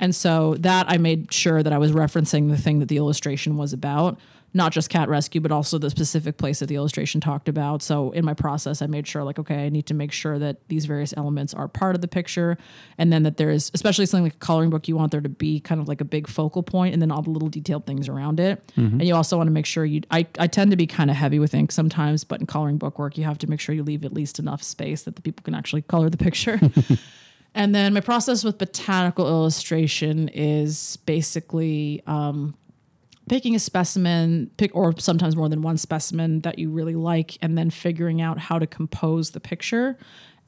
and 0.00 0.12
so 0.12 0.54
that 0.58 0.86
i 0.88 0.96
made 0.96 1.32
sure 1.32 1.62
that 1.62 1.72
i 1.72 1.78
was 1.78 1.92
referencing 1.92 2.50
the 2.50 2.56
thing 2.56 2.80
that 2.80 2.88
the 2.88 2.96
illustration 2.96 3.56
was 3.56 3.72
about 3.72 4.18
not 4.54 4.72
just 4.72 4.88
cat 4.88 5.08
rescue, 5.08 5.40
but 5.40 5.50
also 5.50 5.78
the 5.78 5.90
specific 5.90 6.38
place 6.38 6.60
that 6.60 6.66
the 6.66 6.76
illustration 6.76 7.20
talked 7.20 7.48
about. 7.48 7.82
So 7.82 8.12
in 8.12 8.24
my 8.24 8.34
process, 8.34 8.80
I 8.80 8.86
made 8.86 9.06
sure 9.06 9.24
like, 9.24 9.38
okay, 9.40 9.66
I 9.66 9.68
need 9.68 9.86
to 9.86 9.94
make 9.94 10.12
sure 10.12 10.38
that 10.38 10.68
these 10.68 10.86
various 10.86 11.12
elements 11.16 11.52
are 11.52 11.66
part 11.66 11.96
of 11.96 12.00
the 12.00 12.08
picture. 12.08 12.56
And 12.96 13.12
then 13.12 13.24
that 13.24 13.36
there 13.36 13.50
is, 13.50 13.72
especially 13.74 14.06
something 14.06 14.24
like 14.24 14.34
a 14.34 14.38
coloring 14.38 14.70
book, 14.70 14.86
you 14.86 14.94
want 14.94 15.10
there 15.10 15.20
to 15.20 15.28
be 15.28 15.58
kind 15.58 15.80
of 15.80 15.88
like 15.88 16.00
a 16.00 16.04
big 16.04 16.28
focal 16.28 16.62
point 16.62 16.92
and 16.92 17.02
then 17.02 17.10
all 17.10 17.20
the 17.20 17.30
little 17.30 17.48
detailed 17.48 17.84
things 17.84 18.08
around 18.08 18.38
it. 18.38 18.62
And 19.00 19.08
you 19.08 19.16
also 19.16 19.36
want 19.36 19.48
to 19.48 19.52
make 19.52 19.66
sure 19.66 19.84
you, 19.84 20.02
I, 20.12 20.24
I 20.38 20.46
tend 20.46 20.70
to 20.70 20.76
be 20.76 20.86
kind 20.86 21.10
of 21.10 21.16
heavy 21.16 21.40
with 21.40 21.52
ink 21.52 21.72
sometimes, 21.72 22.22
but 22.22 22.40
in 22.40 22.46
coloring 22.46 22.78
book 22.78 22.98
work, 22.98 23.18
you 23.18 23.24
have 23.24 23.38
to 23.38 23.50
make 23.50 23.58
sure 23.58 23.74
you 23.74 23.82
leave 23.82 24.04
at 24.04 24.12
least 24.12 24.38
enough 24.38 24.62
space 24.62 25.02
that 25.02 25.16
the 25.16 25.22
people 25.22 25.42
can 25.42 25.54
actually 25.54 25.82
color 25.82 26.08
the 26.08 26.16
picture. 26.16 26.60
And 27.54 27.72
then 27.72 27.94
my 27.94 28.00
process 28.00 28.42
with 28.42 28.58
botanical 28.58 29.28
illustration 29.28 30.28
is 30.28 30.96
basically 31.06 32.02
um, 32.06 32.56
picking 33.28 33.54
a 33.54 33.58
specimen, 33.58 34.50
pick 34.56 34.74
or 34.74 34.94
sometimes 34.98 35.36
more 35.36 35.48
than 35.48 35.62
one 35.62 35.76
specimen 35.76 36.40
that 36.40 36.58
you 36.58 36.70
really 36.70 36.94
like, 36.94 37.38
and 37.40 37.56
then 37.56 37.70
figuring 37.70 38.20
out 38.20 38.38
how 38.38 38.58
to 38.58 38.66
compose 38.66 39.30
the 39.30 39.40
picture. 39.40 39.96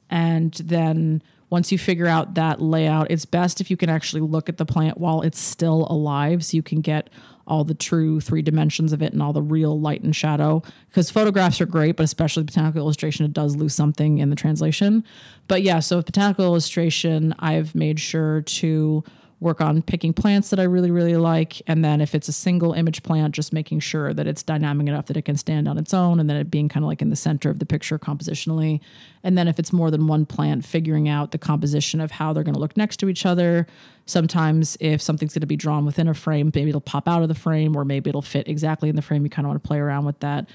And 0.09 0.53
then 0.53 1.21
once 1.49 1.71
you 1.71 1.77
figure 1.77 2.07
out 2.07 2.33
that 2.35 2.61
layout, 2.61 3.09
it's 3.09 3.25
best 3.25 3.61
if 3.61 3.71
you 3.71 3.77
can 3.77 3.89
actually 3.89 4.21
look 4.21 4.49
at 4.49 4.57
the 4.57 4.65
plant 4.65 4.97
while 4.97 5.21
it's 5.21 5.39
still 5.39 5.87
alive, 5.89 6.43
so 6.43 6.55
you 6.55 6.63
can 6.63 6.81
get 6.81 7.09
all 7.47 7.63
the 7.63 7.73
true 7.73 8.19
three 8.19 8.41
dimensions 8.41 8.91
of 8.91 9.01
it 9.01 9.13
and 9.13 9.23
all 9.23 9.31
the 9.31 9.41
real 9.41 9.79
light 9.79 10.03
and 10.03 10.13
shadow. 10.13 10.61
Because 10.89 11.09
photographs 11.09 11.61
are 11.61 11.65
great, 11.65 11.95
but 11.95 12.03
especially 12.03 12.43
botanical 12.43 12.81
illustration, 12.81 13.25
it 13.25 13.31
does 13.31 13.55
lose 13.55 13.73
something 13.73 14.17
in 14.17 14.29
the 14.29 14.35
translation. 14.35 15.03
But 15.47 15.63
yeah, 15.63 15.79
so 15.79 15.95
with 15.95 16.05
botanical 16.07 16.43
illustration, 16.43 17.33
I've 17.39 17.73
made 17.73 18.01
sure 18.01 18.41
to 18.41 19.03
work 19.39 19.61
on 19.61 19.83
picking 19.83 20.13
plants 20.13 20.49
that 20.49 20.59
I 20.59 20.63
really, 20.63 20.89
really 20.89 21.15
like. 21.15 21.61
And 21.67 21.85
then 21.85 22.01
if 22.01 22.15
it's 22.15 22.27
a 22.27 22.33
single 22.33 22.73
image 22.73 23.03
plant, 23.03 23.35
just 23.35 23.53
making 23.53 23.81
sure 23.81 24.11
that 24.11 24.25
it's 24.25 24.41
dynamic 24.41 24.87
enough 24.87 25.05
that 25.07 25.17
it 25.17 25.23
can 25.23 25.37
stand 25.37 25.67
on 25.67 25.77
its 25.77 25.93
own 25.93 26.19
and 26.19 26.27
then 26.27 26.37
it 26.37 26.49
being 26.49 26.67
kind 26.67 26.83
of 26.83 26.87
like 26.87 27.03
in 27.03 27.11
the 27.11 27.15
center 27.15 27.51
of 27.51 27.59
the 27.59 27.65
picture 27.65 27.99
compositionally. 27.99 28.79
And 29.23 29.37
then 29.37 29.47
if 29.47 29.59
it's 29.59 29.71
more 29.71 29.91
than 29.91 30.07
one 30.07 30.25
plant, 30.25 30.65
figuring 30.65 31.07
out 31.07 31.31
the 31.31 31.37
composition 31.37 32.01
of 32.01 32.11
how 32.11 32.33
they're 32.33 32.43
going 32.43 32.55
to 32.55 32.59
look 32.59 32.75
next 32.75 32.97
to 32.97 33.09
each 33.09 33.27
other. 33.27 33.67
Sometimes 34.07 34.75
if 34.79 35.03
something's 35.03 35.33
going 35.33 35.41
to 35.41 35.47
be 35.47 35.57
drawn 35.57 35.85
within 35.85 36.07
a 36.07 36.15
frame, 36.15 36.51
maybe 36.55 36.69
it'll 36.69 36.81
pop 36.81 37.07
out 37.07 37.21
of 37.21 37.27
the 37.27 37.35
frame 37.35 37.75
or 37.75 37.85
maybe 37.85 38.09
it'll 38.09 38.23
fit 38.23 38.47
exactly 38.47 38.89
in 38.89 38.95
the 38.95 39.03
frame. 39.03 39.23
You 39.23 39.29
kind 39.29 39.45
of 39.45 39.49
want 39.49 39.61
to 39.63 39.67
play 39.67 39.77
around 39.77 40.05
with 40.05 40.19
that. 40.21 40.49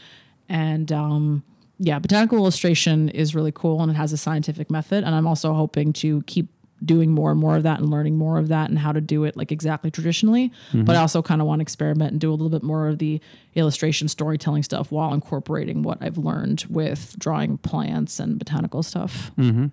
And, 0.48 0.90
um, 0.90 1.44
yeah, 1.78 1.98
botanical 1.98 2.38
illustration 2.38 3.08
is 3.10 3.34
really 3.34 3.52
cool 3.52 3.80
and 3.80 3.90
it 3.90 3.94
has 3.94 4.12
a 4.12 4.16
scientific 4.16 4.70
method. 4.70 5.04
And 5.04 5.14
I'm 5.14 5.26
also 5.26 5.52
hoping 5.54 5.92
to 5.94 6.22
keep 6.22 6.48
doing 6.84 7.10
more 7.10 7.30
and 7.30 7.40
more 7.40 7.56
of 7.56 7.62
that 7.62 7.80
and 7.80 7.90
learning 7.90 8.16
more 8.16 8.38
of 8.38 8.48
that 8.48 8.70
and 8.70 8.78
how 8.78 8.92
to 8.92 9.00
do 9.00 9.24
it 9.24 9.36
like 9.36 9.52
exactly 9.52 9.90
traditionally. 9.90 10.50
But 10.72 10.78
mm-hmm. 10.78 10.90
I 10.90 10.96
also 10.96 11.22
kind 11.22 11.40
of 11.40 11.46
want 11.46 11.60
to 11.60 11.62
experiment 11.62 12.12
and 12.12 12.20
do 12.20 12.30
a 12.30 12.34
little 12.34 12.50
bit 12.50 12.62
more 12.62 12.88
of 12.88 12.98
the 12.98 13.20
illustration 13.54 14.08
storytelling 14.08 14.62
stuff 14.62 14.90
while 14.90 15.12
incorporating 15.14 15.82
what 15.82 15.98
I've 16.00 16.18
learned 16.18 16.64
with 16.68 17.14
drawing 17.18 17.58
plants 17.58 18.18
and 18.18 18.38
botanical 18.38 18.82
stuff. 18.82 19.30
Mm-hmm. 19.38 19.66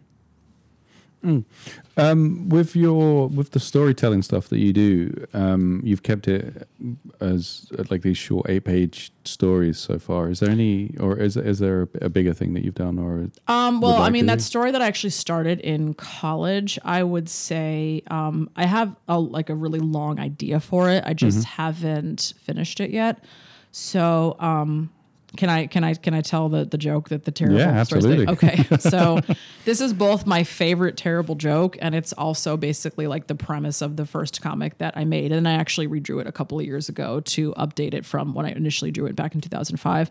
Um, 1.97 2.47
with 2.49 2.75
your 2.75 3.27
with 3.27 3.51
the 3.51 3.59
storytelling 3.59 4.21
stuff 4.21 4.47
that 4.49 4.59
you 4.59 4.71
do, 4.71 5.27
um, 5.33 5.81
you've 5.83 6.03
kept 6.03 6.27
it 6.27 6.67
as 7.19 7.67
uh, 7.77 7.83
like 7.89 8.03
these 8.03 8.17
short 8.17 8.49
eight 8.49 8.63
page 8.63 9.11
stories 9.25 9.77
so 9.77 9.99
far. 9.99 10.29
Is 10.29 10.39
there 10.39 10.49
any, 10.49 10.95
or 10.99 11.17
is 11.17 11.35
is 11.35 11.59
there 11.59 11.89
a 12.01 12.09
bigger 12.09 12.33
thing 12.33 12.53
that 12.53 12.63
you've 12.63 12.75
done, 12.75 12.97
or 12.97 13.29
Um, 13.47 13.81
well, 13.81 14.01
I 14.01 14.09
mean, 14.09 14.27
that 14.27 14.41
story 14.41 14.71
that 14.71 14.81
I 14.81 14.87
actually 14.87 15.09
started 15.09 15.59
in 15.59 15.93
college, 15.93 16.79
I 16.85 17.03
would 17.03 17.27
say 17.29 18.01
um, 18.09 18.49
I 18.55 18.65
have 18.65 18.95
a, 19.07 19.19
like 19.19 19.49
a 19.49 19.55
really 19.55 19.79
long 19.79 20.19
idea 20.19 20.59
for 20.59 20.89
it. 20.89 21.03
I 21.05 21.13
just 21.13 21.39
Mm-hmm. 21.39 21.61
haven't 21.61 22.33
finished 22.41 22.79
it 22.79 22.91
yet. 22.91 23.23
So, 23.71 24.35
um, 24.39 24.89
can 25.37 25.49
I 25.49 25.67
can 25.67 25.83
I 25.83 25.93
can 25.93 26.13
I 26.13 26.21
tell 26.21 26.49
the 26.49 26.65
the 26.65 26.77
joke 26.77 27.09
that 27.09 27.25
the 27.25 27.31
terrible 27.31 27.59
Yeah, 27.59 27.67
absolutely. 27.67 28.27
Okay, 28.27 28.63
so 28.79 29.19
this 29.65 29.79
is 29.79 29.93
both 29.93 30.25
my 30.25 30.43
favorite 30.43 30.97
terrible 30.97 31.35
joke, 31.35 31.77
and 31.81 31.93
it's 31.93 32.13
also 32.13 32.57
basically 32.57 33.07
like 33.07 33.27
the 33.27 33.35
premise 33.35 33.81
of 33.81 33.95
the 33.95 34.05
first 34.05 34.41
comic 34.41 34.77
that 34.79 34.97
I 34.97 35.05
made, 35.05 35.31
and 35.31 35.47
I 35.47 35.53
actually 35.53 35.87
redrew 35.87 36.19
it 36.21 36.27
a 36.27 36.31
couple 36.31 36.59
of 36.59 36.65
years 36.65 36.89
ago 36.89 37.19
to 37.21 37.53
update 37.53 37.93
it 37.93 38.05
from 38.05 38.33
when 38.33 38.45
I 38.45 38.51
initially 38.51 38.91
drew 38.91 39.05
it 39.05 39.15
back 39.15 39.35
in 39.35 39.41
2005. 39.41 40.09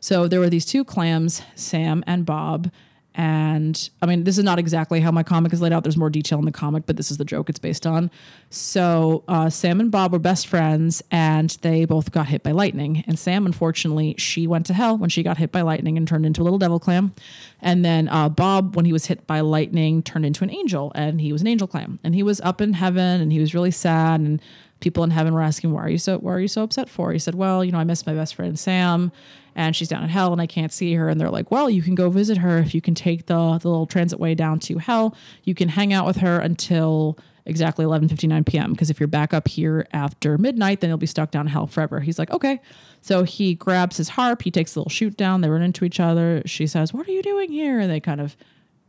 So 0.00 0.28
there 0.28 0.40
were 0.40 0.50
these 0.50 0.64
two 0.64 0.84
clams, 0.84 1.42
Sam 1.54 2.04
and 2.06 2.26
Bob. 2.26 2.70
And 3.14 3.90
I 4.00 4.06
mean, 4.06 4.24
this 4.24 4.38
is 4.38 4.44
not 4.44 4.58
exactly 4.58 5.00
how 5.00 5.10
my 5.10 5.22
comic 5.22 5.52
is 5.52 5.60
laid 5.60 5.72
out. 5.72 5.82
There's 5.82 5.96
more 5.96 6.10
detail 6.10 6.38
in 6.38 6.44
the 6.44 6.52
comic, 6.52 6.86
but 6.86 6.96
this 6.96 7.10
is 7.10 7.16
the 7.16 7.24
joke 7.24 7.48
it's 7.48 7.58
based 7.58 7.86
on. 7.86 8.10
So 8.50 9.24
uh, 9.26 9.50
Sam 9.50 9.80
and 9.80 9.90
Bob 9.90 10.12
were 10.12 10.18
best 10.18 10.46
friends, 10.46 11.02
and 11.10 11.50
they 11.62 11.84
both 11.84 12.12
got 12.12 12.28
hit 12.28 12.42
by 12.42 12.52
lightning. 12.52 13.04
And 13.06 13.18
Sam, 13.18 13.46
unfortunately, 13.46 14.14
she 14.16 14.46
went 14.46 14.66
to 14.66 14.74
hell 14.74 14.96
when 14.96 15.10
she 15.10 15.22
got 15.22 15.38
hit 15.38 15.50
by 15.50 15.62
lightning 15.62 15.96
and 15.96 16.06
turned 16.06 16.24
into 16.24 16.40
a 16.40 16.44
little 16.44 16.58
devil 16.58 16.78
clam. 16.78 17.12
And 17.60 17.84
then 17.84 18.08
uh, 18.08 18.28
Bob, 18.28 18.76
when 18.76 18.84
he 18.84 18.92
was 18.92 19.06
hit 19.06 19.26
by 19.26 19.40
lightning, 19.40 20.02
turned 20.02 20.24
into 20.24 20.44
an 20.44 20.50
angel, 20.50 20.92
and 20.94 21.20
he 21.20 21.32
was 21.32 21.42
an 21.42 21.48
angel 21.48 21.66
clam. 21.66 21.98
And 22.04 22.14
he 22.14 22.22
was 22.22 22.40
up 22.42 22.60
in 22.60 22.74
heaven, 22.74 23.20
and 23.20 23.32
he 23.32 23.40
was 23.40 23.54
really 23.54 23.72
sad. 23.72 24.20
And 24.20 24.40
people 24.80 25.04
in 25.04 25.10
heaven 25.10 25.34
were 25.34 25.42
asking, 25.42 25.72
"Why 25.72 25.82
are 25.82 25.88
you 25.88 25.98
so? 25.98 26.18
Why 26.18 26.32
are 26.32 26.40
you 26.40 26.48
so 26.48 26.62
upset 26.62 26.88
for?" 26.88 27.12
He 27.12 27.18
said, 27.18 27.34
"Well, 27.34 27.64
you 27.64 27.72
know, 27.72 27.78
I 27.78 27.84
miss 27.84 28.06
my 28.06 28.14
best 28.14 28.34
friend 28.34 28.58
Sam." 28.58 29.12
and 29.54 29.74
she's 29.74 29.88
down 29.88 30.02
in 30.02 30.08
hell 30.08 30.32
and 30.32 30.40
I 30.40 30.46
can't 30.46 30.72
see 30.72 30.94
her. 30.94 31.08
And 31.08 31.20
they're 31.20 31.30
like, 31.30 31.50
well, 31.50 31.68
you 31.68 31.82
can 31.82 31.94
go 31.94 32.08
visit 32.10 32.38
her 32.38 32.58
if 32.58 32.74
you 32.74 32.80
can 32.80 32.94
take 32.94 33.26
the, 33.26 33.58
the 33.58 33.68
little 33.68 33.86
transit 33.86 34.18
way 34.18 34.34
down 34.34 34.60
to 34.60 34.78
hell. 34.78 35.14
You 35.44 35.54
can 35.54 35.68
hang 35.68 35.92
out 35.92 36.06
with 36.06 36.18
her 36.18 36.38
until 36.38 37.18
exactly 37.46 37.84
11:59 37.84 38.46
p.m. 38.46 38.72
because 38.72 38.90
if 38.90 39.00
you're 39.00 39.06
back 39.06 39.34
up 39.34 39.48
here 39.48 39.86
after 39.92 40.38
midnight, 40.38 40.80
then 40.80 40.88
you'll 40.88 40.98
be 40.98 41.06
stuck 41.06 41.30
down 41.30 41.46
hell 41.46 41.66
forever. 41.66 42.00
He's 42.00 42.18
like, 42.18 42.30
okay. 42.30 42.60
So 43.00 43.24
he 43.24 43.54
grabs 43.54 43.96
his 43.96 44.10
harp, 44.10 44.42
he 44.42 44.50
takes 44.50 44.76
a 44.76 44.78
little 44.78 44.90
shoot 44.90 45.16
down, 45.16 45.40
they 45.40 45.48
run 45.48 45.62
into 45.62 45.84
each 45.84 46.00
other. 46.00 46.42
She 46.44 46.66
says, 46.66 46.92
"What 46.92 47.08
are 47.08 47.12
you 47.12 47.22
doing 47.22 47.50
here?" 47.50 47.80
And 47.80 47.90
they 47.90 47.98
kind 47.98 48.20
of 48.20 48.36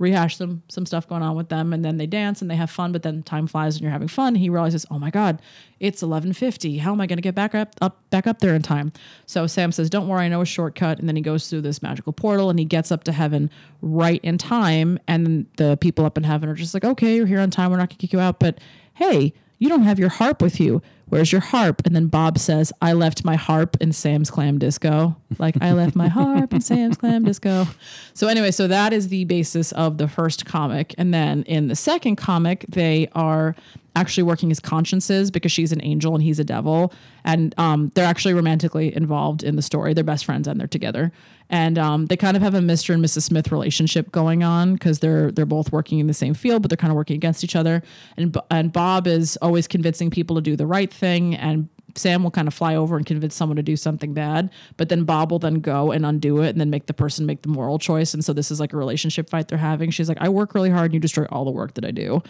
rehash 0.01 0.35
some 0.35 0.63
some 0.67 0.85
stuff 0.85 1.07
going 1.07 1.21
on 1.21 1.35
with 1.35 1.49
them 1.49 1.71
and 1.71 1.85
then 1.85 1.97
they 1.97 2.07
dance 2.07 2.41
and 2.41 2.49
they 2.49 2.55
have 2.55 2.71
fun 2.71 2.91
but 2.91 3.03
then 3.03 3.21
time 3.21 3.45
flies 3.45 3.75
and 3.75 3.83
you're 3.83 3.91
having 3.91 4.07
fun 4.07 4.33
he 4.33 4.49
realizes 4.49 4.83
oh 4.89 4.97
my 4.97 5.11
god 5.11 5.39
it's 5.79 6.01
11:50 6.01 6.79
how 6.79 6.91
am 6.91 6.99
i 6.99 7.05
going 7.05 7.17
to 7.17 7.21
get 7.21 7.35
back 7.35 7.53
up 7.53 7.75
up 7.81 8.01
back 8.09 8.25
up 8.25 8.39
there 8.39 8.55
in 8.55 8.63
time? 8.63 8.91
So 9.27 9.45
sam 9.45 9.71
says 9.71 9.89
don't 9.89 10.07
worry 10.07 10.25
i 10.25 10.27
know 10.27 10.41
a 10.41 10.45
shortcut 10.45 10.99
and 10.99 11.07
then 11.07 11.15
he 11.15 11.21
goes 11.21 11.47
through 11.49 11.61
this 11.61 11.83
magical 11.83 12.13
portal 12.13 12.49
and 12.49 12.57
he 12.57 12.65
gets 12.65 12.91
up 12.91 13.03
to 13.05 13.11
heaven 13.11 13.51
right 13.81 14.19
in 14.23 14.39
time 14.39 14.99
and 15.07 15.45
the 15.57 15.77
people 15.77 16.03
up 16.03 16.17
in 16.17 16.23
heaven 16.23 16.49
are 16.49 16.55
just 16.55 16.73
like 16.73 16.83
okay 16.83 17.15
you're 17.15 17.27
here 17.27 17.39
on 17.39 17.51
time 17.51 17.69
we're 17.69 17.77
not 17.77 17.89
going 17.89 17.97
to 17.97 18.01
kick 18.01 18.11
you 18.11 18.19
out 18.19 18.39
but 18.39 18.57
hey 18.95 19.33
you 19.59 19.69
don't 19.69 19.83
have 19.83 19.99
your 19.99 20.09
harp 20.09 20.41
with 20.41 20.59
you 20.59 20.81
where's 21.11 21.31
your 21.31 21.41
harp? 21.41 21.81
And 21.85 21.95
then 21.95 22.07
bob 22.07 22.39
says 22.39 22.71
i 22.81 22.93
left 22.93 23.23
my 23.23 23.35
harp 23.35 23.77
in 23.79 23.91
sam's 23.91 24.31
clam 24.31 24.57
disco. 24.57 25.15
Like 25.37 25.55
i 25.61 25.73
left 25.73 25.95
my 25.95 26.07
harp 26.07 26.53
in 26.53 26.61
sam's 26.61 26.97
clam 26.97 27.23
disco. 27.23 27.67
So 28.13 28.27
anyway 28.27 28.51
so 28.51 28.67
that 28.67 28.93
is 28.93 29.09
the 29.09 29.25
basis 29.25 29.71
of 29.73 29.97
the 29.97 30.07
first 30.07 30.45
comic. 30.45 30.95
And 30.97 31.13
then 31.13 31.43
in 31.43 31.67
the 31.67 31.75
second 31.75 32.15
comic 32.15 32.65
they 32.69 33.09
are 33.13 33.55
actually 33.95 34.23
working 34.23 34.51
as 34.51 34.59
consciences 34.59 35.31
because 35.31 35.51
she's 35.51 35.71
an 35.71 35.83
angel 35.83 36.13
and 36.15 36.23
he's 36.23 36.39
a 36.39 36.43
devil. 36.43 36.93
And 37.23 37.53
um, 37.57 37.91
they're 37.95 38.05
actually 38.05 38.33
romantically 38.33 38.95
involved 38.95 39.43
in 39.43 39.55
the 39.55 39.61
story. 39.61 39.93
They're 39.93 40.03
best 40.03 40.25
friends 40.25 40.47
and 40.47 40.59
they're 40.59 40.67
together. 40.67 41.11
And 41.49 41.77
um, 41.77 42.05
they 42.05 42.15
kind 42.15 42.37
of 42.37 42.43
have 42.43 42.55
a 42.55 42.59
mr 42.59 42.93
and 42.93 43.03
mrs 43.03 43.23
smith 43.23 43.51
relationship 43.51 44.09
going 44.11 44.41
on 44.41 44.73
because 44.73 44.99
they're 44.99 45.31
they're 45.31 45.45
both 45.45 45.73
working 45.73 45.99
in 45.99 46.07
the 46.07 46.13
same 46.13 46.33
field 46.33 46.61
but 46.61 46.69
they're 46.69 46.77
kind 46.77 46.91
of 46.91 46.95
working 46.95 47.15
against 47.15 47.43
each 47.43 47.55
other. 47.55 47.83
And, 48.15 48.37
and 48.49 48.71
bob 48.71 49.05
is 49.07 49.37
always 49.41 49.67
convincing 49.67 50.09
people 50.09 50.37
to 50.37 50.41
do 50.41 50.55
the 50.55 50.65
right 50.65 50.91
thing 50.91 51.35
and 51.35 51.67
Sam 51.95 52.23
will 52.23 52.31
kind 52.31 52.47
of 52.47 52.53
fly 52.53 52.75
over 52.75 52.97
and 52.97 53.05
convince 53.05 53.35
someone 53.35 53.57
to 53.57 53.63
do 53.63 53.75
something 53.75 54.13
bad, 54.13 54.49
but 54.77 54.89
then 54.89 55.03
Bob 55.03 55.31
will 55.31 55.39
then 55.39 55.55
go 55.55 55.91
and 55.91 56.05
undo 56.05 56.41
it 56.41 56.49
and 56.49 56.59
then 56.59 56.69
make 56.69 56.85
the 56.85 56.93
person 56.93 57.25
make 57.25 57.41
the 57.41 57.49
moral 57.49 57.79
choice. 57.79 58.13
And 58.13 58.23
so 58.23 58.33
this 58.33 58.51
is 58.51 58.59
like 58.59 58.73
a 58.73 58.77
relationship 58.77 59.29
fight 59.29 59.47
they're 59.47 59.57
having. 59.57 59.91
She's 59.91 60.09
like, 60.09 60.19
I 60.21 60.29
work 60.29 60.53
really 60.53 60.69
hard 60.69 60.85
and 60.85 60.93
you 60.93 60.99
destroy 60.99 61.25
all 61.25 61.45
the 61.45 61.51
work 61.51 61.73
that 61.75 61.85
I 61.85 61.91
do. 61.91 62.21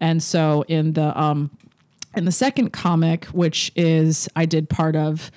And 0.00 0.22
so 0.22 0.64
in 0.68 0.92
the 0.92 1.18
um 1.18 1.50
in 2.14 2.24
the 2.24 2.32
second 2.32 2.72
comic, 2.72 3.26
which 3.26 3.70
is 3.76 4.28
I 4.34 4.46
did 4.46 4.70
part 4.70 4.96
of, 4.96 5.30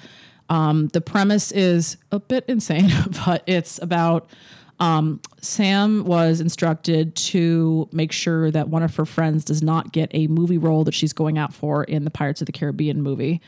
um, 0.49 0.87
the 0.89 1.01
premise 1.01 1.51
is 1.51 1.97
a 2.11 2.19
bit 2.19 2.45
insane, 2.47 2.91
but 3.25 3.43
it's 3.45 3.81
about 3.81 4.29
um, 4.79 5.21
Sam 5.41 6.05
was 6.05 6.39
instructed 6.39 7.15
to 7.15 7.89
make 7.91 8.11
sure 8.11 8.49
that 8.51 8.69
one 8.69 8.83
of 8.83 8.95
her 8.95 9.05
friends 9.05 9.43
does 9.43 9.61
not 9.61 9.91
get 9.91 10.09
a 10.13 10.27
movie 10.27 10.57
role 10.57 10.83
that 10.85 10.93
she's 10.93 11.13
going 11.13 11.37
out 11.37 11.53
for 11.53 11.83
in 11.83 12.05
the 12.05 12.11
Pirates 12.11 12.41
of 12.41 12.45
the 12.45 12.51
Caribbean 12.51 13.01
movie. 13.01 13.41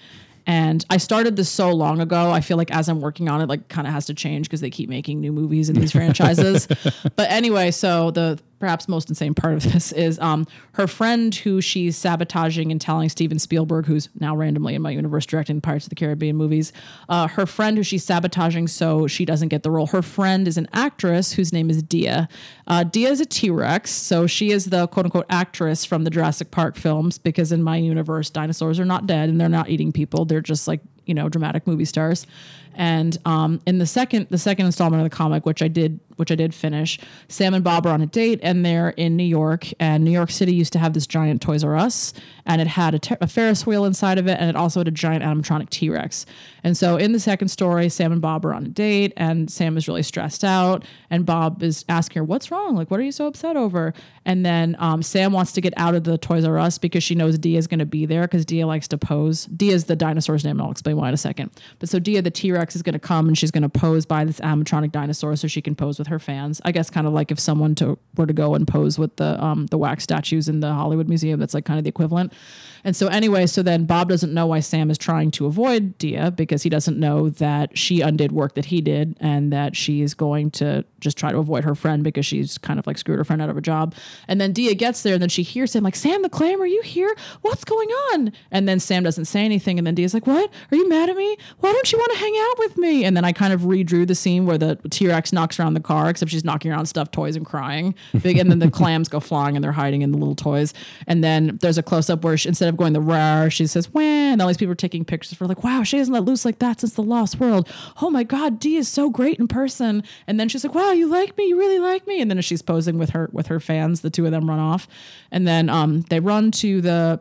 And 0.48 0.84
I 0.89 0.98
started 0.98 1.36
this 1.36 1.50
so 1.50 1.72
long 1.72 2.02
ago. 2.02 2.32
I 2.32 2.41
feel 2.41 2.58
like 2.58 2.72
as 2.72 2.89
I'm 2.89 3.00
working 3.00 3.30
on 3.30 3.41
it, 3.41 3.48
like 3.48 3.67
kind 3.70 3.88
of 3.88 3.94
has 3.94 4.08
to 4.08 4.13
change 4.13 4.48
because 4.48 4.62
they 4.62 4.70
keep 4.70 4.89
making 4.89 5.22
new 5.22 5.32
movies 5.32 5.70
in 5.70 5.76
these 5.76 5.91
franchises. 5.94 6.67
But 7.15 7.30
anyway, 7.30 7.72
so 7.72 8.12
the 8.12 8.39
perhaps 8.62 8.88
most 8.88 9.10
insane 9.10 9.34
part 9.34 9.56
of 9.56 9.63
this 9.74 9.91
is 9.91 10.17
um, 10.19 10.47
her 10.74 10.88
friend 10.88 11.34
who 11.36 11.60
she's 11.60 11.97
sabotaging 11.97 12.71
and 12.71 12.80
telling 12.80 13.10
Steven 13.10 13.39
Spielberg, 13.39 13.88
who's 13.88 14.08
now 14.19 14.36
randomly 14.36 14.76
in 14.76 14.82
my 14.82 14.91
universe 14.91 15.26
directing 15.26 15.60
Pirates 15.60 15.86
of 15.86 15.89
the 15.89 15.95
Caribbean 15.95 16.38
movies, 16.38 16.71
uh, 17.10 17.28
her 17.28 17.45
friend 17.45 17.76
who 17.76 17.84
she's 17.84 18.06
sabotaging 18.06 18.67
so 18.67 19.08
she 19.08 19.26
doesn't 19.26 19.50
get 19.50 19.63
the 19.63 19.71
role. 19.71 19.88
Her 19.88 20.04
friend 20.04 20.47
is 20.47 20.58
an 20.58 20.67
actress 20.71 21.34
whose 21.34 21.52
name 21.52 21.69
is 21.69 21.82
Dia. 21.84 22.30
Uh, 22.67 22.84
Dia 22.84 23.10
is 23.10 23.19
a 23.19 23.26
T 23.26 23.50
Rex, 23.50 23.91
so 23.91 24.28
she 24.28 24.52
is 24.52 24.65
the 24.67 24.88
quote 24.88 25.08
unquote 25.08 25.26
actress 25.30 25.84
from 25.84 26.04
the 26.04 26.12
Jurassic 26.12 26.52
Park 26.52 26.76
films 26.78 27.17
because 27.17 27.52
in 27.52 27.63
my 27.63 27.78
universe, 27.78 28.30
dinosaurs 28.30 28.80
are 28.80 28.86
not 28.86 29.08
dead 29.08 29.28
and 29.28 29.41
they're 29.41 29.50
not 29.50 29.69
eating 29.69 29.91
people. 29.91 30.24
They're 30.24 30.39
just 30.39 30.67
like, 30.67 30.82
you 31.12 31.15
know 31.15 31.28
dramatic 31.28 31.67
movie 31.67 31.84
stars. 31.84 32.26
And 32.74 33.17
um, 33.26 33.60
in 33.67 33.80
the 33.80 33.86
second 33.86 34.28
the 34.30 34.38
second 34.38 34.65
installment 34.65 35.04
of 35.04 35.10
the 35.10 35.15
comic, 35.15 35.45
which 35.45 35.62
I 35.62 35.67
did 35.67 36.00
which 36.15 36.32
I 36.32 36.36
did 36.36 36.54
finish, 36.54 37.00
Sam 37.28 37.54
and 37.54 37.63
Bob 37.63 37.86
are 37.86 37.89
on 37.89 38.02
a 38.02 38.06
date 38.06 38.39
and 38.43 38.63
they're 38.63 38.91
in 38.91 39.17
New 39.17 39.26
York. 39.26 39.67
And 39.80 40.06
New 40.06 40.12
York 40.12 40.30
City 40.30 40.54
used 40.54 40.71
to 40.74 40.80
have 40.80 40.93
this 40.93 41.06
giant 41.06 41.41
Toys 41.41 41.65
R 41.65 41.76
Us, 41.76 42.13
and 42.45 42.62
it 42.62 42.67
had 42.67 42.93
a, 42.93 43.00
ter- 43.00 43.17
a 43.19 43.28
Ferris 43.28 43.65
wheel 43.65 43.84
inside 43.84 44.17
of 44.17 44.28
it, 44.28 44.38
and 44.39 44.50
it 44.50 44.56
also 44.56 44.80
had 44.80 44.88
a 44.88 44.91
giant 44.91 45.21
animatronic 45.21 45.69
T 45.69 45.89
Rex. 45.89 46.26
And 46.63 46.78
so 46.78 46.95
in 46.95 47.12
the 47.12 47.19
second 47.19 47.50
story, 47.50 47.89
Sam 47.89 48.13
and 48.13 48.21
Bob 48.21 48.45
are 48.45 48.54
on 48.54 48.65
a 48.65 48.69
date, 48.69 49.12
and 49.17 49.52
Sam 49.52 49.76
is 49.76 49.89
really 49.89 50.04
stressed 50.04 50.45
out, 50.45 50.86
and 51.10 51.26
Bob 51.26 51.62
is 51.62 51.84
asking 51.89 52.21
her, 52.21 52.24
"What's 52.24 52.52
wrong? 52.52 52.76
Like, 52.76 52.89
what 52.89 53.02
are 53.02 53.04
you 53.04 53.12
so 53.12 53.28
upset 53.28 53.58
over?" 53.58 53.93
And 54.26 54.46
then 54.46 54.76
um, 54.80 55.02
Sam 55.02 55.34
wants 55.34 55.52
to 55.54 55.62
get 55.62 55.74
out 55.78 55.96
of 55.96 56.04
the 56.04 56.18
Toys 56.18 56.46
R 56.46 56.58
Us 56.58 56.78
because 56.78 57.04
she 57.04 57.16
knows 57.16 57.38
Dia 57.38 57.58
is 57.58 57.68
going 57.68 57.80
to 57.80 57.86
be 57.86 58.06
there 58.06 58.22
because 58.24 58.46
Dia 58.46 58.68
likes 58.68 58.88
to 58.90 58.98
pose. 58.98 59.46
Dia 59.46 59.74
is 59.74 59.86
the 59.86 59.96
dinosaur's 59.96 60.46
name, 60.46 60.58
and 60.60 60.62
I'll 60.62 60.72
explain 60.72 60.98
why 60.98 61.08
in 61.08 61.14
a 61.14 61.18
second. 61.18 61.52
But 61.80 61.90
so 61.90 62.00
Dia, 62.00 62.22
the 62.22 62.32
T 62.32 62.52
Rex, 62.52 62.76
is 62.76 62.84
going 62.84 62.94
to 62.94 63.00
come 63.00 63.28
and 63.28 63.38
she's 63.38 63.52
going 63.52 63.64
to 63.64 63.70
pose 63.70 64.06
by 64.06 64.24
this 64.24 64.40
animatronic 64.40 64.92
dinosaur 64.92 65.36
so 65.36 65.48
she 65.48 65.62
can 65.62 65.76
pose 65.76 65.98
with 65.98 66.08
her 66.08 66.20
fans. 66.20 66.62
I 66.64 66.72
guess 66.72 66.90
kind 66.90 67.08
of 67.08 67.14
like 67.14 67.32
if 67.32 67.40
someone 67.40 67.74
to 67.76 67.98
were 68.16 68.28
to 68.28 68.34
go 68.34 68.54
and 68.54 68.68
pose 68.68 69.00
with 69.00 69.16
the 69.16 69.44
um, 69.44 69.66
the 69.68 69.78
wax 69.78 70.04
statues 70.04 70.48
in 70.48 70.60
the 70.60 70.72
Hollywood 70.72 71.08
Museum, 71.08 71.40
that's 71.40 71.54
like 71.54 71.66
kind 71.66 71.80
of 71.80 71.84
the 71.84 71.90
equivalent. 71.90 72.34
And 72.84 72.96
so 72.96 73.08
anyway, 73.08 73.46
so 73.48 73.62
then 73.62 73.86
Bob 73.86 74.10
doesn't 74.10 74.34
know 74.34 74.48
why 74.48 74.60
Sam 74.60 74.89
is 74.89 74.98
trying 74.98 75.32
to 75.32 75.46
avoid 75.46 75.98
Dia 75.98 76.32
because 76.32 76.63
he 76.63 76.70
doesn't 76.70 77.00
know 77.00 77.30
that 77.30 77.78
she 77.78 78.02
undid 78.02 78.32
work 78.32 78.56
that 78.56 78.65
he 78.65 78.82
did 78.82 79.17
and 79.20 79.52
that 79.54 79.76
she 79.76 80.02
is 80.02 80.13
going 80.13 80.52
to 80.52 80.86
just 81.00 81.17
try 81.17 81.32
to 81.32 81.38
avoid 81.38 81.63
her 81.63 81.76
friend 81.76 82.04
because 82.04 82.26
she's 82.26 82.58
kind 82.58 82.80
of 82.80 82.88
like 82.88 82.98
screwed 82.98 83.17
her 83.17 83.24
friend 83.24 83.41
out 83.41 83.50
of 83.50 83.58
a 83.58 83.62
job. 83.62 83.94
And 84.28 84.39
then 84.39 84.54
Dia 84.54 84.76
gets 84.76 85.04
there 85.04 85.13
and 85.13 85.22
then 85.22 85.30
she 85.30 85.44
hears 85.44 85.76
him 85.76 85.84
like, 85.84 85.96
Sam 85.96 86.22
the 86.22 86.30
Clam, 86.30 86.62
are 86.62 86.67
you 86.67 86.82
here? 86.82 87.15
What's 87.41 87.63
going 87.63 87.89
on? 87.89 88.32
And 88.52 88.67
then 88.67 88.80
Sam 88.80 89.04
doesn't 89.04 89.26
say 89.26 89.44
anything. 89.44 89.78
And 89.78 89.86
then 89.86 89.96
Dia's 89.96 90.13
like, 90.13 90.28
What? 90.28 90.50
Are 90.72 90.78
you 90.78 90.88
mad 90.88 91.10
at 91.10 91.15
me? 91.15 91.38
Why 91.60 91.72
don't 91.72 91.91
you 91.91 91.98
want 91.98 92.12
to 92.13 92.17
hang 92.17 92.36
out 92.50 92.60
with 92.60 92.78
me? 92.78 93.04
And 93.04 93.17
then 93.17 93.26
I 93.26 93.32
kind 93.32 93.54
of 93.54 93.62
redrew 93.62 94.08
the 94.08 94.15
scene 94.15 94.46
where 94.46 94.58
the 94.58 94.78
T 94.89 95.08
Rex 95.08 95.34
knocks 95.34 95.60
around 95.60 95.74
the 95.74 95.80
car, 95.80 96.10
except 96.10 96.32
she's 96.32 96.44
knocking 96.44 96.72
around 96.72 96.86
stuffed 96.86 97.12
toys 97.12 97.36
and 97.36 97.46
crying. 97.46 97.96
And 98.13 98.52
then 98.52 98.60
the 98.60 98.72
clams 98.82 99.10
go 99.10 99.20
flying 99.20 99.56
and 99.56 99.63
they're 99.63 99.72
hiding 99.72 100.02
in 100.02 100.12
the 100.12 100.17
little 100.17 100.36
toys. 100.36 100.74
And 101.08 101.24
then 101.24 101.58
there's 101.62 101.78
a 101.78 101.84
close 101.84 102.10
up 102.10 102.24
where 102.24 102.38
she, 102.38 102.48
instead 102.48 102.70
of 102.70 102.71
going 102.78 102.94
the 102.94 103.02
rar, 103.02 103.50
she 103.50 103.68
says, 103.68 103.94
when 103.94 104.42
all 104.42 104.48
these 104.48 104.58
people 104.58 104.72
are 104.72 104.76
taking 104.76 105.06
pictures 105.06 105.38
for 105.38 105.48
like, 105.48 105.64
wow, 105.64 105.84
she 105.84 105.98
hasn't 105.98 106.14
let 106.14 106.24
loose 106.24 106.46
like 106.46 106.60
that 106.60 106.80
since 106.80 106.94
the 106.94 107.04
Lost 107.04 107.40
World. 107.40 107.68
Oh 108.02 108.10
my 108.10 108.24
God, 108.24 108.60
Dee 108.60 108.78
is 108.78 108.88
so 108.88 109.10
great 109.10 109.40
in 109.40 109.48
person. 109.48 110.04
And 110.28 110.40
then 110.40 110.50
she's 110.50 110.64
like, 110.64 110.76
wow, 110.76 110.92
you 110.92 111.08
like 111.08 111.38
me? 111.38 111.46
You 111.48 111.58
really 111.58 111.80
like 111.80 112.08
me? 112.08 112.22
And 112.22 112.30
then 112.30 112.38
as 112.38 112.46
she's 112.46 112.62
posing 112.62 112.98
with 112.98 113.12
her 113.12 113.30
with 113.32 113.48
her 113.48 113.60
fans, 113.60 114.02
the 114.02 114.10
two 114.10 114.26
of 114.26 114.32
them 114.32 114.50
run 114.50 114.60
off. 114.60 114.88
And 115.32 115.48
then 115.48 115.70
um, 115.70 116.02
they 116.10 116.20
run 116.20 116.52
to 116.52 116.82
the 116.82 117.20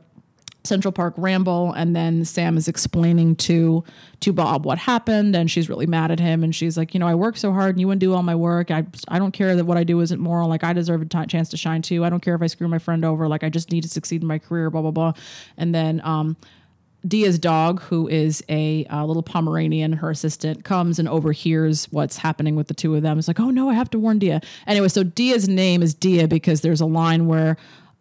Central 0.64 0.92
Park 0.92 1.14
ramble, 1.16 1.73
and 1.73 1.96
then 1.96 2.25
Sam 2.25 2.57
is 2.57 2.68
explaining 2.68 3.37
to 3.37 3.85
to 4.20 4.33
Bob 4.33 4.66
what 4.66 4.79
happened, 4.79 5.35
and 5.35 5.51
she's 5.51 5.68
really 5.68 5.87
mad 5.87 6.11
at 6.11 6.20
him, 6.20 6.44
and 6.44 6.55
she's 6.55 6.77
like, 6.77 6.92
you 6.92 7.01
know, 7.01 7.07
I 7.07 7.14
work 7.14 7.37
so 7.37 7.53
hard, 7.53 7.75
and 7.75 7.81
you 7.81 7.87
wouldn't 7.87 8.01
do 8.01 8.12
all 8.12 8.23
my 8.23 8.35
work. 8.35 8.70
I 8.70 8.85
I 9.09 9.18
don't 9.18 9.33
care 9.33 9.57
that 9.57 9.64
what 9.64 9.79
I 9.79 9.85
do 9.85 10.01
isn't 10.01 10.20
moral. 10.20 10.49
Like 10.49 10.64
I 10.64 10.73
deserve 10.73 11.03
a 11.03 11.07
t- 11.07 11.27
chance 11.27 11.49
to 11.51 11.57
shine 11.57 11.83
too. 11.83 12.05
I 12.05 12.11
don't 12.11 12.20
care 12.20 12.35
if 12.35 12.42
I 12.42 12.46
screw 12.46 12.68
my 12.68 12.79
friend 12.79 13.05
over. 13.05 13.29
Like 13.29 13.44
I 13.44 13.49
just 13.49 13.70
need 13.70 13.83
to 13.83 13.88
succeed 13.88 14.23
in 14.23 14.29
my 14.29 14.38
career. 14.38 14.70
Blah 14.70 14.83
blah 14.83 14.90
blah. 14.90 15.12
And 15.57 15.75
then 15.75 16.01
um, 16.05 16.37
Dia's 17.07 17.38
dog, 17.38 17.81
who 17.83 18.09
is 18.09 18.44
a 18.49 18.85
little 18.90 19.23
Pomeranian, 19.23 19.94
her 19.94 20.11
assistant, 20.11 20.64
comes 20.64 20.99
and 20.99 21.09
overhears 21.09 21.87
what's 21.90 22.18
happening 22.18 22.57
with 22.57 22.68
the 22.68 22.75
two 22.75 22.94
of 22.94 23.03
them. 23.03 23.18
It's 23.18 23.29
like, 23.29 23.40
oh 23.40 23.51
no, 23.51 23.70
I 23.70 23.75
have 23.75 23.90
to 23.90 23.99
warn 23.99 24.18
Dia. 24.18 24.40
Anyway, 24.66 24.88
so 24.88 25.03
Dia's 25.03 25.49
name 25.49 25.83
is 25.83 25.94
Dia 25.94 26.29
because 26.29 26.61
there's 26.61 26.81
a 26.81 26.87
line 26.87 27.27
where 27.27 27.57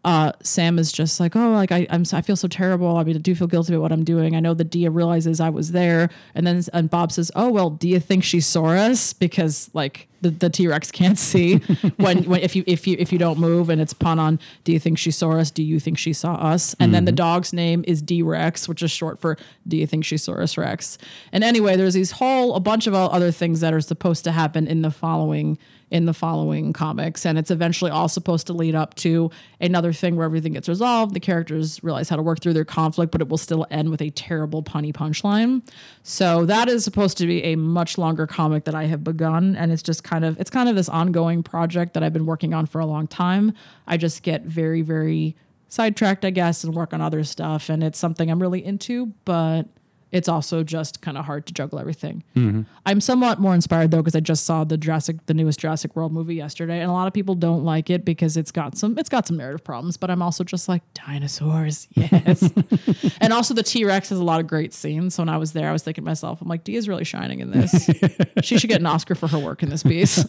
uh, 0.05 0.31
Sam 0.41 0.79
is 0.79 0.93
just 0.93 1.19
like, 1.19 1.35
oh, 1.35 1.51
like 1.51 1.73
I, 1.73 1.85
I'm, 1.89 2.03
I 2.13 2.21
feel 2.21 2.37
so 2.37 2.47
terrible. 2.47 2.97
I 2.97 3.03
mean, 3.03 3.17
I 3.17 3.19
do 3.19 3.35
feel 3.35 3.47
guilty 3.47 3.73
about 3.73 3.81
what 3.81 3.91
I'm 3.91 4.05
doing. 4.05 4.33
I 4.33 4.39
know 4.39 4.53
that 4.53 4.69
Dia 4.69 4.89
realizes 4.89 5.41
I 5.41 5.49
was 5.49 5.73
there, 5.73 6.09
and 6.33 6.47
then 6.47 6.63
and 6.71 6.89
Bob 6.89 7.11
says, 7.11 7.31
oh 7.35 7.49
well, 7.49 7.69
Dia 7.69 7.99
thinks 7.99 8.25
she 8.25 8.39
saw 8.39 8.67
us 8.67 9.11
because 9.11 9.69
like 9.73 10.07
the, 10.21 10.29
the 10.29 10.49
T 10.49 10.67
Rex 10.67 10.89
can't 10.89 11.17
see 11.17 11.57
when, 11.97 12.23
when 12.23 12.39
if 12.39 12.55
you 12.55 12.63
if 12.65 12.87
you 12.87 12.95
if 12.97 13.11
you 13.11 13.19
don't 13.19 13.39
move, 13.39 13.69
and 13.69 13.81
it's 13.81 13.93
pun 13.93 14.19
on, 14.19 14.39
do 14.63 14.71
you 14.71 14.79
think 14.79 14.97
she 14.97 15.11
saw 15.11 15.31
us? 15.31 15.51
Do 15.51 15.63
you 15.63 15.81
think 15.81 15.97
she 15.97 16.13
saw 16.13 16.35
us? 16.35 16.75
And 16.79 16.93
then 16.93 17.03
the 17.03 17.11
dog's 17.11 17.51
name 17.51 17.83
is 17.85 18.01
D 18.01 18.21
Rex, 18.21 18.69
which 18.69 18.81
is 18.81 18.91
short 18.91 19.19
for 19.19 19.37
Do 19.67 19.75
you 19.75 19.85
think 19.85 20.05
she 20.05 20.17
saw 20.17 20.33
us, 20.35 20.57
Rex? 20.57 20.97
And 21.33 21.43
anyway, 21.43 21.75
there's 21.75 21.93
these 21.93 22.11
whole 22.11 22.55
a 22.55 22.61
bunch 22.61 22.87
of 22.87 22.93
other 22.93 23.31
things 23.31 23.59
that 23.59 23.73
are 23.73 23.81
supposed 23.81 24.23
to 24.23 24.31
happen 24.31 24.65
in 24.65 24.81
the 24.81 24.91
following 24.91 25.57
in 25.91 26.05
the 26.05 26.13
following 26.13 26.73
comics. 26.73 27.25
And 27.25 27.37
it's 27.37 27.51
eventually 27.51 27.91
all 27.91 28.07
supposed 28.07 28.47
to 28.47 28.53
lead 28.53 28.75
up 28.75 28.95
to 28.95 29.31
another 29.59 29.93
thing 29.93 30.15
where 30.15 30.25
everything 30.25 30.53
gets 30.53 30.69
resolved. 30.69 31.13
The 31.13 31.19
characters 31.19 31.83
realize 31.83 32.09
how 32.09 32.15
to 32.15 32.21
work 32.21 32.41
through 32.41 32.53
their 32.53 32.65
conflict, 32.65 33.11
but 33.11 33.21
it 33.21 33.29
will 33.29 33.37
still 33.37 33.65
end 33.71 33.89
with 33.89 34.01
a 34.01 34.09
terrible 34.11 34.63
punny 34.63 34.93
punchline. 34.93 35.63
So 36.03 36.45
that 36.45 36.69
is 36.69 36.83
supposed 36.83 37.17
to 37.19 37.27
be 37.27 37.43
a 37.43 37.55
much 37.55 37.97
longer 37.97 38.27
comic 38.27 38.65
that 38.65 38.75
I 38.75 38.85
have 38.85 39.03
begun. 39.03 39.55
And 39.55 39.71
it's 39.71 39.83
just 39.83 40.03
kind 40.03 40.23
of 40.23 40.39
it's 40.39 40.49
kind 40.49 40.69
of 40.69 40.75
this 40.75 40.89
ongoing 40.89 41.43
project 41.43 41.93
that 41.93 42.03
I've 42.03 42.13
been 42.13 42.25
working 42.25 42.53
on 42.53 42.65
for 42.65 42.79
a 42.79 42.85
long 42.85 43.07
time. 43.07 43.53
I 43.87 43.97
just 43.97 44.23
get 44.23 44.43
very, 44.43 44.81
very 44.81 45.35
sidetracked, 45.69 46.25
I 46.25 46.31
guess, 46.31 46.63
and 46.63 46.75
work 46.75 46.93
on 46.93 47.01
other 47.01 47.23
stuff. 47.23 47.69
And 47.69 47.83
it's 47.83 47.97
something 47.97 48.29
I'm 48.29 48.41
really 48.41 48.63
into, 48.63 49.13
but 49.25 49.67
it's 50.11 50.27
also 50.27 50.63
just 50.63 51.01
kind 51.01 51.17
of 51.17 51.25
hard 51.25 51.45
to 51.47 51.53
juggle 51.53 51.79
everything. 51.79 52.23
Mm-hmm. 52.35 52.61
I'm 52.85 53.01
somewhat 53.01 53.39
more 53.39 53.53
inspired 53.53 53.91
though 53.91 53.97
because 53.97 54.15
I 54.15 54.19
just 54.19 54.45
saw 54.45 54.63
the 54.63 54.77
Jurassic, 54.77 55.25
the 55.27 55.33
newest 55.33 55.59
Jurassic 55.59 55.95
World 55.95 56.11
movie 56.11 56.35
yesterday, 56.35 56.79
and 56.79 56.89
a 56.89 56.93
lot 56.93 57.07
of 57.07 57.13
people 57.13 57.35
don't 57.35 57.63
like 57.63 57.89
it 57.89 58.05
because 58.05 58.37
it's 58.37 58.51
got 58.51 58.77
some, 58.77 58.97
it's 58.97 59.09
got 59.09 59.27
some 59.27 59.37
narrative 59.37 59.63
problems. 59.63 59.97
But 59.97 60.09
I'm 60.09 60.21
also 60.21 60.43
just 60.43 60.67
like 60.67 60.81
dinosaurs, 60.93 61.87
yes. 61.93 62.49
and 63.21 63.33
also 63.33 63.53
the 63.53 63.63
T 63.63 63.85
Rex 63.85 64.09
has 64.09 64.19
a 64.19 64.23
lot 64.23 64.39
of 64.39 64.47
great 64.47 64.73
scenes. 64.73 65.15
So 65.15 65.21
when 65.21 65.29
I 65.29 65.37
was 65.37 65.53
there, 65.53 65.69
I 65.69 65.71
was 65.71 65.83
thinking 65.83 66.03
to 66.03 66.09
myself, 66.09 66.41
I'm 66.41 66.47
like, 66.47 66.63
Dia's 66.63 66.87
really 66.87 67.03
shining 67.03 67.39
in 67.39 67.51
this. 67.51 67.89
she 68.43 68.57
should 68.57 68.69
get 68.69 68.79
an 68.79 68.87
Oscar 68.87 69.15
for 69.15 69.27
her 69.27 69.39
work 69.39 69.63
in 69.63 69.69
this 69.69 69.83
piece. 69.83 70.25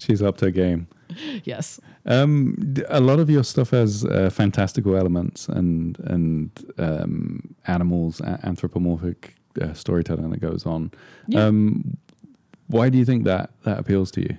She's 0.00 0.22
up 0.22 0.36
to 0.38 0.46
a 0.46 0.50
game. 0.50 0.88
yes. 1.44 1.80
Um, 2.04 2.74
a 2.88 3.00
lot 3.00 3.18
of 3.18 3.28
your 3.30 3.44
stuff 3.44 3.70
has 3.70 4.04
uh, 4.04 4.30
fantastical 4.30 4.96
elements 4.96 5.48
and 5.48 5.98
and 6.00 6.50
um, 6.78 7.54
animals, 7.66 8.20
a- 8.20 8.40
anthropomorphic 8.44 9.34
uh, 9.60 9.72
storytelling 9.72 10.30
that 10.30 10.40
goes 10.40 10.66
on. 10.66 10.90
Yeah. 11.26 11.46
Um, 11.46 11.96
why 12.68 12.88
do 12.88 12.98
you 12.98 13.04
think 13.04 13.24
that 13.24 13.50
that 13.62 13.78
appeals 13.78 14.10
to 14.12 14.20
you? 14.20 14.38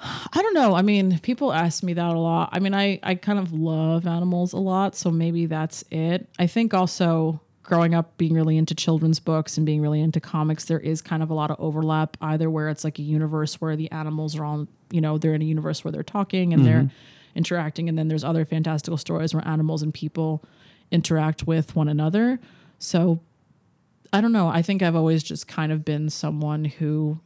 I 0.00 0.42
don't 0.42 0.54
know. 0.54 0.74
I 0.74 0.82
mean, 0.82 1.18
people 1.20 1.52
ask 1.52 1.82
me 1.82 1.92
that 1.94 2.10
a 2.14 2.18
lot. 2.18 2.50
I 2.52 2.60
mean, 2.60 2.72
I, 2.72 3.00
I 3.02 3.16
kind 3.16 3.38
of 3.38 3.52
love 3.52 4.06
animals 4.06 4.52
a 4.52 4.58
lot, 4.58 4.94
so 4.94 5.10
maybe 5.10 5.46
that's 5.46 5.82
it. 5.90 6.28
I 6.38 6.46
think 6.46 6.72
also 6.72 7.40
growing 7.68 7.94
up 7.94 8.16
being 8.16 8.32
really 8.32 8.56
into 8.56 8.74
children's 8.74 9.20
books 9.20 9.58
and 9.58 9.66
being 9.66 9.82
really 9.82 10.00
into 10.00 10.20
comics, 10.20 10.64
there 10.64 10.80
is 10.80 11.02
kind 11.02 11.22
of 11.22 11.28
a 11.28 11.34
lot 11.34 11.50
of 11.50 11.56
overlap, 11.60 12.16
either 12.22 12.48
where 12.48 12.70
it's 12.70 12.82
like 12.82 12.98
a 12.98 13.02
universe 13.02 13.60
where 13.60 13.76
the 13.76 13.90
animals 13.92 14.34
are 14.38 14.44
all, 14.44 14.66
you 14.90 15.02
know, 15.02 15.18
they're 15.18 15.34
in 15.34 15.42
a 15.42 15.44
universe 15.44 15.84
where 15.84 15.92
they're 15.92 16.02
talking 16.02 16.54
and 16.54 16.64
they're 16.64 16.90
interacting, 17.34 17.86
and 17.86 17.98
then 17.98 18.08
there's 18.08 18.24
other 18.24 18.46
fantastical 18.46 18.96
stories 18.96 19.34
where 19.34 19.46
animals 19.46 19.82
and 19.82 19.92
people 19.92 20.42
interact 20.90 21.46
with 21.46 21.76
one 21.76 21.88
another. 21.88 22.40
So 22.78 23.20
I 24.14 24.22
don't 24.22 24.32
know. 24.32 24.48
I 24.48 24.62
think 24.62 24.82
I've 24.82 24.96
always 24.96 25.22
just 25.22 25.46
kind 25.46 25.70
of 25.70 25.84
been 25.84 26.08
someone 26.08 26.64
who 26.64 27.20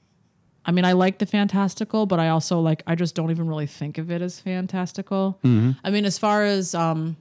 I 0.64 0.72
mean, 0.72 0.84
I 0.84 0.92
like 0.92 1.18
the 1.18 1.26
fantastical, 1.26 2.06
but 2.06 2.18
I 2.18 2.30
also 2.30 2.58
like 2.58 2.82
I 2.84 2.96
just 2.96 3.14
don't 3.14 3.30
even 3.30 3.46
really 3.46 3.66
think 3.68 3.96
of 3.96 4.10
it 4.10 4.20
as 4.22 4.40
fantastical. 4.40 5.38
I 5.84 5.90
mean, 5.90 6.04
as 6.04 6.18
far 6.18 6.42
as 6.44 6.74
um 6.74 7.16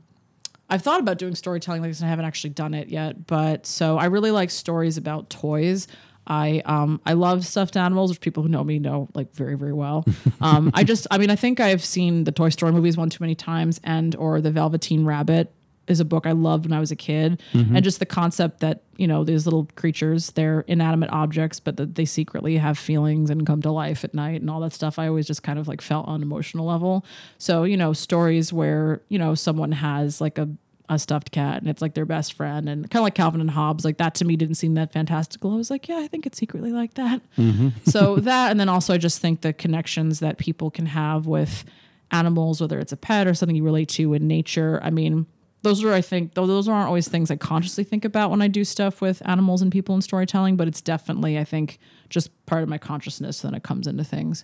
I've 0.71 0.81
thought 0.81 1.01
about 1.01 1.17
doing 1.17 1.36
storytelling 1.36 1.81
like 1.81 1.91
this 1.91 1.99
and 1.99 2.07
I 2.07 2.10
haven't 2.10 2.25
actually 2.25 2.51
done 2.51 2.73
it 2.73 2.88
yet, 2.89 3.27
but 3.27 3.67
so 3.67 3.97
I 3.97 4.05
really 4.05 4.31
like 4.31 4.49
stories 4.49 4.97
about 4.97 5.29
toys. 5.29 5.88
I 6.25 6.62
um 6.65 7.01
I 7.05 7.13
love 7.13 7.45
stuffed 7.45 7.75
animals, 7.75 8.10
which 8.12 8.21
people 8.21 8.41
who 8.41 8.49
know 8.49 8.63
me 8.63 8.79
know 8.79 9.10
like 9.13 9.34
very 9.34 9.55
very 9.55 9.73
well. 9.73 10.05
Um, 10.39 10.71
I 10.73 10.84
just 10.84 11.05
I 11.12 11.17
mean 11.19 11.29
I 11.29 11.36
think 11.36 11.60
I've 11.60 11.84
seen 11.86 12.23
the 12.23 12.31
Toy 12.31 12.49
Story 12.49 12.71
movies 12.71 12.97
one 12.97 13.10
too 13.10 13.21
many 13.21 13.36
times, 13.36 13.79
and 13.84 14.15
or 14.15 14.41
the 14.41 14.49
Velveteen 14.51 15.05
Rabbit 15.05 15.51
is 15.88 15.99
a 15.99 16.05
book 16.05 16.25
I 16.25 16.31
loved 16.31 16.65
when 16.65 16.73
I 16.73 16.79
was 16.79 16.91
a 16.91 16.95
kid, 16.95 17.41
and 17.53 17.84
just 17.84 17.99
the 17.99 18.05
concept 18.05 18.60
that 18.62 18.81
you 18.97 19.07
know 19.07 19.23
these 19.23 19.45
little 19.45 19.67
creatures 19.75 20.31
they're 20.31 20.62
inanimate 20.62 21.12
objects, 21.12 21.60
but 21.60 21.77
that 21.77 21.95
they 21.95 22.05
secretly 22.05 22.57
have 22.57 22.77
feelings 22.77 23.29
and 23.29 23.45
come 23.45 23.62
to 23.63 23.71
life 23.71 24.03
at 24.03 24.13
night 24.13 24.41
and 24.41 24.49
all 24.49 24.62
that 24.62 24.73
stuff. 24.73 24.97
I 24.97 25.07
always 25.07 25.27
just 25.27 25.43
kind 25.43 25.60
of 25.60 25.67
like 25.67 25.81
felt 25.81 26.07
on 26.07 26.15
an 26.15 26.21
emotional 26.21 26.65
level. 26.65 27.05
So 27.38 27.63
you 27.63 27.77
know 27.77 27.93
stories 27.93 28.51
where 28.53 29.01
you 29.10 29.19
know 29.19 29.36
someone 29.36 29.73
has 29.73 30.21
like 30.21 30.38
a 30.38 30.49
a 30.91 30.99
stuffed 30.99 31.32
cat 31.32 31.62
and 31.62 31.69
it's 31.69 31.82
like 31.82 31.93
their 31.93 32.06
best 32.06 32.34
friend 32.34 32.67
and 32.67 32.91
kind 32.91 32.99
of 32.99 33.06
like 33.06 33.15
Calvin 33.15 33.39
and 33.39 33.51
Hobbes 33.51 33.86
like 33.86 33.97
that 33.97 34.13
to 34.15 34.25
me 34.25 34.36
didn't 34.36 34.56
seem 34.56 34.73
that 34.73 34.91
fantastical. 34.91 35.54
I 35.54 35.56
was 35.56 35.71
like, 35.71 35.88
yeah, 35.88 35.99
I 35.99 36.08
think 36.08 36.25
it's 36.25 36.38
secretly 36.38 36.73
like 36.73 36.95
that. 36.95 37.21
Mm-hmm. 37.38 37.69
so 37.86 38.17
that 38.17 38.51
and 38.51 38.60
then 38.60 38.67
also 38.67 38.93
I 38.93 38.97
just 38.97 39.19
think 39.19 39.39
the 39.39 39.54
connections 39.54 40.19
that 40.19 40.38
people 40.38 40.69
can 40.69 40.88
have 40.88 41.27
with 41.27 41.63
animals, 42.12 42.60
whether 42.60 42.77
it's 42.77 42.91
a 42.91 42.97
pet 42.97 43.25
or 43.25 43.34
something 43.34 43.56
you 43.56 43.63
relate 43.63 43.88
to 43.89 44.13
in 44.13 44.27
nature. 44.27 44.82
I 44.84 44.89
mean, 44.89 45.27
those 45.63 45.82
are 45.82 45.93
I 45.93 46.01
think 46.01 46.34
though 46.34 46.45
those 46.45 46.67
aren't 46.67 46.88
always 46.88 47.08
things 47.08 47.32
I 47.32 47.38
consciously 47.38 47.86
think 47.86 48.03
about 48.03 48.30
when 48.30 48.41
I 48.41 48.49
do 48.49 48.65
stuff 48.65 48.99
with 48.99 49.22
animals 49.26 49.61
and 49.61 49.72
people 49.72 49.95
in 49.95 50.01
storytelling, 50.01 50.57
but 50.57 50.68
it's 50.68 50.82
definitely 50.82 51.39
I 51.39 51.45
think 51.45 51.80
just 52.09 52.30
part 52.47 52.63
of 52.63 52.70
my 52.70 52.78
consciousness 52.78 53.45
when 53.45 53.53
it 53.53 53.63
comes 53.63 53.88
into 53.88 54.03
things. 54.03 54.43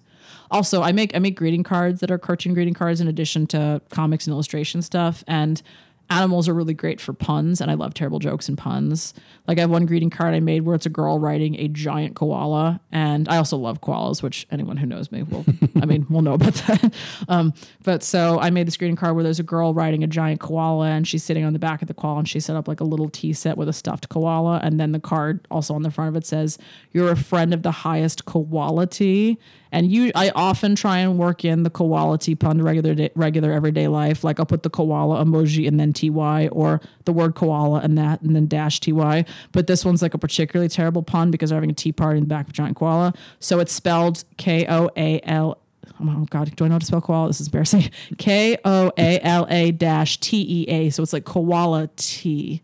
Also, 0.50 0.82
I 0.82 0.94
make 0.94 1.14
I 1.14 1.20
make 1.20 1.36
greeting 1.36 1.64
cards 1.64 2.00
that 2.00 2.10
are 2.10 2.18
cartoon 2.18 2.54
greeting 2.54 2.74
cards 2.74 3.02
in 3.02 3.10
addition 3.10 3.48
to 3.48 3.82
comics 3.90 4.28
and 4.28 4.32
illustration 4.34 4.82
stuff 4.82 5.26
and 5.28 5.62
animals 6.10 6.48
are 6.48 6.54
really 6.54 6.74
great 6.74 7.02
for 7.02 7.14
puns, 7.14 7.62
and 7.62 7.70
I 7.70 7.74
love 7.74 7.94
terrible 7.94 8.20
jokes 8.20 8.48
and 8.48 8.58
puns. 8.58 9.14
Like 9.48 9.58
I 9.58 9.62
have 9.62 9.70
one 9.70 9.86
greeting 9.86 10.10
card 10.10 10.34
I 10.34 10.40
made 10.40 10.62
where 10.62 10.76
it's 10.76 10.86
a 10.86 10.90
girl 10.90 11.20
riding 11.20 11.56
a 11.56 11.68
giant 11.68 12.16
koala, 12.16 12.80
and 12.92 13.28
I 13.28 13.38
also 13.38 13.58
love 13.58 13.82
koalas, 13.82 14.24
which 14.24 14.48
anyone 14.52 14.78
who 14.78 14.86
knows 14.86 15.12
me 15.12 15.24
will, 15.24 15.46
I 15.82 15.86
mean, 15.86 16.06
will 16.10 16.22
know 16.22 16.34
about 16.34 16.54
that. 16.56 16.94
Um, 17.30 17.54
but 17.84 18.04
so 18.04 18.40
I 18.40 18.52
made 18.52 18.68
this 18.68 18.78
greeting 18.78 18.96
card 18.96 19.16
where 19.16 19.24
there's 19.24 19.40
a 19.40 19.44
girl 19.44 19.74
riding 19.74 20.04
a 20.04 20.08
giant 20.08 20.40
koala, 20.40 20.88
and 20.88 21.08
she's 21.08 21.24
sitting 21.24 21.44
on 21.44 21.54
the 21.54 21.60
back 21.60 21.82
of 21.82 21.88
the 21.88 21.94
koala, 21.94 22.20
and 22.20 22.30
she 22.30 22.40
set 22.40 22.56
up 22.56 22.68
like 22.68 22.80
a 22.80 22.84
little 22.84 23.10
tea 23.10 23.34
set 23.34 23.58
with 23.58 23.68
a 23.68 23.74
stuffed 23.74 24.08
koala, 24.10 24.60
and 24.64 24.80
then 24.80 24.92
the 24.92 25.00
card 25.00 25.46
also 25.52 25.74
on 25.74 25.82
the 25.82 25.92
front 25.92 26.10
of 26.10 26.16
it 26.16 26.26
says, 26.26 26.58
"You're 26.94 27.12
a 27.12 27.18
friend 27.18 27.54
of 27.54 27.64
the 27.64 27.72
highest 27.72 28.26
quality." 28.26 29.40
And 29.72 29.92
you, 29.92 30.12
I 30.16 30.30
often 30.36 30.76
try 30.76 31.00
and 31.00 31.18
work 31.18 31.44
in 31.44 31.64
the 31.64 31.70
quality 31.70 32.36
pun, 32.36 32.62
regular 32.62 32.96
day, 32.96 33.10
regular 33.16 33.52
everyday 33.52 33.88
life. 33.88 34.24
Like 34.24 34.40
I'll 34.40 34.46
put 34.46 34.64
the 34.64 34.70
koala 34.70 35.24
emoji 35.24 35.68
and 35.68 35.80
then 35.80 35.94
ty, 35.94 36.48
or 36.50 36.82
the 37.06 37.14
word 37.14 37.36
koala 37.36 37.80
and 37.80 37.98
that, 37.98 38.22
and 38.22 38.36
then 38.36 38.48
dash 38.48 38.80
ty. 38.80 39.26
But 39.52 39.68
this 39.68 39.84
one's 39.84 40.02
like 40.02 40.14
a 40.14 40.18
particularly 40.18 40.70
terrible 40.70 41.04
pun 41.04 41.32
because 41.32 41.50
they're 41.50 41.58
having 41.58 41.72
a 41.72 41.74
tea 41.74 41.92
party 41.92 42.18
in 42.18 42.24
the 42.24 42.28
back 42.28 42.48
of 42.48 42.54
giant 42.54 42.76
koala. 42.76 43.14
So 43.40 43.60
it's 43.60 43.74
spelled 43.74 44.24
K 44.38 44.66
O 44.68 44.90
A 44.96 45.20
L. 45.24 45.60
Oh 46.00 46.26
God, 46.30 46.54
do 46.56 46.66
I 46.66 46.68
know 46.68 46.76
how 46.76 46.80
to 46.80 46.86
spell 46.86 47.02
koala? 47.02 47.28
This 47.28 47.42
is 47.42 47.48
embarrassing. 47.48 47.90
K 48.18 48.58
O 48.64 48.92
A 48.98 49.20
L 49.22 49.48
A 49.50 49.72
dash 49.72 50.20
T 50.20 50.46
E 50.62 50.70
A. 50.70 50.90
So 50.90 51.04
it's 51.04 51.14
like 51.14 51.26
koala 51.26 51.90
tea, 51.96 52.62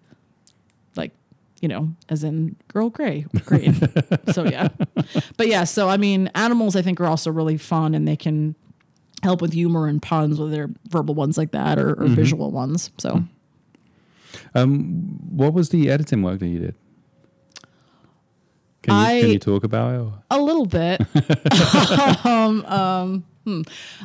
you 1.64 1.70
know, 1.70 1.96
as 2.10 2.26
in 2.26 2.58
Girl 2.68 2.90
Grey 2.90 3.26
green. 3.46 3.76
so 4.34 4.44
yeah, 4.44 4.68
but 5.38 5.48
yeah. 5.48 5.64
So 5.64 5.88
I 5.88 5.96
mean, 5.96 6.30
animals 6.36 6.76
I 6.76 6.82
think 6.82 7.00
are 7.00 7.06
also 7.06 7.32
really 7.32 7.56
fun, 7.56 7.96
and 7.96 8.06
they 8.06 8.18
can 8.18 8.54
help 9.24 9.42
with 9.42 9.54
humor 9.54 9.88
and 9.88 10.02
puns, 10.02 10.38
whether 10.38 10.52
they're 10.52 10.70
verbal 10.90 11.16
ones 11.16 11.38
like 11.38 11.52
that 11.52 11.80
or, 11.80 11.94
or 11.94 12.08
visual 12.08 12.52
ones. 12.52 12.92
So 12.98 13.24
Um, 14.54 15.20
what 15.30 15.54
was 15.54 15.70
the 15.70 15.90
editing 15.90 16.22
work 16.22 16.40
that 16.40 16.48
you 16.48 16.60
did? 16.60 16.76
Can 18.82 19.16
you, 19.16 19.22
can 19.22 19.30
you 19.32 19.40
talk 19.40 19.64
about 19.64 19.94
it? 19.94 20.00
or- 20.00 20.24
a 20.32 20.42
little 20.42 20.66
bit. 20.66 21.00
um, 22.26 22.66
um, 22.66 23.24
hmm. 23.46 23.62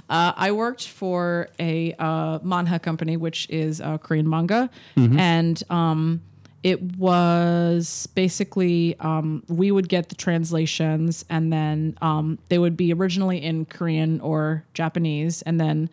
uh, 0.09 0.32
I 0.36 0.52
worked 0.52 0.86
for 0.86 1.48
a 1.59 1.92
uh, 1.98 2.38
manhwa 2.38 2.80
company, 2.80 3.16
which 3.16 3.48
is 3.50 3.80
uh, 3.80 3.98
Korean 3.98 4.28
manga, 4.30 4.70
and 4.94 5.61
um, 5.70 6.22
it 6.68 6.98
was 6.98 8.06
basically 8.14 8.94
um, 9.00 9.42
we 9.48 9.70
would 9.70 9.88
get 9.88 10.10
the 10.10 10.14
translations, 10.14 11.24
and 11.30 11.50
then 11.50 11.96
um, 12.02 12.38
they 12.50 12.58
would 12.58 12.76
be 12.76 12.92
originally 12.92 13.42
in 13.42 13.64
Korean 13.64 14.20
or 14.20 14.64
Japanese, 14.74 15.42
and 15.42 15.58
then. 15.60 15.88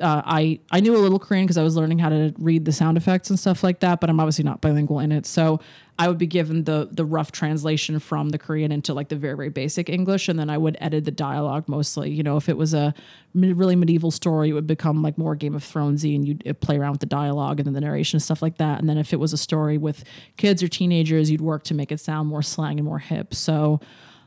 Uh, 0.00 0.22
I 0.24 0.60
I 0.70 0.80
knew 0.80 0.94
a 0.94 0.98
little 0.98 1.18
Korean 1.18 1.46
because 1.46 1.56
I 1.56 1.62
was 1.62 1.76
learning 1.76 1.98
how 1.98 2.10
to 2.10 2.34
read 2.38 2.64
the 2.64 2.72
sound 2.72 2.96
effects 2.96 3.30
and 3.30 3.38
stuff 3.38 3.64
like 3.64 3.80
that, 3.80 4.00
but 4.00 4.10
I'm 4.10 4.20
obviously 4.20 4.44
not 4.44 4.60
bilingual 4.60 4.98
in 5.00 5.10
it. 5.10 5.24
So 5.26 5.60
I 5.98 6.08
would 6.08 6.18
be 6.18 6.26
given 6.26 6.64
the 6.64 6.88
the 6.92 7.04
rough 7.04 7.32
translation 7.32 7.98
from 7.98 8.28
the 8.28 8.38
Korean 8.38 8.72
into 8.72 8.92
like 8.92 9.08
the 9.08 9.16
very 9.16 9.34
very 9.36 9.48
basic 9.48 9.88
English, 9.88 10.28
and 10.28 10.38
then 10.38 10.50
I 10.50 10.58
would 10.58 10.76
edit 10.80 11.04
the 11.04 11.10
dialogue 11.10 11.68
mostly. 11.68 12.10
You 12.10 12.22
know, 12.22 12.36
if 12.36 12.48
it 12.48 12.56
was 12.56 12.74
a 12.74 12.94
really 13.34 13.76
medieval 13.76 14.10
story, 14.10 14.50
it 14.50 14.52
would 14.52 14.66
become 14.66 15.02
like 15.02 15.16
more 15.16 15.34
Game 15.34 15.54
of 15.54 15.64
Thronesy, 15.64 16.14
and 16.14 16.26
you'd 16.26 16.60
play 16.60 16.76
around 16.76 16.92
with 16.92 17.00
the 17.00 17.06
dialogue 17.06 17.58
and 17.58 17.66
then 17.66 17.74
the 17.74 17.80
narration 17.80 18.16
and 18.16 18.22
stuff 18.22 18.42
like 18.42 18.58
that. 18.58 18.78
And 18.78 18.88
then 18.88 18.98
if 18.98 19.12
it 19.12 19.20
was 19.20 19.32
a 19.32 19.38
story 19.38 19.78
with 19.78 20.04
kids 20.36 20.62
or 20.62 20.68
teenagers, 20.68 21.30
you'd 21.30 21.40
work 21.40 21.64
to 21.64 21.74
make 21.74 21.90
it 21.90 22.00
sound 22.00 22.28
more 22.28 22.42
slang 22.42 22.78
and 22.78 22.86
more 22.86 22.98
hip. 22.98 23.34
So. 23.34 23.80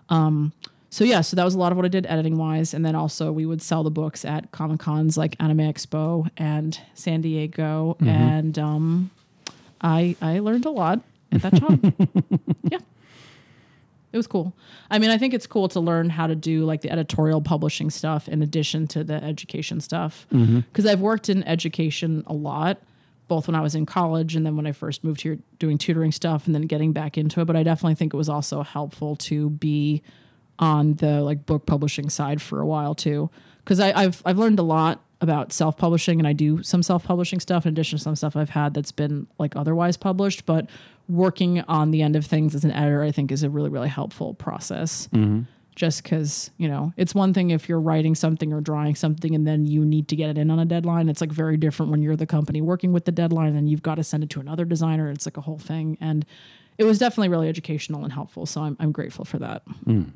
Um, 0.10 0.54
so 0.92 1.04
yeah, 1.04 1.22
so 1.22 1.36
that 1.36 1.44
was 1.44 1.54
a 1.54 1.60
lot 1.60 1.72
of 1.72 1.78
what 1.78 1.86
I 1.86 1.90
did 1.90 2.06
editing 2.08 2.38
wise, 2.38 2.74
and 2.74 2.84
then 2.84 2.96
also 2.96 3.32
we 3.32 3.46
would 3.46 3.62
sell 3.62 3.84
the 3.84 3.92
books 3.92 4.26
at 4.26 4.52
Comic 4.52 4.80
Cons 4.80 5.18
like 5.18 5.36
Anime 5.40 5.60
Expo 5.60 6.30
and 6.36 6.80
San 6.96 7.22
Diego, 7.22 7.96
and 8.00 8.58
um, 8.58 9.12
I 9.82 10.16
I 10.22 10.40
learned 10.40 10.66
a 10.66 10.72
lot 10.72 11.02
at 11.32 11.44
that 11.44 11.54
job. 11.54 11.94
yeah, 12.72 12.80
it 14.12 14.18
was 14.18 14.26
cool. 14.26 14.54
I 14.90 14.98
mean, 14.98 15.12
I 15.12 15.20
think 15.20 15.36
it's 15.36 15.46
cool 15.46 15.70
to 15.70 15.80
learn 15.80 16.10
how 16.10 16.26
to 16.26 16.34
do 16.36 16.66
like 16.66 16.82
the 16.82 16.90
editorial 16.90 17.42
publishing 17.42 17.92
stuff 17.92 18.28
in 18.28 18.42
addition 18.42 18.88
to 18.88 19.04
the 19.04 19.24
education 19.24 19.82
stuff 19.82 20.26
because 20.32 20.88
I've 20.88 21.02
worked 21.02 21.30
in 21.30 21.44
education 21.44 22.24
a 22.26 22.34
lot. 22.34 22.80
Both 23.28 23.48
when 23.48 23.54
I 23.54 23.62
was 23.62 23.76
in 23.76 23.86
college 23.86 24.36
and 24.36 24.44
then 24.44 24.56
when 24.56 24.66
I 24.66 24.72
first 24.72 25.04
moved 25.04 25.22
here 25.22 25.38
doing 25.60 25.78
tutoring 25.78 26.12
stuff 26.12 26.48
and 26.48 26.56
then 26.56 26.64
getting 26.64 26.94
back 26.94 27.16
into 27.16 27.42
it. 27.42 27.46
But 27.46 27.56
I 27.56 27.62
definitely 27.62 27.94
think 27.94 28.12
it 28.12 28.18
was 28.18 28.28
also 28.28 28.64
helpful 28.64 29.16
to 29.18 29.52
be 29.52 30.02
on 30.60 30.94
the 30.96 31.22
like 31.22 31.46
book 31.46 31.66
publishing 31.66 32.10
side 32.10 32.42
for 32.42 32.60
a 32.60 32.66
while 32.66 32.94
too. 32.94 33.30
Because 33.64 33.80
I've 33.80 34.22
I've 34.26 34.38
learned 34.38 34.60
a 34.60 34.64
lot 34.64 35.02
about 35.22 35.52
self 35.52 35.78
publishing 35.78 36.20
and 36.20 36.28
I 36.28 36.34
do 36.34 36.62
some 36.64 36.84
self 36.84 37.04
publishing 37.04 37.40
stuff 37.40 37.66
in 37.66 37.74
addition 37.74 37.98
to 37.98 38.04
some 38.04 38.16
stuff 38.16 38.36
I've 38.36 38.52
had 38.52 38.74
that's 38.74 38.92
been 38.92 39.28
like 39.38 39.56
otherwise 39.56 39.98
published. 39.98 40.46
But 40.46 40.70
working 41.08 41.62
on 41.62 41.92
the 41.92 42.02
end 42.02 42.16
of 42.16 42.26
things 42.26 42.54
as 42.54 42.64
an 42.64 42.72
editor 42.72 43.02
I 43.02 43.12
think 43.12 43.32
is 43.32 43.42
a 43.42 43.50
really 43.50 43.70
really 43.70 43.90
helpful 43.90 44.34
process. 44.36 45.08
Mm-hmm. 45.14 45.42
Just 45.76 46.04
because 46.04 46.52
you 46.58 46.68
know 46.68 46.92
it's 46.98 47.16
one 47.16 47.34
thing 47.34 47.52
if 47.52 47.70
you're 47.70 47.80
writing 47.80 48.14
something 48.14 48.52
or 48.52 48.60
drawing 48.60 48.96
something 48.96 49.34
and 49.34 49.48
then 49.48 49.66
you 49.66 49.86
need 49.86 50.10
to 50.10 50.16
get 50.18 50.30
it 50.30 50.38
in 50.38 50.52
on 50.52 50.60
a 50.60 50.66
deadline. 50.66 51.08
It's 51.08 51.22
like 51.22 51.32
very 51.32 51.56
different 51.56 51.90
when 51.90 52.02
you're 52.02 52.18
the 52.18 52.26
company 52.26 52.62
working 52.62 52.92
with 52.92 53.06
the 53.06 53.14
deadline 53.14 53.56
and 53.56 53.70
you've 53.70 53.82
got 53.82 53.96
to 53.96 54.04
send 54.04 54.24
it 54.24 54.30
to 54.32 54.42
another 54.42 54.66
designer. 54.66 55.10
It's 55.10 55.26
like 55.26 55.38
a 55.38 55.42
whole 55.42 55.58
thing. 55.58 55.98
And 56.02 56.26
it 56.80 56.86
was 56.86 56.98
definitely 56.98 57.30
really 57.30 57.50
educational 57.50 58.04
and 58.04 58.12
helpful 58.12 58.48
so 58.48 58.62
I'm, 58.62 58.78
I'm 58.80 58.92
grateful 58.92 59.26
for 59.26 59.38
that 59.40 59.62
mm. 59.86 60.10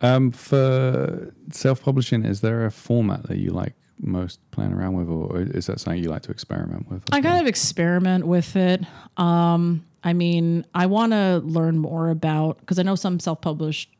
Um, 0.00 0.30
for 0.30 1.32
self-publishing, 1.50 2.24
is 2.24 2.40
there 2.40 2.66
a 2.66 2.70
format 2.70 3.24
that 3.24 3.38
you 3.38 3.50
like 3.50 3.74
most 4.00 4.38
playing 4.50 4.72
around 4.72 4.94
with, 4.94 5.08
or 5.08 5.40
is 5.40 5.66
that 5.66 5.80
something 5.80 6.02
you 6.02 6.08
like 6.08 6.22
to 6.22 6.30
experiment 6.30 6.88
with? 6.88 7.02
I 7.10 7.16
well? 7.16 7.22
kind 7.22 7.40
of 7.40 7.46
experiment 7.46 8.26
with 8.26 8.56
it. 8.56 8.82
Um, 9.16 9.84
I 10.04 10.12
mean, 10.12 10.64
I 10.74 10.86
want 10.86 11.12
to 11.12 11.42
learn 11.44 11.78
more 11.78 12.10
about 12.10 12.58
because 12.60 12.78
I 12.78 12.82
know 12.82 12.94
some 12.94 13.18
self-published 13.18 13.90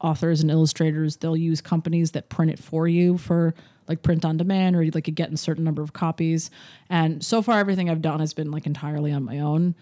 authors 0.00 0.40
and 0.40 0.50
illustrators 0.50 1.18
they'll 1.18 1.36
use 1.36 1.60
companies 1.60 2.10
that 2.10 2.28
print 2.28 2.50
it 2.50 2.58
for 2.58 2.88
you 2.88 3.16
for 3.16 3.54
like 3.88 4.02
print 4.02 4.24
on 4.24 4.36
demand 4.36 4.74
or 4.74 4.84
like 4.90 5.06
you 5.06 5.12
get 5.12 5.28
in 5.28 5.34
a 5.34 5.38
certain 5.38 5.64
number 5.64 5.82
of 5.82 5.92
copies. 5.92 6.50
And 6.92 7.24
so 7.24 7.40
far, 7.40 7.58
everything 7.58 7.88
I've 7.88 8.02
done 8.02 8.20
has 8.20 8.34
been 8.34 8.50
like 8.50 8.66
entirely 8.66 9.12
on 9.12 9.24
my 9.24 9.40
own. 9.40 9.74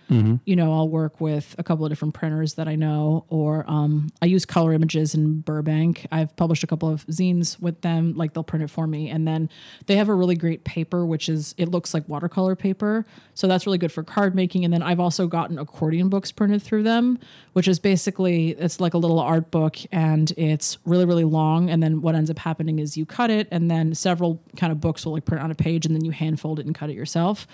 You 0.45 0.55
know, 0.55 0.73
I'll 0.73 0.89
work 0.89 1.21
with 1.21 1.57
a 1.59 1.65
couple 1.65 1.85
of 1.85 1.91
different 1.91 2.15
printers 2.15 2.55
that 2.55 2.69
I 2.69 2.77
know, 2.77 3.25
or 3.29 3.65
um, 3.67 4.11
I 4.23 4.27
use 4.27 4.47
Color 4.47 4.75
Images 4.75 5.13
in 5.13 5.41
Burbank. 5.41 6.07
I've 6.13 6.37
published 6.37 6.63
a 6.63 6.69
couple 6.69 6.89
of 6.89 7.05
zines 7.09 7.61
with 7.61 7.81
them, 7.81 8.15
like 8.15 8.33
they'll 8.33 8.45
print 8.45 8.63
it 8.63 8.71
for 8.71 8.87
me. 8.87 9.11
And 9.11 9.27
then 9.27 9.51
they 9.87 9.97
have 9.97 10.09
a 10.09 10.15
really 10.15 10.37
great 10.37 10.63
paper, 10.63 11.05
which 11.05 11.29
is, 11.29 11.53
it 11.59 11.69
looks 11.69 11.93
like 11.93 12.09
watercolor 12.09 12.55
paper. 12.55 13.05
So 13.35 13.49
that's 13.49 13.67
really 13.67 13.79
good 13.79 13.91
for 13.91 14.05
card 14.05 14.37
making. 14.37 14.65
And 14.65 14.73
then 14.73 14.83
I've 14.83 15.01
also 15.01 15.27
gotten 15.27 15.59
accordion 15.59 16.11
books 16.11 16.31
printed 16.31 16.63
through 16.63 16.85
them, 16.85 17.19
which 17.55 17.67
is 17.67 17.81
basically, 17.81 18.51
it's 18.51 18.79
like 18.79 18.95
a 18.95 18.99
little 18.99 19.19
art 19.19 19.51
book 19.51 19.79
and 19.91 20.33
it's 20.37 20.79
really, 20.85 21.07
really 21.07 21.25
long. 21.25 21.71
And 21.71 21.83
then 21.83 22.03
what 22.03 22.15
ends 22.15 22.31
up 22.31 22.39
happening 22.39 22.79
is 22.79 22.97
you 22.97 23.05
cut 23.05 23.31
it 23.31 23.49
and 23.51 23.69
then 23.69 23.97
several 23.97 24.41
kind 24.57 24.71
of 24.71 24.81
books 24.81 25.05
will 25.05 25.15
like 25.15 25.25
print 25.25 25.43
on 25.43 25.51
a 25.51 25.57
page 25.57 25.87
and 25.87 25.93
then 25.93 26.05
you 26.05 26.13
hand 26.13 26.39
fold 26.39 26.61
it 26.61 26.67
and 26.67 26.75
cut 26.75 26.89
it 26.89 27.00
yourself. 27.01 27.47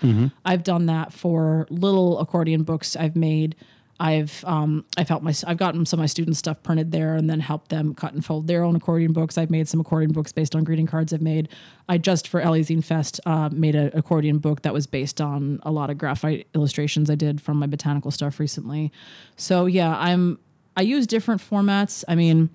I've 0.45 0.63
done 0.63 0.85
that 0.85 1.11
for 1.13 1.65
little 1.71 2.19
accordion 2.19 2.63
books 2.63 2.95
I've 2.95 3.15
made. 3.15 3.55
I've 3.99 4.43
um, 4.45 4.85
I've 4.95 5.09
helped 5.09 5.23
my 5.23 5.33
I've 5.47 5.57
gotten 5.57 5.85
some 5.85 5.99
of 5.99 6.03
my 6.03 6.07
students 6.07 6.37
stuff 6.37 6.61
printed 6.61 6.91
there 6.91 7.15
and 7.15 7.29
then 7.29 7.39
helped 7.39 7.69
them 7.69 7.95
cut 7.95 8.13
and 8.13 8.23
fold 8.23 8.45
their 8.47 8.63
own 8.63 8.75
accordion 8.75 9.11
books. 9.11 9.37
I've 9.37 9.49
made 9.49 9.67
some 9.67 9.79
accordion 9.79 10.11
books 10.11 10.31
based 10.31 10.55
on 10.55 10.63
greeting 10.63 10.85
cards 10.85 11.13
I've 11.13 11.21
made. 11.21 11.49
I 11.89 11.97
just 11.97 12.27
for 12.27 12.39
LA 12.39 12.57
Zine 12.57 12.83
Fest 12.83 13.19
uh, 13.25 13.49
made 13.51 13.75
an 13.75 13.89
accordion 13.95 14.37
book 14.37 14.61
that 14.61 14.73
was 14.73 14.85
based 14.85 15.19
on 15.19 15.59
a 15.63 15.71
lot 15.71 15.89
of 15.89 15.97
graphite 15.97 16.47
illustrations 16.53 17.09
I 17.09 17.15
did 17.15 17.41
from 17.41 17.57
my 17.57 17.65
botanical 17.65 18.11
stuff 18.11 18.39
recently. 18.39 18.91
So 19.35 19.65
yeah, 19.65 19.97
I'm 19.97 20.37
I 20.75 20.81
use 20.81 21.07
different 21.07 21.41
formats. 21.41 22.03
I 22.07 22.13
mean, 22.13 22.51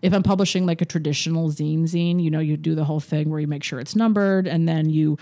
if 0.00 0.14
I'm 0.14 0.22
publishing 0.22 0.64
like 0.64 0.80
a 0.80 0.86
traditional 0.86 1.50
zine 1.50 1.82
zine, 1.82 2.22
you 2.22 2.30
know, 2.30 2.40
you 2.40 2.56
do 2.56 2.74
the 2.74 2.84
whole 2.84 3.00
thing 3.00 3.28
where 3.28 3.40
you 3.40 3.46
make 3.46 3.64
sure 3.64 3.78
it's 3.80 3.94
numbered 3.94 4.46
and 4.46 4.66
then 4.66 4.88
you 4.88 5.18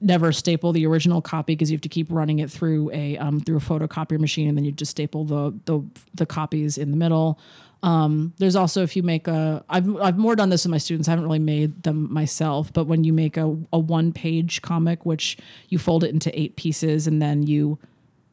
never 0.00 0.32
staple 0.32 0.72
the 0.72 0.86
original 0.86 1.22
copy 1.22 1.54
because 1.54 1.70
you 1.70 1.76
have 1.76 1.82
to 1.82 1.88
keep 1.88 2.08
running 2.10 2.38
it 2.38 2.50
through 2.50 2.90
a 2.92 3.16
um, 3.18 3.40
through 3.40 3.56
a 3.56 3.60
photocopier 3.60 4.18
machine 4.18 4.48
and 4.48 4.56
then 4.56 4.64
you 4.64 4.72
just 4.72 4.90
staple 4.90 5.24
the 5.24 5.58
the, 5.64 5.82
the 6.14 6.26
copies 6.26 6.78
in 6.78 6.90
the 6.90 6.96
middle. 6.96 7.38
Um, 7.82 8.32
there's 8.38 8.56
also 8.56 8.82
if 8.82 8.96
you 8.96 9.02
make 9.02 9.28
a 9.28 9.64
I've 9.68 9.94
I've 9.96 10.18
more 10.18 10.36
done 10.36 10.50
this 10.50 10.64
with 10.64 10.70
my 10.70 10.78
students. 10.78 11.08
I 11.08 11.12
haven't 11.12 11.26
really 11.26 11.38
made 11.38 11.82
them 11.82 12.12
myself, 12.12 12.72
but 12.72 12.86
when 12.86 13.04
you 13.04 13.12
make 13.12 13.36
a, 13.36 13.56
a 13.72 13.78
one 13.78 14.12
page 14.12 14.62
comic, 14.62 15.06
which 15.06 15.38
you 15.68 15.78
fold 15.78 16.04
it 16.04 16.10
into 16.10 16.36
eight 16.38 16.56
pieces 16.56 17.06
and 17.06 17.20
then 17.20 17.46
you 17.46 17.78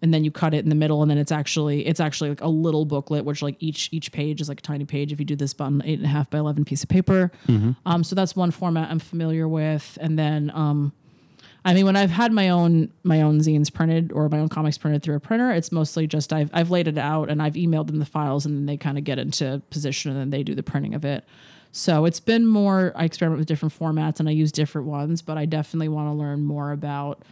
and 0.01 0.13
then 0.13 0.25
you 0.25 0.31
cut 0.31 0.53
it 0.53 0.63
in 0.63 0.69
the 0.69 0.75
middle 0.75 1.01
and 1.01 1.09
then 1.09 1.17
it's 1.17 1.31
actually 1.31 1.85
it's 1.87 2.01
actually 2.01 2.29
like 2.29 2.41
a 2.41 2.47
little 2.47 2.83
booklet 2.83 3.23
which 3.23 3.41
like 3.41 3.55
each 3.59 3.87
each 3.93 4.11
page 4.11 4.41
is 4.41 4.49
like 4.49 4.59
a 4.59 4.61
tiny 4.61 4.83
page 4.83 5.13
if 5.13 5.19
you 5.19 5.25
do 5.25 5.35
this 5.35 5.55
on 5.59 5.81
eight 5.85 5.97
and 5.97 6.05
a 6.05 6.09
half 6.09 6.29
by 6.29 6.39
11 6.39 6.65
piece 6.65 6.83
of 6.83 6.89
paper 6.89 7.31
um, 7.85 8.03
so 8.03 8.13
that's 8.13 8.35
one 8.35 8.51
format 8.51 8.91
i'm 8.91 8.99
familiar 8.99 9.47
with 9.47 9.97
and 10.01 10.19
then 10.19 10.51
um, 10.53 10.91
I 11.65 11.73
mean, 11.73 11.85
when 11.85 11.95
I've 11.95 12.11
had 12.11 12.31
my 12.33 12.49
own 12.49 12.91
my 13.03 13.21
own 13.21 13.39
zines 13.39 13.71
printed 13.73 14.11
or 14.11 14.27
my 14.29 14.39
own 14.39 14.49
comics 14.49 14.77
printed 14.77 15.01
through 15.03 15.15
a 15.15 15.19
printer, 15.19 15.51
it's 15.51 15.71
mostly 15.71 16.07
just 16.07 16.33
I've 16.33 16.49
I've 16.53 16.69
laid 16.69 16.87
it 16.87 16.97
out 16.97 17.29
and 17.29 17.41
I've 17.41 17.53
emailed 17.53 17.87
them 17.87 17.99
the 17.99 18.05
files 18.05 18.45
and 18.45 18.55
then 18.55 18.65
they 18.65 18.75
kind 18.77 18.97
of 18.97 19.03
get 19.05 19.17
into 19.19 19.61
position 19.69 20.11
and 20.11 20.19
then 20.19 20.29
they 20.29 20.43
do 20.43 20.55
the 20.55 20.63
printing 20.63 20.93
of 20.93 21.05
it. 21.05 21.23
So 21.71 22.05
it's 22.05 22.19
been 22.19 22.45
more 22.45 22.91
I 22.95 23.05
experiment 23.05 23.39
with 23.39 23.47
different 23.47 23.77
formats 23.77 24.19
and 24.19 24.27
I 24.27 24.33
use 24.33 24.51
different 24.51 24.87
ones, 24.87 25.21
but 25.21 25.37
I 25.37 25.45
definitely 25.45 25.87
want 25.89 26.09
to 26.09 26.13
learn 26.13 26.43
more 26.43 26.71
about 26.71 27.23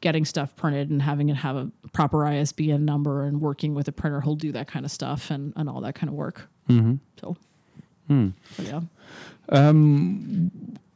getting 0.00 0.24
stuff 0.24 0.54
printed 0.56 0.88
and 0.90 1.02
having 1.02 1.28
it 1.28 1.36
have 1.36 1.56
a 1.56 1.70
proper 1.92 2.24
ISBN 2.24 2.84
number 2.84 3.24
and 3.24 3.40
working 3.40 3.74
with 3.74 3.88
a 3.88 3.92
printer 3.92 4.20
who'll 4.20 4.36
do 4.36 4.52
that 4.52 4.68
kind 4.68 4.84
of 4.84 4.90
stuff 4.92 5.30
and, 5.30 5.52
and 5.56 5.68
all 5.68 5.80
that 5.80 5.94
kind 5.94 6.08
of 6.08 6.14
work. 6.14 6.48
Mm-hmm. 6.68 6.94
So, 7.20 7.36
Hmm. 8.06 8.28
so 8.52 8.62
yeah. 8.62 8.80
Um, 9.48 10.50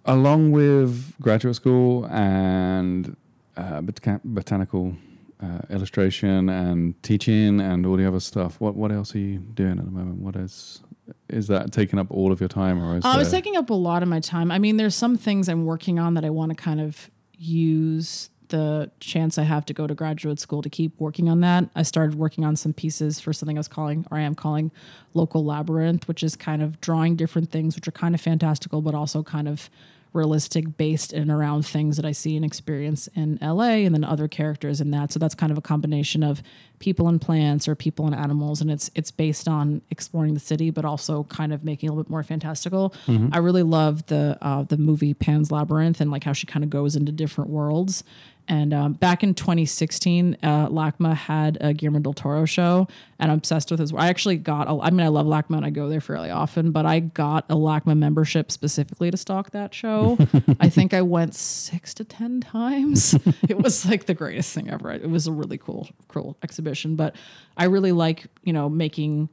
along 0.04 0.52
with 0.52 1.14
graduate 1.20 1.56
school 1.56 2.06
and 2.06 3.16
uh, 3.56 3.80
botan- 3.80 4.20
botanical 4.24 4.96
uh, 5.42 5.60
illustration 5.70 6.48
and 6.48 7.00
teaching 7.02 7.60
and 7.60 7.86
all 7.86 7.96
the 7.96 8.06
other 8.06 8.20
stuff, 8.20 8.60
what 8.60 8.74
what 8.76 8.92
else 8.92 9.14
are 9.14 9.18
you 9.18 9.38
doing 9.38 9.78
at 9.78 9.84
the 9.84 9.90
moment? 9.90 10.18
What 10.18 10.36
is 10.36 10.82
is 11.28 11.48
that 11.48 11.72
taking 11.72 11.98
up 11.98 12.10
all 12.10 12.30
of 12.32 12.40
your 12.40 12.48
time, 12.48 12.80
or 12.82 12.96
is 12.96 13.04
Uh, 13.04 13.18
it's 13.20 13.30
taking 13.30 13.56
up 13.56 13.70
a 13.70 13.74
lot 13.74 14.02
of 14.02 14.08
my 14.08 14.20
time. 14.20 14.50
I 14.50 14.58
mean, 14.58 14.76
there's 14.76 14.94
some 14.94 15.16
things 15.16 15.48
I'm 15.48 15.64
working 15.64 15.98
on 15.98 16.14
that 16.14 16.24
I 16.24 16.30
want 16.30 16.50
to 16.50 16.54
kind 16.56 16.80
of 16.80 17.10
use 17.36 18.30
the 18.50 18.90
chance 19.00 19.38
I 19.38 19.42
have 19.42 19.64
to 19.66 19.74
go 19.74 19.86
to 19.86 19.94
graduate 19.94 20.38
school 20.38 20.62
to 20.62 20.68
keep 20.68 20.98
working 21.00 21.28
on 21.28 21.40
that. 21.40 21.64
I 21.74 21.82
started 21.82 22.16
working 22.16 22.44
on 22.44 22.54
some 22.56 22.72
pieces 22.72 23.18
for 23.18 23.32
something 23.32 23.56
I 23.56 23.60
was 23.60 23.68
calling, 23.68 24.06
or 24.10 24.18
I 24.18 24.22
am 24.22 24.34
calling, 24.34 24.70
local 25.14 25.44
labyrinth, 25.44 26.06
which 26.06 26.22
is 26.22 26.36
kind 26.36 26.62
of 26.62 26.80
drawing 26.80 27.16
different 27.16 27.50
things, 27.50 27.74
which 27.74 27.88
are 27.88 27.92
kind 27.92 28.14
of 28.14 28.20
fantastical, 28.20 28.82
but 28.82 28.94
also 28.94 29.22
kind 29.22 29.48
of 29.48 29.70
realistic 30.12 30.76
based 30.76 31.12
in 31.12 31.22
and 31.22 31.30
around 31.30 31.64
things 31.64 31.96
that 31.96 32.04
I 32.04 32.12
see 32.12 32.34
and 32.34 32.44
experience 32.44 33.08
in 33.14 33.38
LA 33.40 33.84
and 33.86 33.94
then 33.94 34.02
other 34.02 34.26
characters 34.26 34.80
in 34.80 34.90
that. 34.90 35.12
So 35.12 35.18
that's 35.18 35.34
kind 35.34 35.52
of 35.52 35.58
a 35.58 35.60
combination 35.60 36.22
of 36.22 36.42
people 36.80 37.06
and 37.08 37.20
plants 37.20 37.68
or 37.68 37.74
people 37.74 38.06
and 38.06 38.14
animals 38.14 38.60
and 38.60 38.70
it's 38.70 38.90
it's 38.94 39.10
based 39.10 39.46
on 39.46 39.82
exploring 39.90 40.34
the 40.34 40.40
city 40.40 40.70
but 40.70 40.84
also 40.84 41.24
kind 41.24 41.52
of 41.52 41.62
making 41.62 41.86
it 41.86 41.90
a 41.90 41.92
little 41.92 42.04
bit 42.04 42.10
more 42.10 42.22
fantastical. 42.22 42.92
I 43.32 43.38
really 43.38 43.62
love 43.62 44.06
the 44.06 44.36
uh, 44.40 44.64
the 44.64 44.78
movie 44.78 45.14
Pan's 45.14 45.52
Labyrinth 45.52 46.00
and 46.00 46.10
like 46.10 46.24
how 46.24 46.32
she 46.32 46.46
kind 46.46 46.64
of 46.64 46.70
goes 46.70 46.96
into 46.96 47.12
different 47.12 47.50
worlds. 47.50 48.02
And 48.50 48.74
um, 48.74 48.94
back 48.94 49.22
in 49.22 49.32
2016, 49.32 50.36
uh, 50.42 50.68
LACMA 50.68 51.14
had 51.14 51.56
a 51.60 51.72
Guillermo 51.72 52.00
del 52.00 52.14
Toro 52.14 52.44
show, 52.46 52.88
and 53.20 53.30
I'm 53.30 53.38
obsessed 53.38 53.70
with 53.70 53.78
his. 53.78 53.92
work. 53.92 54.02
I 54.02 54.08
actually 54.08 54.38
got. 54.38 54.66
A, 54.66 54.76
I 54.82 54.90
mean, 54.90 55.06
I 55.06 55.08
love 55.08 55.26
LACMA, 55.26 55.58
and 55.58 55.64
I 55.64 55.70
go 55.70 55.88
there 55.88 56.00
fairly 56.00 56.30
often. 56.30 56.72
But 56.72 56.84
I 56.84 56.98
got 56.98 57.44
a 57.48 57.54
LACMA 57.54 57.96
membership 57.96 58.50
specifically 58.50 59.08
to 59.12 59.16
stalk 59.16 59.52
that 59.52 59.72
show. 59.72 60.18
I 60.60 60.68
think 60.68 60.92
I 60.92 61.00
went 61.02 61.36
six 61.36 61.94
to 61.94 62.04
ten 62.04 62.40
times. 62.40 63.14
it 63.48 63.56
was 63.56 63.86
like 63.86 64.06
the 64.06 64.14
greatest 64.14 64.52
thing 64.52 64.68
ever. 64.68 64.90
It 64.90 65.08
was 65.08 65.28
a 65.28 65.32
really 65.32 65.56
cool, 65.56 65.88
cool 66.08 66.36
exhibition. 66.42 66.96
But 66.96 67.14
I 67.56 67.66
really 67.66 67.92
like, 67.92 68.26
you 68.42 68.52
know, 68.52 68.68
making. 68.68 69.28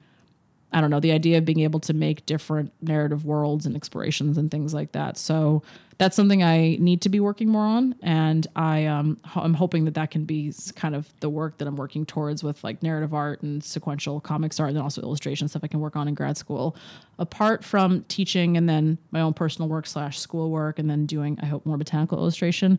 I 0.74 0.82
don't 0.82 0.90
know, 0.90 1.00
the 1.00 1.12
idea 1.12 1.38
of 1.38 1.46
being 1.46 1.62
able 1.62 1.80
to 1.82 1.94
make 1.94 2.26
different 2.26 2.74
narrative 2.82 3.26
worlds 3.26 3.66
and 3.66 3.76
explorations 3.76 4.38
and 4.38 4.52
things 4.52 4.74
like 4.74 4.92
that. 4.92 5.18
So 5.18 5.64
that's 5.98 6.16
something 6.16 6.44
I 6.44 6.76
need 6.80 7.02
to 7.02 7.10
be 7.10 7.20
working 7.20 7.50
more 7.50 7.66
on, 7.66 7.96
and 8.04 8.46
I 8.56 8.86
um 8.86 9.18
ho- 9.24 9.42
I'm 9.42 9.56
hoping 9.56 9.86
that 9.86 9.96
that 9.96 10.12
can 10.12 10.26
be 10.26 10.54
kind 10.76 10.94
of 10.94 11.12
the 11.22 11.30
work 11.30 11.58
that 11.58 11.68
I'm 11.68 11.76
working 11.76 12.06
towards 12.06 12.44
with 12.44 12.64
like 12.64 12.84
narrative 12.84 13.14
art 13.14 13.42
and 13.42 13.64
sequential 13.64 14.20
comics 14.20 14.60
art, 14.60 14.70
and 14.70 14.78
then 14.78 14.84
also 14.84 15.02
illustration 15.02 15.48
stuff 15.48 15.64
I 15.64 15.68
can 15.68 15.80
work 15.80 15.96
on 15.96 16.08
in 16.08 16.14
grad 16.14 16.38
school. 16.38 16.76
Apart 17.18 17.64
from 17.64 18.04
teaching 18.10 18.58
and 18.58 18.70
then 18.70 19.00
my 19.10 19.22
own 19.22 19.34
personal 19.34 19.70
work 19.70 19.88
slash 19.88 20.20
school 20.20 20.52
work, 20.52 20.78
and 20.78 20.88
then 20.90 21.08
doing 21.08 21.40
I 21.42 21.48
hope 21.48 21.66
more 21.66 21.78
botanical 21.78 22.20
illustration. 22.20 22.78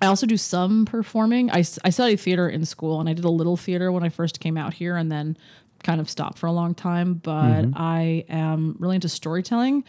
I 0.00 0.06
also 0.06 0.26
do 0.26 0.36
some 0.36 0.86
performing. 0.86 1.50
I, 1.50 1.58
I 1.84 1.90
studied 1.90 2.20
theater 2.20 2.48
in 2.48 2.64
school 2.64 3.00
and 3.00 3.08
I 3.08 3.14
did 3.14 3.24
a 3.24 3.30
little 3.30 3.56
theater 3.56 3.90
when 3.90 4.04
I 4.04 4.08
first 4.10 4.38
came 4.38 4.56
out 4.56 4.74
here 4.74 4.96
and 4.96 5.10
then 5.10 5.36
kind 5.82 6.00
of 6.00 6.08
stopped 6.10 6.38
for 6.38 6.46
a 6.46 6.52
long 6.52 6.74
time. 6.74 7.14
But 7.14 7.66
I 7.74 8.24
am 8.28 8.76
really 8.78 8.96
into 8.96 9.08
storytelling. 9.08 9.84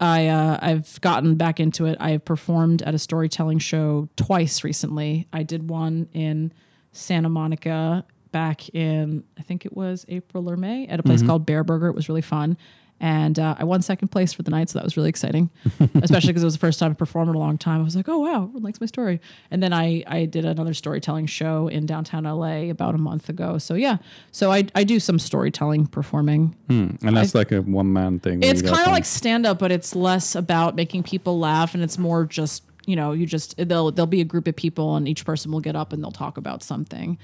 I 0.00 0.26
uh, 0.28 0.58
I've 0.60 1.00
gotten 1.00 1.36
back 1.36 1.60
into 1.60 1.86
it. 1.86 1.96
I 2.00 2.10
have 2.10 2.24
performed 2.24 2.82
at 2.82 2.94
a 2.94 2.98
storytelling 2.98 3.58
show 3.58 4.08
twice 4.16 4.64
recently. 4.64 5.28
I 5.32 5.42
did 5.42 5.68
one 5.68 6.08
in 6.12 6.52
Santa 6.92 7.28
Monica 7.28 8.04
back 8.32 8.68
in 8.74 9.22
I 9.38 9.42
think 9.42 9.64
it 9.64 9.76
was 9.76 10.04
April 10.08 10.50
or 10.50 10.56
May 10.56 10.88
at 10.88 10.98
a 10.98 11.02
place 11.04 11.22
called 11.22 11.46
Bareburger. 11.46 11.88
It 11.88 11.94
was 11.94 12.08
really 12.08 12.22
fun. 12.22 12.56
And 13.04 13.38
uh, 13.38 13.54
I 13.58 13.64
won 13.64 13.82
second 13.82 14.08
place 14.08 14.32
for 14.32 14.42
the 14.42 14.50
night, 14.50 14.70
so 14.70 14.78
that 14.78 14.84
was 14.84 14.96
really 14.96 15.10
exciting, 15.10 15.50
especially 15.96 16.28
because 16.28 16.42
it 16.42 16.46
was 16.46 16.54
the 16.54 16.58
first 16.58 16.78
time 16.78 16.92
I 16.92 16.94
performed 16.94 17.28
in 17.28 17.34
a 17.34 17.38
long 17.38 17.58
time. 17.58 17.82
I 17.82 17.84
was 17.84 17.94
like, 17.94 18.08
"Oh 18.08 18.20
wow, 18.20 18.44
everyone 18.44 18.62
likes 18.62 18.80
my 18.80 18.86
story." 18.86 19.20
And 19.50 19.62
then 19.62 19.74
I 19.74 20.02
I 20.06 20.24
did 20.24 20.46
another 20.46 20.72
storytelling 20.72 21.26
show 21.26 21.68
in 21.68 21.84
downtown 21.84 22.24
LA 22.24 22.70
about 22.70 22.94
a 22.94 22.98
month 22.98 23.28
ago. 23.28 23.58
So 23.58 23.74
yeah, 23.74 23.98
so 24.32 24.50
I 24.50 24.68
I 24.74 24.84
do 24.84 24.98
some 24.98 25.18
storytelling 25.18 25.86
performing. 25.86 26.56
Hmm. 26.68 26.92
and 27.02 27.14
that's 27.14 27.34
like 27.34 27.52
a 27.52 27.60
one 27.60 27.92
man 27.92 28.20
thing. 28.20 28.42
It's 28.42 28.62
kind 28.62 28.86
of 28.86 28.92
like 28.92 29.04
stand 29.04 29.44
up, 29.44 29.58
but 29.58 29.70
it's 29.70 29.94
less 29.94 30.34
about 30.34 30.74
making 30.74 31.02
people 31.02 31.38
laugh, 31.38 31.74
and 31.74 31.82
it's 31.84 31.98
more 31.98 32.24
just 32.24 32.64
you 32.86 32.96
know 32.96 33.12
you 33.12 33.26
just 33.26 33.54
they'll 33.58 33.90
there'll 33.90 34.06
be 34.06 34.22
a 34.22 34.24
group 34.24 34.48
of 34.48 34.56
people, 34.56 34.96
and 34.96 35.06
each 35.06 35.26
person 35.26 35.52
will 35.52 35.60
get 35.60 35.76
up 35.76 35.92
and 35.92 36.02
they'll 36.02 36.10
talk 36.10 36.38
about 36.38 36.62
something. 36.62 37.18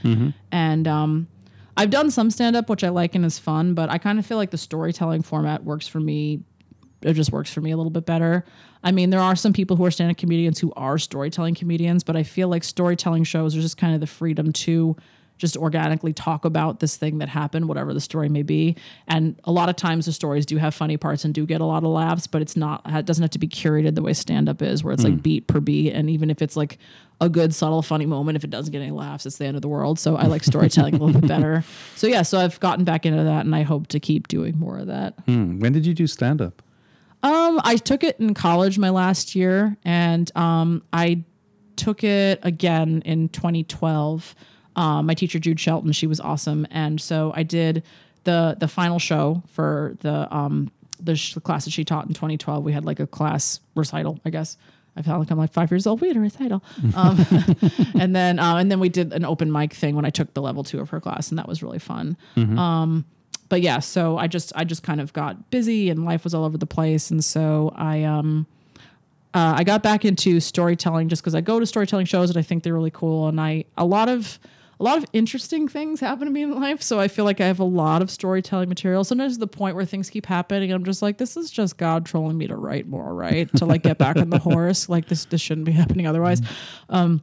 And 0.52 0.86
um, 0.86 1.28
I've 1.76 1.90
done 1.90 2.10
some 2.10 2.30
stand 2.30 2.56
up, 2.56 2.68
which 2.68 2.84
I 2.84 2.88
like 2.88 3.14
and 3.14 3.24
is 3.24 3.38
fun, 3.38 3.74
but 3.74 3.90
I 3.90 3.98
kind 3.98 4.18
of 4.18 4.26
feel 4.26 4.36
like 4.36 4.50
the 4.50 4.58
storytelling 4.58 5.22
format 5.22 5.64
works 5.64 5.86
for 5.86 6.00
me. 6.00 6.40
It 7.02 7.14
just 7.14 7.32
works 7.32 7.52
for 7.52 7.60
me 7.60 7.70
a 7.70 7.76
little 7.76 7.90
bit 7.90 8.04
better. 8.04 8.44
I 8.82 8.92
mean, 8.92 9.10
there 9.10 9.20
are 9.20 9.36
some 9.36 9.52
people 9.52 9.76
who 9.76 9.84
are 9.84 9.90
stand 9.90 10.10
up 10.10 10.16
comedians 10.16 10.58
who 10.58 10.72
are 10.76 10.98
storytelling 10.98 11.54
comedians, 11.54 12.04
but 12.04 12.16
I 12.16 12.22
feel 12.22 12.48
like 12.48 12.64
storytelling 12.64 13.24
shows 13.24 13.56
are 13.56 13.60
just 13.60 13.76
kind 13.76 13.94
of 13.94 14.00
the 14.00 14.06
freedom 14.06 14.52
to 14.52 14.96
just 15.40 15.56
organically 15.56 16.12
talk 16.12 16.44
about 16.44 16.80
this 16.80 16.96
thing 16.96 17.18
that 17.18 17.28
happened, 17.28 17.66
whatever 17.66 17.94
the 17.94 18.00
story 18.00 18.28
may 18.28 18.42
be. 18.42 18.76
And 19.08 19.40
a 19.44 19.50
lot 19.50 19.68
of 19.68 19.76
times 19.76 20.06
the 20.06 20.12
stories 20.12 20.44
do 20.44 20.58
have 20.58 20.74
funny 20.74 20.96
parts 20.96 21.24
and 21.24 21.32
do 21.32 21.46
get 21.46 21.60
a 21.60 21.64
lot 21.64 21.82
of 21.82 21.88
laughs, 21.88 22.26
but 22.26 22.42
it's 22.42 22.56
not, 22.56 22.82
it 22.86 23.06
doesn't 23.06 23.22
have 23.22 23.30
to 23.30 23.38
be 23.38 23.48
curated 23.48 23.94
the 23.94 24.02
way 24.02 24.12
stand 24.12 24.48
up 24.48 24.60
is, 24.60 24.84
where 24.84 24.92
it's 24.92 25.02
like 25.02 25.22
beat 25.22 25.46
per 25.46 25.58
beat. 25.58 25.92
And 25.92 26.10
even 26.10 26.30
if 26.30 26.42
it's 26.42 26.56
like 26.56 26.78
a 27.20 27.28
good, 27.28 27.54
subtle, 27.54 27.80
funny 27.80 28.06
moment, 28.06 28.36
if 28.36 28.44
it 28.44 28.50
doesn't 28.50 28.70
get 28.70 28.82
any 28.82 28.90
laughs, 28.90 29.24
it's 29.24 29.38
the 29.38 29.46
end 29.46 29.56
of 29.56 29.62
the 29.62 29.68
world. 29.68 29.98
So 29.98 30.16
I 30.16 30.26
like 30.26 30.44
storytelling 30.44 30.94
a 30.94 30.98
little 30.98 31.20
bit 31.20 31.28
better. 31.28 31.64
So 31.96 32.06
yeah, 32.06 32.22
so 32.22 32.38
I've 32.38 32.58
gotten 32.60 32.84
back 32.84 33.04
into 33.04 33.24
that 33.24 33.44
and 33.44 33.54
I 33.54 33.62
hope 33.62 33.88
to 33.88 34.00
keep 34.00 34.28
doing 34.28 34.58
more 34.58 34.78
of 34.78 34.86
that. 34.86 35.14
Hmm. 35.26 35.58
When 35.58 35.72
did 35.72 35.84
you 35.84 35.92
do 35.92 36.06
stand 36.06 36.40
up? 36.40 36.62
Um, 37.22 37.60
I 37.64 37.76
took 37.76 38.02
it 38.02 38.18
in 38.18 38.32
college 38.32 38.78
my 38.78 38.90
last 38.90 39.34
year, 39.34 39.76
and 39.84 40.34
um, 40.36 40.82
I 40.92 41.24
took 41.76 42.04
it 42.04 42.40
again 42.42 43.02
in 43.04 43.28
2012. 43.28 44.34
Um, 44.80 45.06
my 45.06 45.14
teacher 45.14 45.38
Jude 45.38 45.60
Shelton, 45.60 45.92
she 45.92 46.06
was 46.06 46.20
awesome, 46.20 46.66
and 46.70 47.00
so 47.00 47.32
I 47.34 47.42
did 47.42 47.82
the 48.24 48.56
the 48.58 48.68
final 48.68 48.98
show 48.98 49.42
for 49.48 49.96
the 50.00 50.34
um 50.34 50.70
the, 51.02 51.16
sh- 51.16 51.34
the 51.34 51.40
class 51.40 51.64
that 51.64 51.70
she 51.70 51.84
taught 51.84 52.06
in 52.06 52.14
2012. 52.14 52.64
We 52.64 52.72
had 52.72 52.84
like 52.84 53.00
a 53.00 53.06
class 53.06 53.60
recital, 53.74 54.20
I 54.24 54.30
guess. 54.30 54.56
I 54.96 55.02
felt 55.02 55.20
like 55.20 55.30
I'm 55.30 55.38
like 55.38 55.52
five 55.52 55.70
years 55.70 55.86
old. 55.86 56.00
We 56.00 56.08
had 56.08 56.16
a 56.16 56.20
recital, 56.20 56.62
um, 56.96 57.24
and 57.98 58.14
then 58.16 58.38
uh, 58.38 58.56
and 58.56 58.70
then 58.70 58.80
we 58.80 58.88
did 58.88 59.12
an 59.12 59.24
open 59.24 59.52
mic 59.52 59.72
thing 59.72 59.96
when 59.96 60.04
I 60.04 60.10
took 60.10 60.34
the 60.34 60.42
level 60.42 60.64
two 60.64 60.80
of 60.80 60.90
her 60.90 61.00
class, 61.00 61.30
and 61.30 61.38
that 61.38 61.46
was 61.48 61.62
really 61.62 61.78
fun 61.78 62.16
but 63.50 63.60
yeah, 63.60 63.80
so 63.80 64.16
I 64.16 64.28
just 64.28 64.52
I 64.56 64.64
just 64.64 64.82
kind 64.82 65.00
of 65.00 65.12
got 65.12 65.50
busy 65.50 65.90
and 65.90 66.06
life 66.06 66.24
was 66.24 66.32
all 66.32 66.44
over 66.44 66.56
the 66.56 66.66
place, 66.66 67.10
and 67.10 67.22
so 67.22 67.72
I 67.76 68.04
um 68.04 68.46
uh, 69.34 69.54
I 69.58 69.64
got 69.64 69.82
back 69.82 70.04
into 70.04 70.40
storytelling 70.40 71.08
just 71.08 71.22
because 71.22 71.34
I 71.34 71.40
go 71.40 71.60
to 71.60 71.66
storytelling 71.66 72.06
shows 72.06 72.30
and 72.30 72.38
I 72.38 72.42
think 72.42 72.62
they're 72.62 72.74
really 72.74 72.90
cool, 72.90 73.28
and 73.28 73.40
I 73.40 73.64
a 73.76 73.84
lot 73.84 74.08
of 74.08 74.38
a 74.80 74.82
lot 74.82 74.96
of 74.96 75.04
interesting 75.12 75.68
things 75.68 76.00
happen 76.00 76.24
to 76.24 76.32
me 76.32 76.42
in 76.42 76.58
life, 76.58 76.80
so 76.80 76.98
I 76.98 77.08
feel 77.08 77.26
like 77.26 77.38
I 77.38 77.46
have 77.46 77.60
a 77.60 77.64
lot 77.64 78.00
of 78.00 78.10
storytelling 78.10 78.70
material. 78.70 79.04
Sometimes 79.04 79.36
the 79.36 79.46
point 79.46 79.76
where 79.76 79.84
things 79.84 80.08
keep 80.08 80.24
happening, 80.24 80.72
I'm 80.72 80.84
just 80.84 81.02
like, 81.02 81.18
this 81.18 81.36
is 81.36 81.50
just 81.50 81.76
God 81.76 82.06
trolling 82.06 82.38
me 82.38 82.46
to 82.46 82.56
write 82.56 82.88
more, 82.88 83.14
right? 83.14 83.54
to 83.56 83.66
like 83.66 83.82
get 83.82 83.98
back 83.98 84.16
on 84.16 84.30
the 84.30 84.38
horse, 84.38 84.88
like 84.88 85.06
this 85.06 85.26
this 85.26 85.40
shouldn't 85.42 85.66
be 85.66 85.72
happening 85.72 86.06
otherwise. 86.06 86.40
Um, 86.88 87.20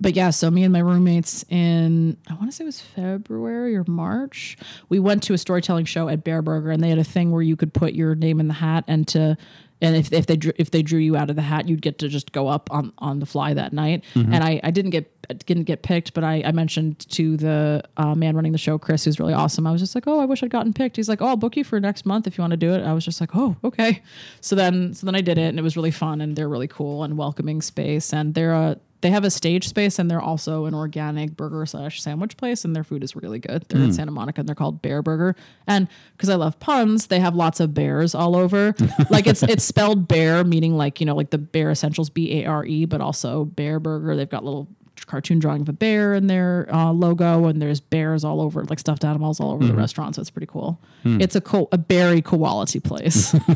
but 0.00 0.14
yeah, 0.14 0.30
so 0.30 0.48
me 0.50 0.62
and 0.62 0.72
my 0.72 0.78
roommates 0.78 1.44
in 1.48 2.16
I 2.28 2.34
want 2.34 2.50
to 2.50 2.52
say 2.52 2.62
it 2.62 2.66
was 2.66 2.80
February 2.80 3.74
or 3.74 3.84
March, 3.88 4.56
we 4.88 5.00
went 5.00 5.24
to 5.24 5.34
a 5.34 5.38
storytelling 5.38 5.86
show 5.86 6.08
at 6.08 6.24
Bareburger, 6.24 6.72
and 6.72 6.82
they 6.82 6.88
had 6.88 6.98
a 6.98 7.04
thing 7.04 7.32
where 7.32 7.42
you 7.42 7.56
could 7.56 7.74
put 7.74 7.94
your 7.94 8.14
name 8.14 8.38
in 8.38 8.46
the 8.46 8.54
hat, 8.54 8.84
and 8.86 9.08
to 9.08 9.36
and 9.82 9.96
if, 9.96 10.12
if 10.12 10.26
they 10.26 10.36
drew, 10.36 10.52
if 10.56 10.70
they 10.70 10.80
drew 10.80 11.00
you 11.00 11.16
out 11.16 11.28
of 11.28 11.36
the 11.36 11.42
hat, 11.42 11.68
you'd 11.68 11.82
get 11.82 11.98
to 11.98 12.08
just 12.08 12.32
go 12.32 12.48
up 12.48 12.70
on, 12.70 12.92
on 12.98 13.18
the 13.18 13.26
fly 13.26 13.52
that 13.52 13.72
night. 13.72 14.04
And 14.32 14.42
I, 14.44 14.60
I 14.62 14.70
didn't 14.70 14.92
get 14.92 15.10
didn't 15.46 15.64
get 15.64 15.82
picked, 15.82 16.14
but 16.14 16.24
I, 16.24 16.42
I 16.44 16.52
mentioned 16.52 17.08
to 17.10 17.36
the 17.36 17.82
uh, 17.96 18.14
man 18.14 18.34
running 18.36 18.52
the 18.52 18.58
show, 18.58 18.78
Chris, 18.78 19.04
who's 19.04 19.20
really 19.20 19.32
awesome. 19.32 19.66
I 19.66 19.72
was 19.72 19.80
just 19.80 19.94
like, 19.94 20.06
oh, 20.06 20.20
I 20.20 20.24
wish 20.24 20.42
I'd 20.42 20.50
gotten 20.50 20.72
picked. 20.72 20.96
He's 20.96 21.08
like, 21.08 21.20
oh, 21.20 21.26
I'll 21.26 21.36
book 21.36 21.56
you 21.56 21.64
for 21.64 21.78
next 21.80 22.06
month 22.06 22.26
if 22.26 22.38
you 22.38 22.42
want 22.42 22.52
to 22.52 22.56
do 22.56 22.72
it. 22.72 22.82
I 22.82 22.92
was 22.92 23.04
just 23.04 23.20
like, 23.20 23.30
oh, 23.34 23.56
okay. 23.64 24.02
So 24.40 24.56
then 24.56 24.94
so 24.94 25.04
then 25.04 25.14
I 25.14 25.20
did 25.20 25.36
it, 25.36 25.48
and 25.48 25.58
it 25.58 25.62
was 25.62 25.76
really 25.76 25.90
fun, 25.90 26.20
and 26.20 26.36
they're 26.36 26.48
really 26.48 26.68
cool 26.68 27.02
and 27.02 27.18
welcoming 27.18 27.60
space, 27.60 28.12
and 28.12 28.34
they're 28.34 28.54
a 28.54 28.78
they 29.02 29.10
have 29.10 29.24
a 29.24 29.30
stage 29.30 29.68
space 29.68 29.98
and 29.98 30.10
they're 30.10 30.20
also 30.20 30.64
an 30.64 30.74
organic 30.74 31.36
burger 31.36 31.66
slash 31.66 32.00
sandwich 32.00 32.36
place 32.36 32.64
and 32.64 32.74
their 32.74 32.84
food 32.84 33.04
is 33.04 33.14
really 33.14 33.38
good. 33.38 33.64
They're 33.68 33.80
in 33.80 33.86
hmm. 33.86 33.92
Santa 33.92 34.12
Monica 34.12 34.40
and 34.40 34.48
they're 34.48 34.54
called 34.54 34.80
Bareburger. 34.80 35.34
And 35.66 35.88
because 36.16 36.28
I 36.28 36.36
love 36.36 36.58
puns, 36.60 37.08
they 37.08 37.20
have 37.20 37.34
lots 37.34 37.60
of 37.60 37.74
bears 37.74 38.14
all 38.14 38.36
over. 38.36 38.74
like 39.10 39.26
it's 39.26 39.42
it's 39.42 39.64
spelled 39.64 40.08
bear, 40.08 40.44
meaning 40.44 40.76
like, 40.76 41.00
you 41.00 41.06
know, 41.06 41.16
like 41.16 41.30
the 41.30 41.38
bare 41.38 41.70
essentials 41.70 42.10
B 42.10 42.40
A 42.40 42.46
R 42.46 42.64
E, 42.64 42.84
but 42.84 43.00
also 43.00 43.44
Bear 43.44 43.80
Burger. 43.80 44.16
They've 44.16 44.28
got 44.28 44.44
little 44.44 44.68
cartoon 45.06 45.38
drawing 45.38 45.62
of 45.62 45.68
a 45.68 45.72
bear 45.72 46.14
in 46.14 46.26
their 46.26 46.68
uh, 46.72 46.92
logo, 46.92 47.46
and 47.46 47.60
there's 47.60 47.80
bears 47.80 48.24
all 48.24 48.40
over, 48.40 48.64
like 48.64 48.78
stuffed 48.78 49.04
animals 49.04 49.40
all 49.40 49.52
over 49.52 49.66
the 49.66 49.74
restaurant. 49.74 50.14
So 50.14 50.20
it's 50.20 50.30
pretty 50.30 50.46
cool. 50.46 50.80
It's 51.20 51.34
a 51.34 51.40
co- 51.40 51.68
a 51.72 51.78
berry 51.78 52.22
quality 52.22 52.78
place. 52.80 53.34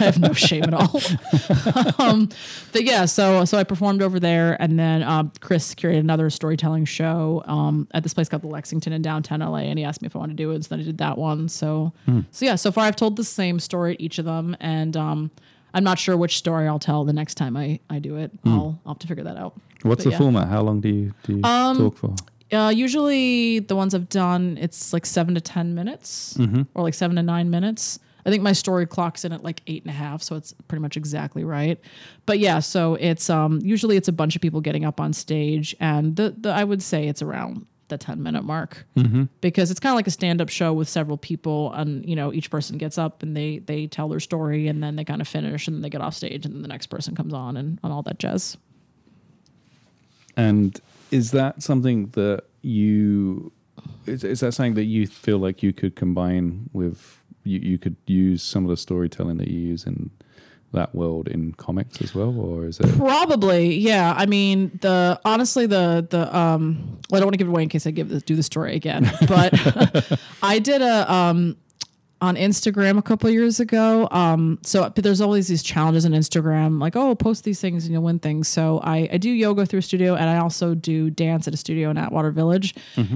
I 0.00 0.04
have 0.04 0.18
no 0.18 0.32
shame 0.34 0.64
at 0.64 0.74
all. 0.74 1.00
um, 1.98 2.28
but 2.72 2.84
yeah, 2.84 3.06
so 3.06 3.44
so 3.44 3.56
I 3.58 3.64
performed 3.64 4.02
over 4.02 4.20
there, 4.20 4.56
and 4.60 4.78
then 4.78 5.02
um, 5.02 5.32
Chris 5.40 5.74
curated 5.74 6.00
another 6.00 6.28
storytelling 6.30 6.84
show 6.84 7.42
um, 7.46 7.88
at 7.94 8.02
this 8.02 8.12
place 8.14 8.28
called 8.28 8.42
the 8.42 8.48
Lexington 8.48 8.92
in 8.92 9.00
downtown 9.02 9.40
LA, 9.40 9.58
and 9.58 9.78
he 9.78 9.84
asked 9.84 10.02
me 10.02 10.06
if 10.06 10.14
I 10.16 10.18
wanted 10.18 10.36
to 10.36 10.42
do 10.42 10.50
it, 10.50 10.62
so 10.64 10.68
then 10.68 10.80
I 10.80 10.84
did 10.84 10.98
that 10.98 11.16
one. 11.18 11.48
So 11.48 11.92
so 12.30 12.44
yeah, 12.44 12.54
so 12.56 12.70
far 12.70 12.84
I've 12.84 12.96
told 12.96 13.16
the 13.16 13.24
same 13.24 13.58
story 13.60 13.94
at 13.94 14.00
each 14.00 14.18
of 14.18 14.24
them, 14.26 14.56
and 14.60 14.96
um, 14.96 15.30
I'm 15.74 15.84
not 15.84 15.98
sure 15.98 16.16
which 16.16 16.38
story 16.38 16.66
I'll 16.68 16.78
tell 16.78 17.04
the 17.04 17.12
next 17.12 17.34
time 17.34 17.56
I 17.56 17.80
I 17.90 17.98
do 17.98 18.16
it. 18.16 18.30
I'll 18.46 18.78
I'll 18.86 18.94
have 18.94 18.98
to 19.00 19.06
figure 19.06 19.24
that 19.24 19.36
out. 19.36 19.54
What's 19.82 20.04
But 20.04 20.04
the 20.04 20.10
yeah. 20.10 20.16
Um, 20.16 20.22
format? 20.22 20.48
How 20.48 20.62
long 20.62 20.80
do 20.80 20.88
you 20.88 21.14
do 21.24 21.36
you 21.36 21.42
talk 21.42 21.96
for? 21.98 22.14
Uh, 22.52 22.68
usually 22.68 23.58
the 23.58 23.74
ones 23.74 23.94
I've 23.94 24.08
done, 24.08 24.56
it's 24.60 24.92
like 24.92 25.04
seven 25.04 25.34
to 25.34 25.40
ten 25.40 25.74
minutes, 25.74 26.38
or 26.74 26.82
like 26.82 26.94
seven 26.94 27.16
to 27.16 27.22
nine 27.22 27.50
minutes. 27.50 27.98
I 28.26 28.30
think 28.30 28.42
my 28.42 28.52
story 28.52 28.86
clocks 28.86 29.24
in 29.26 29.32
at 29.32 29.42
like 29.42 29.60
eight 29.66 29.82
and 29.82 29.90
a 29.90 29.94
half, 29.94 30.22
so 30.22 30.36
it's 30.36 30.54
pretty 30.68 30.80
much 30.80 30.96
exactly 30.96 31.44
right. 31.44 31.78
But 32.24 32.38
yeah, 32.38 32.60
so 32.60 32.94
it's 32.94 33.28
um 33.28 33.60
usually 33.62 33.96
it's 33.96 34.08
a 34.08 34.12
bunch 34.12 34.36
of 34.36 34.42
people 34.42 34.60
getting 34.60 34.84
up 34.84 35.00
on 35.00 35.12
stage, 35.12 35.74
and 35.80 36.16
the, 36.16 36.34
the 36.38 36.50
I 36.50 36.64
would 36.64 36.82
say 36.82 37.08
it's 37.08 37.20
around 37.20 37.66
the 37.94 38.04
ten 38.04 38.22
minute 38.22 38.44
mark 38.44 38.86
mm-hmm. 38.96 39.24
because 39.40 39.70
it's 39.70 39.80
kind 39.80 39.92
of 39.92 39.96
like 39.96 40.06
a 40.06 40.10
stand 40.10 40.40
up 40.40 40.48
show 40.48 40.72
with 40.72 40.88
several 40.88 41.16
people, 41.16 41.72
and 41.72 42.08
you 42.08 42.16
know 42.16 42.32
each 42.32 42.50
person 42.50 42.76
gets 42.78 42.98
up 42.98 43.22
and 43.22 43.36
they 43.36 43.58
they 43.58 43.86
tell 43.86 44.08
their 44.08 44.20
story, 44.20 44.68
and 44.68 44.82
then 44.82 44.96
they 44.96 45.04
kind 45.04 45.20
of 45.20 45.28
finish, 45.28 45.66
and 45.66 45.76
then 45.76 45.82
they 45.82 45.90
get 45.90 46.00
off 46.00 46.14
stage, 46.14 46.44
and 46.44 46.54
then 46.54 46.62
the 46.62 46.68
next 46.68 46.88
person 46.88 47.14
comes 47.14 47.32
on, 47.32 47.56
and, 47.56 47.78
and 47.82 47.92
all 47.92 48.02
that 48.02 48.18
jazz. 48.18 48.56
And 50.36 50.80
is 51.10 51.30
that 51.30 51.62
something 51.62 52.08
that 52.08 52.44
you 52.62 53.52
is, 54.06 54.24
is 54.24 54.40
that 54.40 54.52
something 54.52 54.74
that 54.74 54.84
you 54.84 55.06
feel 55.06 55.38
like 55.38 55.62
you 55.62 55.72
could 55.72 55.94
combine 55.96 56.70
with 56.72 57.22
you, 57.44 57.60
you 57.60 57.78
could 57.78 57.96
use 58.06 58.42
some 58.42 58.64
of 58.64 58.70
the 58.70 58.76
storytelling 58.76 59.36
that 59.38 59.48
you 59.48 59.60
use 59.60 59.86
in 59.86 60.10
that 60.74 60.94
world 60.94 61.28
in 61.28 61.52
comics 61.52 62.00
as 62.02 62.14
well 62.14 62.38
or 62.38 62.66
is 62.66 62.78
it 62.80 62.86
Probably, 62.96 63.74
yeah. 63.76 64.14
I 64.16 64.26
mean, 64.26 64.78
the 64.80 65.20
honestly, 65.24 65.66
the 65.66 66.06
the 66.08 66.36
um, 66.36 66.98
well, 67.10 67.18
I 67.18 67.20
don't 67.20 67.26
want 67.26 67.34
to 67.34 67.38
give 67.38 67.48
it 67.48 67.50
away 67.50 67.62
in 67.62 67.68
case 67.68 67.86
I 67.86 67.90
give 67.90 68.08
the, 68.08 68.20
do 68.20 68.36
the 68.36 68.42
story 68.42 68.74
again, 68.74 69.10
but 69.28 69.52
I 70.42 70.58
did 70.58 70.82
a 70.82 71.12
um 71.12 71.56
on 72.24 72.36
Instagram 72.36 72.96
a 72.96 73.02
couple 73.02 73.28
years 73.28 73.60
ago. 73.60 74.08
Um, 74.10 74.58
so 74.62 74.88
but 74.88 75.04
there's 75.04 75.20
always 75.20 75.46
these 75.46 75.62
challenges 75.62 76.06
on 76.06 76.12
Instagram, 76.12 76.80
like 76.80 76.96
oh, 76.96 77.14
post 77.14 77.44
these 77.44 77.60
things 77.60 77.84
and 77.84 77.92
you'll 77.92 78.02
win 78.02 78.18
things. 78.18 78.48
So 78.48 78.80
I 78.82 79.08
I 79.12 79.18
do 79.18 79.28
yoga 79.30 79.66
through 79.66 79.80
a 79.80 79.82
studio, 79.82 80.14
and 80.14 80.30
I 80.30 80.38
also 80.38 80.74
do 80.74 81.10
dance 81.10 81.46
at 81.46 81.52
a 81.52 81.58
studio 81.58 81.90
in 81.90 81.98
Atwater 81.98 82.30
Village. 82.30 82.74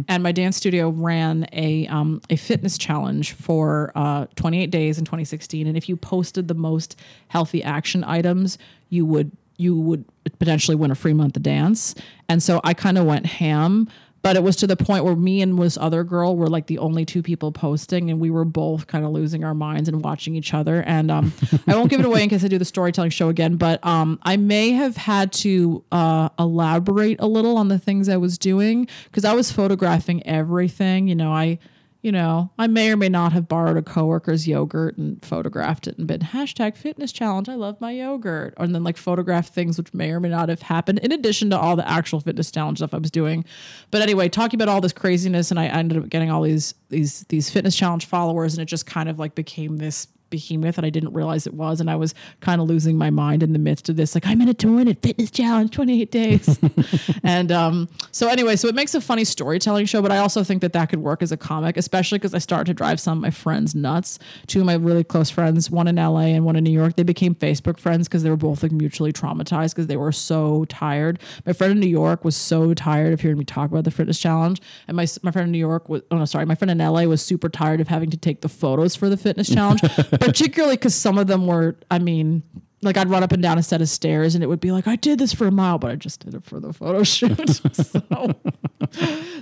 And 0.09 0.23
my 0.23 0.33
dance 0.33 0.57
studio 0.57 0.91
ran 0.91 1.47
a 1.53 1.87
um 1.87 2.21
a 2.29 2.37
fitness 2.37 2.77
challenge 2.77 3.33
for 3.33 3.93
uh 3.95 4.27
28 4.37 4.71
days 4.71 4.99
in 4.99 5.05
2016, 5.07 5.67
and 5.67 5.77
if 5.77 5.89
you 5.89 5.97
posted 5.97 6.47
the 6.49 6.55
most 6.55 6.97
healthy 7.29 7.63
action 7.65 8.05
items, 8.05 8.59
you 8.91 9.07
would 9.07 9.33
you 9.57 9.77
would 9.77 10.05
potentially 10.39 10.77
win 10.77 10.91
a 10.91 10.95
free 10.95 11.15
month 11.15 11.37
of 11.37 11.43
dance. 11.43 11.95
And 12.29 12.43
so 12.43 12.61
I 12.63 12.75
kind 12.75 12.97
of 12.97 13.07
went 13.07 13.27
ham, 13.27 13.89
but 14.23 14.37
it 14.37 14.43
was 14.43 14.57
to 14.57 14.67
the 14.67 14.77
point 14.77 15.05
where 15.05 15.17
me 15.17 15.41
and 15.43 15.59
this 15.59 15.77
other 15.77 16.05
girl 16.05 16.37
were 16.37 16.49
like 16.49 16.67
the 16.67 16.79
only 16.79 17.05
two 17.05 17.23
people 17.23 17.53
posting, 17.53 18.11
and 18.11 18.21
we 18.21 18.31
were 18.31 18.45
both 18.45 18.87
kind 18.87 19.05
of 19.05 19.13
losing 19.13 19.45
our 19.45 19.55
minds 19.55 19.89
and 19.89 20.03
watching 20.03 20.35
each 20.35 20.55
other. 20.55 20.83
And 20.83 21.11
um, 21.11 21.33
I 21.67 21.75
won't 21.75 21.91
give 21.91 22.01
it 22.01 22.07
away 22.07 22.23
in 22.23 22.29
case 22.29 22.45
I 22.45 22.49
do 22.49 22.59
the 22.59 22.65
storytelling 22.65 23.11
show 23.11 23.29
again, 23.29 23.57
but 23.57 23.85
um, 23.85 24.19
I 24.23 24.37
may 24.37 24.73
have 24.73 24.97
had 24.97 25.33
to 25.35 25.85
uh, 25.93 26.31
elaborate 26.39 27.21
a 27.21 27.27
little 27.27 27.57
on 27.57 27.69
the 27.69 27.79
things 27.79 28.09
I 28.09 28.17
was 28.17 28.39
doing 28.39 28.89
because 29.05 29.25
I 29.25 29.35
was 29.35 29.53
photographing 29.53 30.27
everything. 30.27 31.09
You 31.09 31.15
know, 31.15 31.33
I 31.33 31.59
you 32.01 32.13
know, 32.13 32.51
I 32.59 32.69
may 32.69 32.93
or 32.93 32.97
may 32.97 33.09
not 33.09 33.33
have 33.33 33.49
borrowed 33.49 33.77
a 33.77 33.83
coworker's 33.83 34.47
yogurt 34.47 34.97
and 34.97 35.23
photographed 35.25 35.89
it 35.89 35.99
and 35.99 36.07
been 36.07 36.21
hashtag 36.21 36.77
fitness 36.77 37.11
challenge. 37.11 37.49
I 37.49 37.57
love 37.57 37.81
my 37.81 37.91
yogurt. 37.91 38.55
And 38.57 38.73
then 38.73 38.85
like 38.85 38.97
photograph 38.97 39.49
things 39.49 39.79
which 39.79 39.93
may 39.93 40.13
or 40.13 40.21
may 40.21 40.29
not 40.29 40.49
have 40.49 40.63
happened 40.63 41.01
in 41.01 41.11
addition 41.11 41.51
to 41.51 41.59
all 41.59 41.75
the 41.75 41.89
actual 41.89 42.21
fitness 42.21 42.53
challenge 42.53 42.79
stuff 42.79 42.95
I 42.95 42.99
was 42.99 43.11
doing. 43.11 43.45
But 43.91 44.03
anyway, 44.03 44.29
talking 44.29 44.59
about 44.59 44.73
all 44.73 44.81
this 44.81 44.93
craziness 44.93 45.51
and 45.51 45.59
I 45.59 45.67
ended 45.67 45.99
up 45.99 46.09
getting 46.09 46.31
all 46.31 46.43
these 46.43 46.73
these 46.89 47.25
these 47.31 47.51
fitness 47.51 47.75
challenge 47.75 48.07
followers 48.07 48.55
and 48.55 48.63
it 48.63 48.67
just 48.67 48.87
kind 48.87 49.09
of 49.09 49.19
like 49.19 49.35
became 49.35 49.79
this 49.79 50.07
behemoth 50.31 50.79
and 50.79 50.87
I 50.87 50.91
didn't 50.91 51.13
realize 51.13 51.47
it 51.47 51.55
was. 51.55 51.81
And 51.81 51.91
I 51.91 51.97
was 51.97 52.15
kind 52.41 52.61
of 52.61 52.69
losing 52.69 52.97
my 52.97 53.11
mind 53.11 53.43
in 53.43 53.53
the 53.53 53.59
midst 53.59 53.89
of 53.89 53.97
this. 53.97 54.15
Like, 54.15 54.27
I'm 54.27 54.41
in 54.41 54.49
a 54.49 54.55
to 54.55 54.75
win 54.75 54.89
it 54.89 55.03
fitness 55.03 55.31
challenge, 55.31 55.71
28 55.71 56.11
days. 56.11 56.59
and 57.23 57.53
um, 57.53 57.89
so, 58.11 58.29
anyway, 58.29 58.57
so 58.57 58.69
it 58.69 58.75
makes 58.75 58.95
a 58.95 59.01
funny 59.01 59.25
storytelling 59.25 59.87
show, 59.87 60.03
but 60.03 60.13
I 60.13 60.19
also 60.19 60.45
think 60.45 60.63
that 60.63 60.73
that 60.73 60.91
could 60.91 61.01
work 61.01 61.23
as 61.23 61.33
a 61.33 61.37
comic, 61.37 61.77
especially 61.77 62.19
because 62.19 62.35
I 62.35 62.39
started 62.39 62.67
to 62.67 62.75
drive 62.75 63.01
some 63.01 63.19
of 63.19 63.23
my 63.23 63.31
friends 63.31 63.75
nuts. 63.75 64.19
Two 64.47 64.61
of 64.61 64.67
my 64.67 64.75
really 64.75 65.05
close 65.05 65.31
friends, 65.31 65.71
one 65.71 65.89
in 65.89 65.97
LA 65.97 66.21
and 66.21 66.45
one 66.45 66.57
in 66.57 66.65
New 66.65 66.71
York, 66.71 66.97
they 66.97 67.03
became 67.03 67.35
Facebook 67.35 67.79
friends 67.79 68.09
because 68.09 68.23
they 68.23 68.31
were 68.31 68.37
both 68.37 68.63
like 68.63 68.73
mutually 68.73 69.13
traumatized 69.13 69.71
because 69.71 69.87
they 69.87 69.97
were 69.97 70.13
so 70.13 70.65
tired. 70.67 71.19
My 71.47 71.53
friend 71.53 71.73
in 71.73 71.81
New 71.81 71.87
York 71.87 72.25
was 72.25 72.37
so 72.37 72.75
tired 72.75 73.13
of 73.13 73.21
hearing 73.21 73.39
me 73.39 73.45
talk 73.45 73.71
about 73.71 73.85
the 73.85 73.91
fitness 73.91 74.19
challenge. 74.19 74.61
And 74.87 74.97
my, 74.97 75.07
my 75.23 75.31
friend 75.31 75.47
in 75.47 75.53
New 75.53 75.59
York 75.59 75.89
was, 75.89 76.03
oh 76.11 76.19
no, 76.19 76.25
sorry, 76.25 76.47
my 76.47 76.55
friend 76.55 76.71
in 76.71 76.79
LA 76.79 77.03
was 77.03 77.23
super 77.23 77.49
tired 77.49 77.81
of 77.81 77.89
having 77.89 78.11
to 78.11 78.17
take 78.17 78.41
the 78.41 78.49
photos 78.49 78.97
for 78.97 79.09
the 79.09 79.17
fitness 79.17 79.49
challenge, 79.49 79.81
particularly 80.21 80.77
because 80.77 80.95
some 80.95 81.19
of 81.19 81.27
them 81.27 81.47
were, 81.47 81.77
I 81.91 81.99
mean, 81.99 82.43
like 82.83 82.97
I'd 82.97 83.11
run 83.11 83.23
up 83.23 83.33
and 83.33 83.43
down 83.43 83.59
a 83.59 83.63
set 83.63 83.81
of 83.81 83.89
stairs 83.89 84.35
and 84.35 84.45
it 84.45 84.47
would 84.47 84.61
be 84.61 84.71
like, 84.71 84.87
I 84.87 84.97
did 84.97 85.19
this 85.19 85.33
for 85.33 85.47
a 85.47 85.51
mile, 85.51 85.79
but 85.79 85.91
I 85.91 85.97
just 85.97 86.25
did 86.25 86.35
it 86.35 86.45
for 86.45 86.61
the 86.61 86.73
photo 86.73 87.03
shoot. 87.03 87.49
so, 87.73 88.35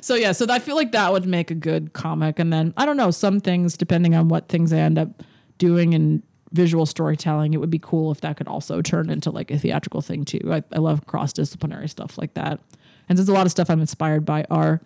so 0.01 0.15
yeah, 0.15 0.33
so 0.33 0.47
I 0.49 0.59
feel 0.59 0.77
like 0.77 0.93
that 0.93 1.13
would 1.13 1.27
make 1.27 1.51
a 1.51 1.55
good 1.55 1.93
comic. 1.93 2.39
And 2.39 2.53
then 2.53 2.73
I 2.77 2.87
don't 2.87 2.97
know, 2.97 3.11
some 3.11 3.41
things, 3.41 3.77
depending 3.77 4.15
on 4.15 4.29
what 4.29 4.49
things 4.49 4.73
I 4.73 4.79
end 4.79 4.99
up 4.99 5.23
doing 5.59 5.93
in 5.93 6.23
visual 6.53 6.87
storytelling, 6.87 7.53
it 7.53 7.59
would 7.59 7.71
be 7.71 7.79
cool 7.79 8.11
if 8.11 8.23
that 8.23 8.37
could 8.37 8.49
also 8.49 8.81
turn 8.81 9.11
into 9.11 9.31
like 9.31 9.51
a 9.51 9.59
theatrical 9.59 10.01
thing 10.01 10.25
too. 10.25 10.41
I, 10.51 10.63
I 10.73 10.79
love 10.79 11.07
cross 11.07 11.33
disciplinary 11.33 11.89
stuff 11.89 12.17
like 12.17 12.35
that. 12.35 12.61
And 13.09 13.19
there's 13.19 13.29
a 13.29 13.33
lot 13.35 13.47
of 13.47 13.53
stuff 13.53 13.69
I'm 13.71 13.81
inspired 13.81 14.25
by 14.25 14.47
are, 14.51 14.81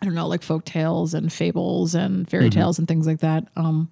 I 0.00 0.04
don't 0.06 0.14
know, 0.14 0.26
like 0.26 0.42
folk 0.42 0.64
tales 0.64 1.12
and 1.12 1.32
fables 1.32 1.94
and 1.94 2.28
fairy 2.28 2.50
tales 2.50 2.78
and 2.78 2.88
things 2.88 3.06
like 3.06 3.20
that. 3.20 3.46
Um, 3.56 3.90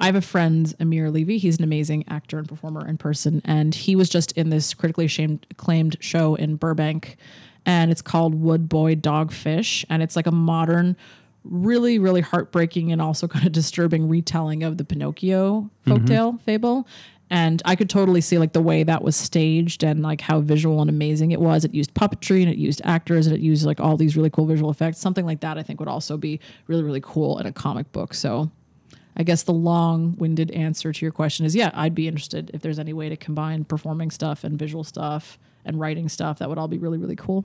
I 0.00 0.06
have 0.06 0.16
a 0.16 0.20
friend, 0.20 0.74
Amir 0.80 1.10
Levy. 1.10 1.38
He's 1.38 1.58
an 1.58 1.64
amazing 1.64 2.04
actor 2.08 2.38
and 2.38 2.48
performer 2.48 2.86
in 2.86 2.98
person, 2.98 3.40
and 3.44 3.74
he 3.74 3.96
was 3.96 4.08
just 4.08 4.32
in 4.32 4.50
this 4.50 4.74
critically 4.74 5.06
shamed, 5.06 5.46
acclaimed 5.50 5.96
show 6.00 6.34
in 6.34 6.56
Burbank, 6.56 7.16
and 7.64 7.90
it's 7.90 8.02
called 8.02 8.34
Wood 8.34 8.68
Boy 8.68 8.96
Dogfish, 8.96 9.84
and 9.88 10.02
it's 10.02 10.16
like 10.16 10.26
a 10.26 10.32
modern, 10.32 10.96
really, 11.44 11.98
really 11.98 12.20
heartbreaking 12.20 12.92
and 12.92 13.00
also 13.00 13.28
kind 13.28 13.46
of 13.46 13.52
disturbing 13.52 14.08
retelling 14.08 14.62
of 14.62 14.78
the 14.78 14.84
Pinocchio 14.84 15.70
mm-hmm. 15.86 15.92
folktale 15.92 16.40
fable. 16.40 16.86
And 17.30 17.62
I 17.64 17.76
could 17.76 17.88
totally 17.88 18.20
see 18.20 18.36
like 18.36 18.52
the 18.52 18.60
way 18.60 18.82
that 18.82 19.02
was 19.02 19.16
staged 19.16 19.82
and 19.82 20.02
like 20.02 20.20
how 20.20 20.40
visual 20.40 20.82
and 20.82 20.90
amazing 20.90 21.30
it 21.30 21.40
was. 21.40 21.64
It 21.64 21.72
used 21.72 21.94
puppetry 21.94 22.42
and 22.42 22.50
it 22.50 22.58
used 22.58 22.82
actors 22.84 23.26
and 23.26 23.34
it 23.34 23.40
used 23.40 23.64
like 23.64 23.80
all 23.80 23.96
these 23.96 24.18
really 24.18 24.28
cool 24.28 24.44
visual 24.44 24.70
effects. 24.70 24.98
Something 24.98 25.24
like 25.24 25.40
that 25.40 25.56
I 25.56 25.62
think 25.62 25.80
would 25.80 25.88
also 25.88 26.18
be 26.18 26.40
really, 26.66 26.82
really 26.82 27.00
cool 27.00 27.38
in 27.38 27.46
a 27.46 27.52
comic 27.52 27.90
book. 27.90 28.12
So 28.12 28.50
I 29.16 29.22
guess 29.22 29.42
the 29.42 29.52
long-winded 29.52 30.50
answer 30.52 30.92
to 30.92 31.04
your 31.04 31.12
question 31.12 31.44
is 31.46 31.54
yeah, 31.54 31.70
I'd 31.74 31.94
be 31.94 32.08
interested 32.08 32.50
if 32.54 32.62
there's 32.62 32.78
any 32.78 32.92
way 32.92 33.08
to 33.08 33.16
combine 33.16 33.64
performing 33.64 34.10
stuff 34.10 34.44
and 34.44 34.58
visual 34.58 34.84
stuff 34.84 35.38
and 35.64 35.78
writing 35.78 36.08
stuff. 36.08 36.38
That 36.38 36.48
would 36.48 36.58
all 36.58 36.68
be 36.68 36.78
really 36.78 36.98
really 36.98 37.16
cool. 37.16 37.44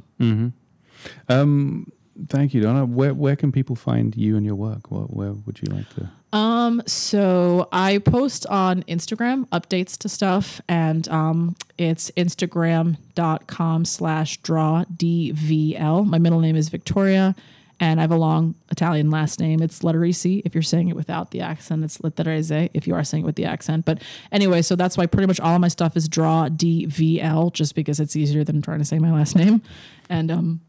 um 1.29 1.91
thank 2.29 2.51
you 2.53 2.61
donna 2.61 2.83
where 2.83 3.13
where 3.13 3.35
can 3.35 3.51
people 3.51 3.75
find 3.75 4.17
you 4.17 4.35
and 4.35 4.43
your 4.43 4.55
work 4.55 4.89
what, 4.89 5.15
where 5.15 5.33
would 5.45 5.59
you 5.61 5.71
like 5.71 5.87
to 5.93 6.09
Um, 6.33 6.81
so 6.85 7.69
I 7.71 7.99
post 7.99 8.45
on 8.47 8.83
Instagram 8.83 9.47
updates 9.49 9.97
to 9.99 10.09
stuff, 10.09 10.59
and 10.67 11.07
um, 11.07 11.55
it's 11.77 12.11
instagram.com 12.17 13.85
slash 13.85 14.37
draw 14.37 14.83
DVL. 14.93 16.05
My 16.05 16.19
middle 16.19 16.41
name 16.41 16.55
is 16.57 16.67
Victoria, 16.69 17.33
and 17.79 17.99
I 17.99 18.03
have 18.03 18.11
a 18.11 18.17
long 18.17 18.55
Italian 18.71 19.11
last 19.11 19.39
name. 19.39 19.61
It's 19.61 19.79
Letterisi. 19.79 20.41
If 20.45 20.55
you're 20.55 20.61
saying 20.63 20.89
it 20.89 20.95
without 20.95 21.31
the 21.31 21.41
accent, 21.41 21.83
it's 21.83 21.99
Letterese. 21.99 22.69
If 22.73 22.87
you 22.87 22.95
are 22.95 23.03
saying 23.03 23.23
it 23.23 23.25
with 23.25 23.35
the 23.35 23.45
accent. 23.45 23.85
But 23.85 24.01
anyway, 24.31 24.61
so 24.63 24.75
that's 24.75 24.97
why 24.97 25.05
pretty 25.05 25.27
much 25.27 25.39
all 25.39 25.53
of 25.53 25.61
my 25.61 25.67
stuff 25.67 25.95
is 25.95 26.07
draw 26.07 26.49
DVL, 26.49 27.53
just 27.53 27.75
because 27.75 27.99
it's 27.99 28.15
easier 28.15 28.43
than 28.43 28.61
trying 28.61 28.79
to 28.79 28.85
say 28.85 28.97
my 28.97 29.11
last 29.11 29.35
name. 29.35 29.61
And 30.09 30.31
um, 30.31 30.61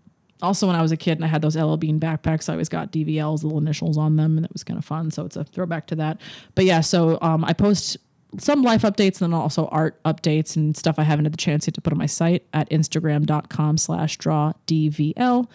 also, 0.43 0.67
when 0.67 0.77
I 0.77 0.83
was 0.83 0.93
a 0.93 0.97
kid 0.97 1.13
and 1.19 1.25
I 1.25 1.29
had 1.29 1.43
those 1.43 1.57
LL 1.57 1.77
Bean 1.77 1.99
backpacks, 1.99 2.49
I 2.49 2.53
always 2.53 2.69
got 2.69 2.93
DVL's 2.93 3.43
little 3.43 3.59
initials 3.59 3.97
on 3.97 4.17
them, 4.17 4.37
and 4.37 4.45
it 4.45 4.53
was 4.53 4.63
kind 4.63 4.79
of 4.79 4.85
fun. 4.85 5.11
So 5.11 5.25
it's 5.25 5.37
a 5.37 5.45
throwback 5.45 5.87
to 5.89 5.97
that. 5.97 6.21
But 6.55 6.65
yeah, 6.67 6.81
so 6.81 7.19
um, 7.23 7.45
I 7.45 7.55
post 7.55 7.97
some 8.37 8.63
life 8.63 8.83
updates 8.83 9.23
and 9.23 9.33
then 9.33 9.41
also 9.41 9.69
art 9.69 10.03
updates 10.05 10.57
and 10.57 10.77
stuff 10.77 10.99
I 10.99 11.05
haven't 11.05 11.25
had 11.25 11.33
the 11.33 11.39
chance 11.39 11.67
yet 11.67 11.73
to 11.75 11.81
put 11.81 11.93
on 11.93 11.99
my 11.99 12.07
site 12.07 12.45
at 12.53 12.69
instagram.com 12.71 13.79
slash 13.79 14.19
draw 14.19 14.53
DVL. 14.67 15.49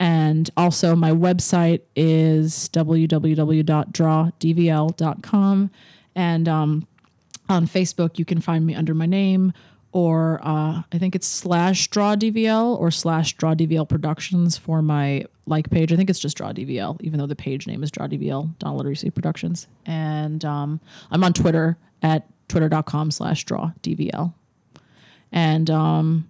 And 0.00 0.50
also 0.56 0.96
my 0.96 1.10
website 1.10 1.82
is 1.94 2.70
www.drawdvl.com. 2.70 5.70
And 6.16 6.48
um, 6.48 6.86
on 7.48 7.66
Facebook, 7.66 8.18
you 8.18 8.24
can 8.24 8.40
find 8.40 8.66
me 8.66 8.74
under 8.74 8.94
my 8.94 9.06
name 9.06 9.52
or 9.94 10.40
uh, 10.42 10.82
I 10.92 10.98
think 10.98 11.14
it's 11.14 11.26
slash 11.26 11.86
draw 11.86 12.16
DVL 12.16 12.76
or 12.80 12.90
slash 12.90 13.34
draw 13.34 13.54
DVL 13.54 13.88
Productions 13.88 14.58
for 14.58 14.82
my 14.82 15.24
like 15.46 15.70
page. 15.70 15.92
I 15.92 15.96
think 15.96 16.10
it's 16.10 16.18
just 16.18 16.36
draw 16.36 16.52
DVL, 16.52 17.00
even 17.00 17.20
though 17.20 17.28
the 17.28 17.36
page 17.36 17.68
name 17.68 17.84
is 17.84 17.92
draw 17.92 18.08
DVL, 18.08 18.58
Donald 18.58 18.84
Risi 18.84 19.14
Productions. 19.14 19.68
And 19.86 20.44
um, 20.44 20.80
I'm 21.12 21.22
on 21.22 21.32
Twitter 21.32 21.78
at 22.02 22.26
twitter.com 22.48 23.12
slash 23.12 23.44
draw 23.44 23.70
DVL. 23.82 24.34
And 25.30 25.70
um, 25.70 26.28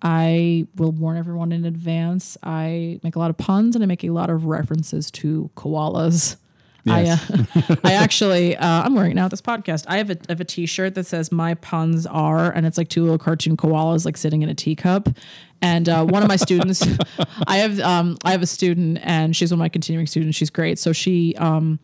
I 0.00 0.66
will 0.76 0.92
warn 0.92 1.18
everyone 1.18 1.52
in 1.52 1.66
advance. 1.66 2.38
I 2.42 3.00
make 3.02 3.16
a 3.16 3.18
lot 3.18 3.28
of 3.28 3.36
puns 3.36 3.76
and 3.76 3.84
I 3.84 3.86
make 3.86 4.02
a 4.02 4.10
lot 4.10 4.30
of 4.30 4.46
references 4.46 5.10
to 5.10 5.50
koalas. 5.56 6.36
Yes. 6.88 7.30
I, 7.30 7.72
uh, 7.72 7.76
I 7.84 7.92
actually, 7.94 8.56
uh, 8.56 8.82
I'm 8.82 8.94
wearing 8.94 9.12
it 9.12 9.14
now 9.14 9.26
at 9.26 9.30
this 9.30 9.40
podcast. 9.40 9.84
I 9.88 9.98
have 9.98 10.10
a, 10.10 10.14
I 10.28 10.32
have 10.32 10.40
a 10.40 10.44
T-shirt 10.44 10.94
that 10.94 11.06
says 11.06 11.30
"My 11.32 11.54
puns 11.54 12.06
are," 12.06 12.50
and 12.50 12.66
it's 12.66 12.78
like 12.78 12.88
two 12.88 13.02
little 13.02 13.18
cartoon 13.18 13.56
koalas 13.56 14.04
like 14.04 14.16
sitting 14.16 14.42
in 14.42 14.48
a 14.48 14.54
teacup. 14.54 15.08
And 15.60 15.88
uh, 15.88 16.04
one 16.04 16.22
of 16.22 16.28
my 16.28 16.36
students, 16.36 16.86
I 17.46 17.56
have, 17.58 17.80
um, 17.80 18.16
I 18.24 18.30
have 18.30 18.42
a 18.42 18.46
student, 18.46 19.00
and 19.02 19.34
she's 19.34 19.50
one 19.50 19.58
of 19.58 19.60
my 19.60 19.68
continuing 19.68 20.06
students. 20.06 20.36
She's 20.36 20.50
great. 20.50 20.78
So 20.78 20.92
she, 20.92 21.34
um, 21.36 21.80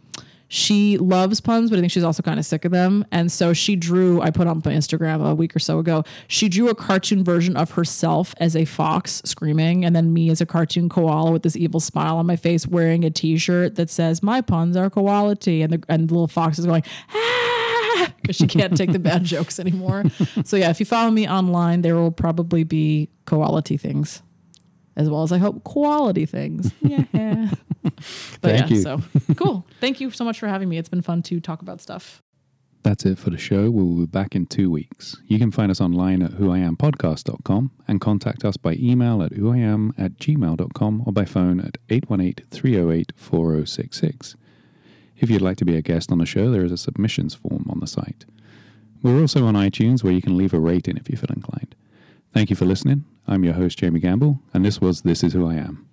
she 0.48 0.98
loves 0.98 1.40
puns, 1.40 1.70
but 1.70 1.78
I 1.78 1.80
think 1.80 1.92
she's 1.92 2.04
also 2.04 2.22
kind 2.22 2.38
of 2.38 2.46
sick 2.46 2.64
of 2.64 2.72
them. 2.72 3.04
And 3.10 3.30
so 3.30 3.52
she 3.52 3.76
drew, 3.76 4.20
I 4.20 4.30
put 4.30 4.46
on 4.46 4.62
Instagram 4.62 5.28
a 5.28 5.34
week 5.34 5.56
or 5.56 5.58
so 5.58 5.78
ago, 5.78 6.04
she 6.28 6.48
drew 6.48 6.68
a 6.68 6.74
cartoon 6.74 7.24
version 7.24 7.56
of 7.56 7.72
herself 7.72 8.34
as 8.38 8.54
a 8.54 8.64
fox 8.64 9.22
screaming, 9.24 9.84
and 9.84 9.94
then 9.94 10.12
me 10.12 10.30
as 10.30 10.40
a 10.40 10.46
cartoon 10.46 10.88
koala 10.88 11.32
with 11.32 11.42
this 11.42 11.56
evil 11.56 11.80
smile 11.80 12.16
on 12.16 12.26
my 12.26 12.36
face 12.36 12.66
wearing 12.66 13.04
a 13.04 13.10
t 13.10 13.36
shirt 13.36 13.74
that 13.76 13.90
says, 13.90 14.22
My 14.22 14.40
puns 14.40 14.76
are 14.76 14.90
quality. 14.90 15.62
And 15.62 15.72
the, 15.72 15.82
and 15.88 16.08
the 16.08 16.14
little 16.14 16.28
fox 16.28 16.58
is 16.58 16.66
going, 16.66 16.82
ah, 17.14 18.12
because 18.20 18.36
she 18.36 18.46
can't 18.46 18.76
take 18.76 18.92
the 18.92 18.98
bad 18.98 19.24
jokes 19.34 19.58
anymore. 19.58 20.04
So 20.44 20.56
yeah, 20.56 20.70
if 20.70 20.80
you 20.80 20.86
follow 20.86 21.10
me 21.10 21.28
online, 21.28 21.82
there 21.82 21.94
will 21.94 22.10
probably 22.10 22.64
be 22.64 23.08
quality 23.26 23.76
things. 23.76 24.22
As 24.96 25.10
well 25.10 25.22
as 25.22 25.32
I 25.32 25.38
hope 25.38 25.64
quality 25.64 26.26
things. 26.26 26.72
Yeah. 26.82 27.04
But 28.40 28.50
Thank 28.56 28.70
yeah, 28.70 28.76
you. 28.76 28.82
so 28.82 29.02
cool. 29.36 29.66
Thank 29.80 30.00
you 30.00 30.10
so 30.10 30.24
much 30.24 30.38
for 30.38 30.48
having 30.48 30.68
me. 30.68 30.78
It's 30.78 30.88
been 30.88 31.02
fun 31.02 31.22
to 31.24 31.38
talk 31.40 31.62
about 31.62 31.80
stuff. 31.80 32.22
That's 32.82 33.04
it 33.06 33.18
for 33.18 33.30
the 33.30 33.38
show. 33.38 33.70
We'll 33.70 34.00
be 34.00 34.06
back 34.06 34.34
in 34.34 34.46
two 34.46 34.70
weeks. 34.70 35.16
You 35.26 35.38
can 35.38 35.50
find 35.50 35.70
us 35.70 35.80
online 35.80 36.22
at 36.22 36.32
whoiampodcast.com 36.32 37.70
and 37.88 38.00
contact 38.00 38.44
us 38.44 38.56
by 38.56 38.74
email 38.74 39.22
at 39.22 39.32
whoiam 39.32 39.92
at 39.98 40.18
gmail.com 40.18 41.02
or 41.06 41.12
by 41.12 41.24
phone 41.24 41.60
at 41.60 41.78
818 41.88 42.46
308 42.50 43.12
4066. 43.16 44.36
If 45.16 45.30
you'd 45.30 45.42
like 45.42 45.56
to 45.58 45.64
be 45.64 45.76
a 45.76 45.82
guest 45.82 46.10
on 46.12 46.18
the 46.18 46.26
show, 46.26 46.50
there 46.50 46.64
is 46.64 46.72
a 46.72 46.76
submissions 46.76 47.34
form 47.34 47.66
on 47.70 47.80
the 47.80 47.86
site. 47.86 48.24
We're 49.02 49.20
also 49.20 49.46
on 49.46 49.54
iTunes 49.54 50.02
where 50.02 50.12
you 50.12 50.22
can 50.22 50.36
leave 50.36 50.52
a 50.54 50.60
rating 50.60 50.96
if 50.96 51.08
you 51.08 51.16
feel 51.16 51.30
inclined. 51.34 51.74
Thank 52.32 52.50
you 52.50 52.56
for 52.56 52.64
listening. 52.64 53.04
I'm 53.26 53.44
your 53.44 53.54
host, 53.54 53.78
Jamie 53.78 54.00
Gamble, 54.00 54.40
and 54.52 54.64
this 54.64 54.80
was 54.80 55.02
This 55.02 55.24
Is 55.24 55.32
Who 55.32 55.48
I 55.48 55.54
Am. 55.54 55.88